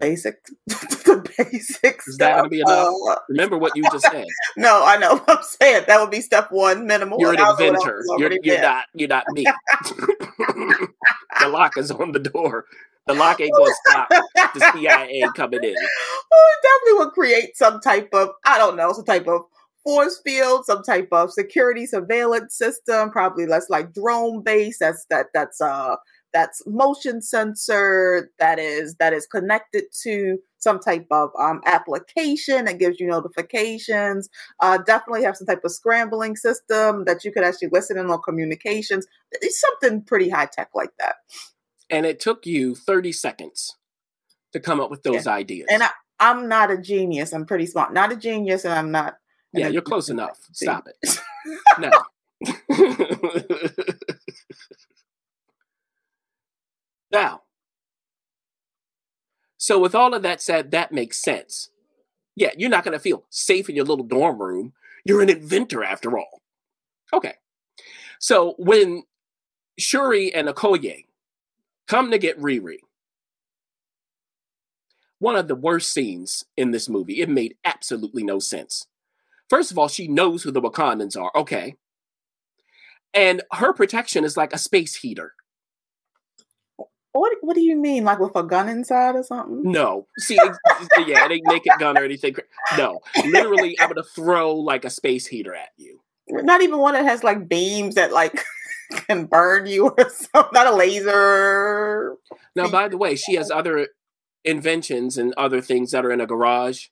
[0.00, 2.08] basic the basics.
[2.08, 2.94] Is that going to be enough?
[3.08, 4.26] Uh, Remember what you just said.
[4.56, 5.84] no, I know what I'm saying.
[5.86, 7.18] That would be step one, minimal.
[7.20, 8.02] You're an inventor.
[8.18, 8.86] You're, you're not.
[8.94, 9.44] You're not me.
[9.84, 12.64] the lock is on the door.
[13.06, 15.74] The lock ain't going to stop the CIA coming in.
[15.74, 19.42] Well, it definitely would create some type of I don't know, some type of
[19.82, 24.80] force field, some type of security surveillance system, probably less like drone based.
[24.80, 25.96] That's that that's uh
[26.32, 32.78] that's motion sensor that is that is connected to some type of um, application that
[32.78, 34.28] gives you notifications.
[34.60, 38.20] Uh, definitely have some type of scrambling system that you could actually listen in on
[38.22, 39.06] communications.
[39.32, 41.16] It's something pretty high tech like that.
[41.88, 43.76] And it took you 30 seconds
[44.52, 45.32] to come up with those yeah.
[45.32, 45.68] ideas.
[45.70, 47.32] And I, i'm not a genius.
[47.32, 47.92] I'm pretty smart.
[47.92, 49.16] Not a genius and i'm not
[49.52, 50.38] yeah you're close enough.
[50.52, 51.20] stop it.
[51.78, 51.90] No
[57.12, 57.42] Now,
[59.56, 61.70] so with all of that said, that makes sense.
[62.34, 64.72] Yeah, you're not going to feel safe in your little dorm room.
[65.04, 66.40] You're an inventor after all.
[67.12, 67.34] Okay.
[68.18, 69.02] So when
[69.78, 71.04] Shuri and Okoye
[71.86, 72.78] come to get Riri,
[75.18, 78.86] one of the worst scenes in this movie, it made absolutely no sense.
[79.50, 81.32] First of all, she knows who the Wakandans are.
[81.34, 81.76] Okay.
[83.12, 85.34] And her protection is like a space heater.
[87.12, 89.62] What What do you mean, like with a gun inside or something?
[89.70, 90.06] No.
[90.18, 92.36] See, yeah, it ain't naked gun or anything.
[92.76, 96.00] No, literally, I'm gonna throw like a space heater at you.
[96.28, 98.44] Not even one that has like beams that like
[99.08, 100.50] can burn you or something.
[100.52, 102.16] Not a laser.
[102.54, 103.88] Now, by the way, she has other
[104.44, 106.86] inventions and other things that are in a garage.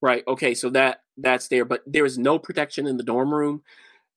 [0.00, 0.22] Right.
[0.28, 0.54] Okay.
[0.54, 3.62] So that that's there, but there is no protection in the dorm room.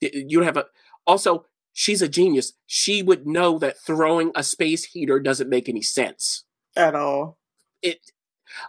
[0.01, 0.65] You have a
[1.07, 1.45] also
[1.77, 2.53] she's a genius.
[2.65, 6.43] She would know that throwing a space heater doesn't make any sense
[6.75, 7.37] at all.
[7.81, 7.99] It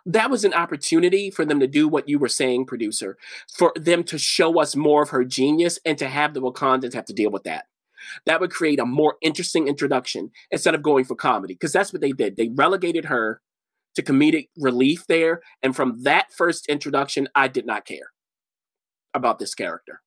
[0.04, 3.16] that was an opportunity for them to do what you were saying, producer,
[3.56, 7.06] for them to show us more of her genius and to have the Wakandans have
[7.06, 7.64] to deal with that.
[8.26, 12.02] That would create a more interesting introduction instead of going for comedy, because that's what
[12.02, 12.36] they did.
[12.36, 13.40] They relegated her
[13.94, 15.40] to comedic relief there.
[15.62, 18.10] And from that first introduction, I did not care
[19.14, 20.02] about this character.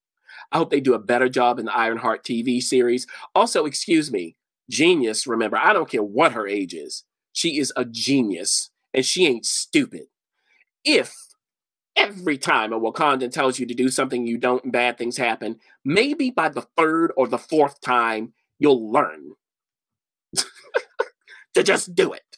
[0.51, 3.07] I hope they do a better job in the Ironheart TV series.
[3.35, 4.35] Also, excuse me,
[4.69, 7.03] genius, remember, I don't care what her age is.
[7.33, 10.03] She is a genius and she ain't stupid.
[10.83, 11.13] If
[11.95, 15.59] every time a Wakandan tells you to do something you don't and bad things happen,
[15.85, 19.31] maybe by the third or the fourth time, you'll learn
[21.53, 22.37] to just do it.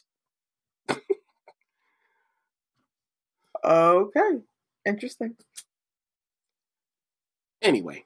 [3.64, 4.38] okay.
[4.86, 5.34] Interesting.
[7.64, 8.04] Anyway,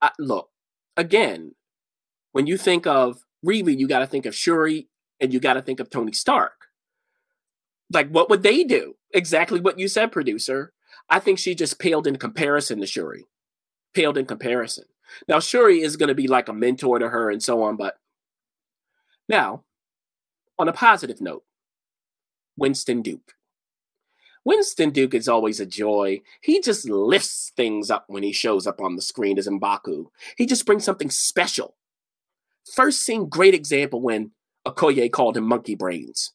[0.00, 0.48] I, look,
[0.96, 1.54] again,
[2.32, 4.88] when you think of Riri, you got to think of Shuri
[5.20, 6.52] and you got to think of Tony Stark.
[7.92, 8.94] Like, what would they do?
[9.12, 10.72] Exactly what you said, producer.
[11.10, 13.24] I think she just paled in comparison to Shuri.
[13.94, 14.84] Paled in comparison.
[15.26, 17.96] Now, Shuri is going to be like a mentor to her and so on, but
[19.28, 19.64] now,
[20.58, 21.44] on a positive note,
[22.56, 23.34] Winston Duke.
[24.48, 26.22] Winston Duke is always a joy.
[26.40, 30.06] He just lifts things up when he shows up on the screen as Mbaku.
[30.38, 31.76] He just brings something special.
[32.74, 34.30] First scene, great example when
[34.66, 36.32] Okoye called him monkey brains.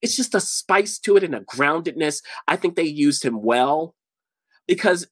[0.00, 2.22] It's just a spice to it and a groundedness.
[2.48, 3.94] I think they used him well
[4.66, 5.08] because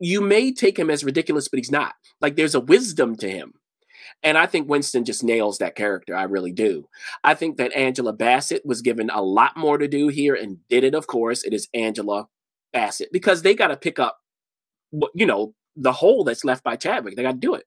[0.00, 1.94] you may take him as ridiculous, but he's not.
[2.20, 3.52] Like there's a wisdom to him.
[4.22, 6.16] And I think Winston just nails that character.
[6.16, 6.88] I really do.
[7.24, 10.84] I think that Angela Bassett was given a lot more to do here and did
[10.84, 11.42] it, of course.
[11.44, 12.28] It is Angela
[12.72, 14.18] Bassett because they got to pick up,
[15.14, 17.16] you know, the hole that's left by Chadwick.
[17.16, 17.64] They got to do it.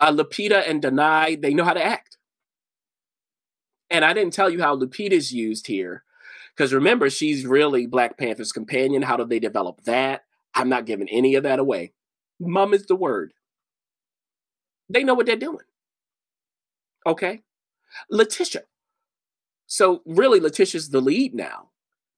[0.00, 2.18] Uh, Lupita and Danai, they know how to act.
[3.88, 6.04] And I didn't tell you how Lupita's used here
[6.56, 9.02] because remember, she's really Black Panther's companion.
[9.02, 10.22] How do they develop that?
[10.54, 11.92] I'm not giving any of that away.
[12.40, 13.32] Mum is the word.
[14.88, 15.64] They know what they're doing.
[17.06, 17.42] Okay.
[18.10, 18.62] Letitia.
[19.66, 21.70] So really, Letitia's the lead now.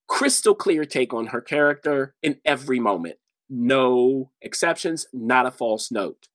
[0.06, 3.16] Crystal clear take on her character in every moment.
[3.48, 6.28] No exceptions, not a false note.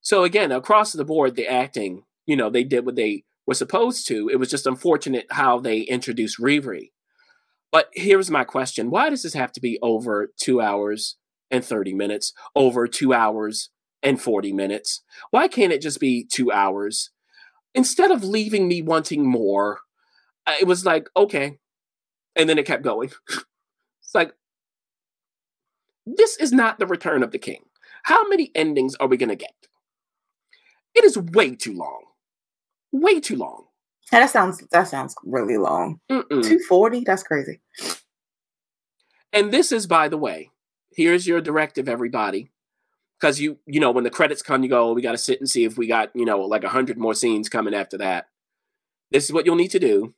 [0.00, 4.06] So again, across the board, the acting, you know, they did what they were supposed
[4.08, 4.28] to.
[4.28, 6.90] It was just unfortunate how they introduced Riri.
[7.70, 11.16] But here's my question why does this have to be over two hours
[11.50, 13.70] and 30 minutes, over two hours
[14.02, 15.02] and 40 minutes?
[15.30, 17.10] Why can't it just be two hours?
[17.74, 19.80] Instead of leaving me wanting more,
[20.46, 21.58] uh, it was like, okay.
[22.36, 23.10] And then it kept going.
[23.28, 24.34] it's like,
[26.04, 27.64] this is not the return of the king.
[28.04, 29.54] How many endings are we going to get?
[30.94, 32.04] It is way too long.
[32.90, 33.66] Way too long.
[34.10, 36.00] that sounds that sounds really long.
[36.10, 37.02] Two forty.
[37.06, 37.60] That's crazy.
[39.32, 40.50] And this is, by the way,
[40.94, 42.50] here's your directive, everybody.
[43.22, 45.38] Because you, you know, when the credits come, you go, oh, we got to sit
[45.38, 48.26] and see if we got, you know, like a hundred more scenes coming after that.
[49.12, 50.12] This is what you'll need to do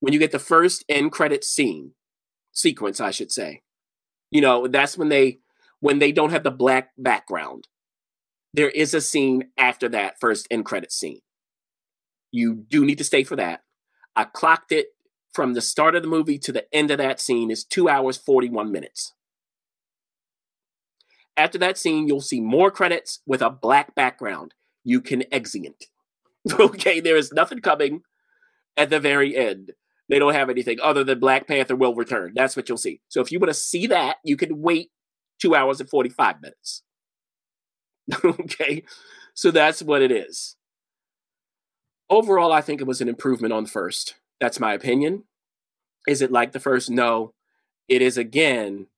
[0.00, 1.92] when you get the first end credit scene
[2.52, 3.62] sequence, I should say.
[4.30, 5.38] You know, that's when they
[5.80, 7.66] when they don't have the black background.
[8.52, 11.20] There is a scene after that first end credit scene.
[12.30, 13.62] You do need to stay for that.
[14.14, 14.88] I clocked it
[15.32, 18.18] from the start of the movie to the end of that scene is two hours,
[18.18, 19.14] 41 minutes.
[21.36, 24.54] After that scene, you'll see more credits with a black background.
[24.84, 25.86] You can exeunt.
[26.60, 28.02] okay, there is nothing coming
[28.76, 29.72] at the very end.
[30.08, 32.32] They don't have anything other than Black Panther will return.
[32.34, 33.00] That's what you'll see.
[33.08, 34.90] So if you want to see that, you can wait
[35.40, 36.82] two hours and 45 minutes.
[38.24, 38.84] okay,
[39.32, 40.56] so that's what it is.
[42.10, 44.16] Overall, I think it was an improvement on the first.
[44.40, 45.24] That's my opinion.
[46.06, 46.90] Is it like the first?
[46.90, 47.32] No.
[47.88, 48.88] It is again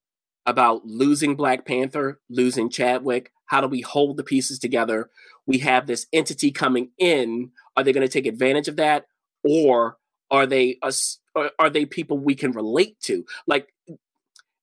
[0.46, 3.32] about losing Black Panther, losing Chadwick.
[3.46, 5.10] How do we hold the pieces together?
[5.46, 7.50] We have this entity coming in.
[7.76, 9.06] Are they going to take advantage of that,
[9.44, 9.98] or
[10.30, 11.18] are they us?
[11.58, 13.24] Are they people we can relate to?
[13.46, 13.72] Like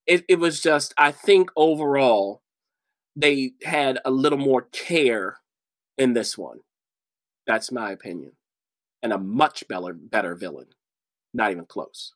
[0.07, 0.93] it, it was just.
[0.97, 2.41] I think overall,
[3.15, 5.37] they had a little more care
[5.97, 6.59] in this one.
[7.45, 8.33] That's my opinion,
[9.01, 10.67] and a much better better villain.
[11.33, 12.13] Not even close.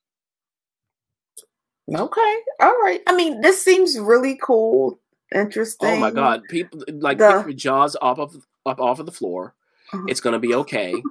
[1.93, 2.35] Okay.
[2.59, 3.01] All right.
[3.07, 4.99] I mean, this seems really cool,
[5.33, 5.89] interesting.
[5.89, 6.41] Oh my god.
[6.49, 7.43] People like the...
[7.45, 8.35] your jaws off of
[8.65, 9.55] up off of the floor.
[9.93, 10.03] Uh-huh.
[10.07, 11.01] It's gonna be okay.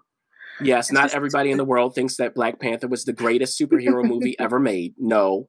[0.61, 4.37] Yes, not everybody in the world thinks that Black Panther was the greatest superhero movie
[4.39, 4.95] ever made.
[4.99, 5.49] No.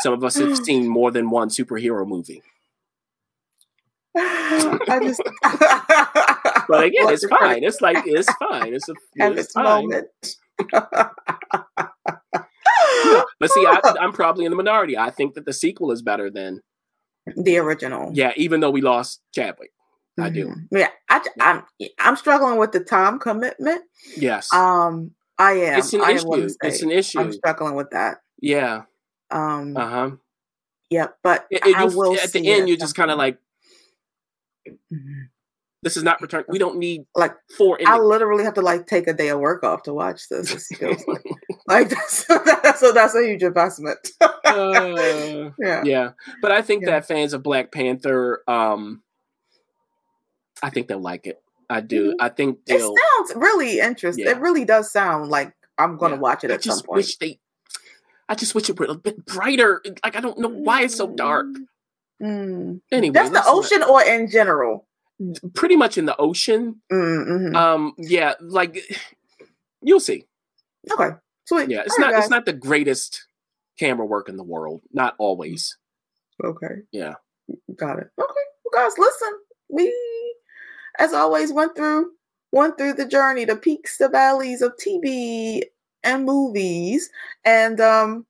[0.00, 2.42] Some of us have seen more than one superhero movie.
[4.14, 5.22] I just
[6.68, 7.64] But again, it's fine.
[7.64, 8.74] It's like it's fine.
[8.74, 9.88] It's a it's fine.
[9.88, 10.08] moment.
[13.40, 14.96] but see, I, am probably in the minority.
[14.96, 16.60] I think that the sequel is better than
[17.36, 18.10] the original.
[18.12, 19.70] Yeah, even though we lost Chadwick,
[20.18, 20.22] mm-hmm.
[20.22, 20.48] I do.
[20.48, 20.76] Mm-hmm.
[20.76, 23.82] Yeah, I, am I'm, I'm struggling with the time commitment.
[24.16, 24.52] Yes.
[24.52, 25.78] Um, I am.
[25.78, 26.48] It's an I issue.
[26.62, 27.20] It's an issue.
[27.20, 28.18] I'm struggling with that.
[28.40, 28.82] Yeah.
[29.30, 29.76] Um.
[29.76, 30.10] Uh huh.
[30.90, 32.14] Yeah, but it, it, I will.
[32.18, 33.38] At the end, you're just kind of like.
[34.68, 35.22] Mm-hmm.
[35.82, 36.44] This is not return.
[36.48, 37.76] We don't need like four.
[37.84, 40.70] I literally have to like take a day of work off to watch this.
[40.70, 41.24] It feels like,
[41.66, 43.98] like that's, that's, so that's a huge investment.
[44.20, 44.30] uh,
[45.58, 46.10] yeah, yeah.
[46.40, 46.92] But I think yeah.
[46.92, 49.02] that fans of Black Panther, um,
[50.62, 51.42] I think they'll like it.
[51.68, 52.10] I do.
[52.10, 52.24] Mm-hmm.
[52.24, 54.26] I think it sounds really interesting.
[54.26, 54.32] Yeah.
[54.32, 56.22] It really does sound like I'm going to yeah.
[56.22, 56.98] watch it at some point.
[56.98, 57.40] Wish they,
[58.28, 59.82] I just wish it were a bit brighter.
[60.04, 61.46] Like I don't know why it's so dark.
[62.22, 62.82] Mm.
[62.92, 63.90] Anyway, that's the ocean not...
[63.90, 64.86] or in general
[65.54, 66.80] pretty much in the ocean.
[66.92, 67.54] Mm-hmm.
[67.56, 68.78] Um, yeah, like
[69.82, 70.24] you'll see.
[70.90, 71.10] Okay,
[71.44, 71.68] sweet.
[71.70, 73.26] Yeah, it's All not right, it's not the greatest
[73.78, 74.82] camera work in the world.
[74.92, 75.76] Not always.
[76.42, 76.82] Okay.
[76.90, 77.14] Yeah.
[77.76, 78.08] Got it.
[78.18, 79.32] Okay, well, guys, listen.
[79.68, 79.94] We,
[80.98, 82.10] as always, went through
[82.52, 85.62] went through the journey, the peaks, the valleys of TV
[86.04, 87.10] and movies,
[87.44, 88.26] and um,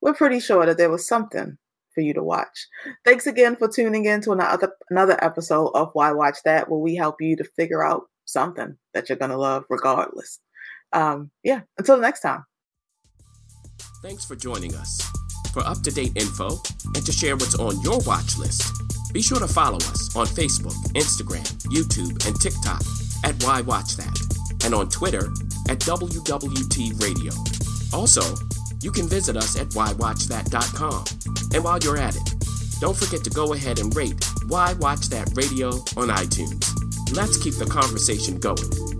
[0.00, 1.58] we're pretty sure that there was something
[1.96, 2.68] for you to watch.
[3.04, 6.94] Thanks again for tuning in to another another episode of Why Watch That, where we
[6.94, 10.38] help you to figure out something that you're gonna love regardless.
[10.92, 12.44] Um, yeah, until next time.
[14.02, 15.02] Thanks for joining us.
[15.52, 16.60] for up to date info
[16.94, 18.62] and to share what's on your watch list.
[19.14, 22.82] Be sure to follow us on Facebook, Instagram, YouTube, and TikTok
[23.24, 24.14] at Why Watch That,
[24.64, 25.32] and on Twitter
[25.70, 27.32] at WWT Radio.
[27.94, 28.20] Also,
[28.86, 31.04] you can visit us at whywatchthat.com.
[31.52, 32.34] And while you're at it,
[32.80, 36.64] don't forget to go ahead and rate Why Watch That Radio on iTunes.
[37.12, 38.95] Let's keep the conversation going.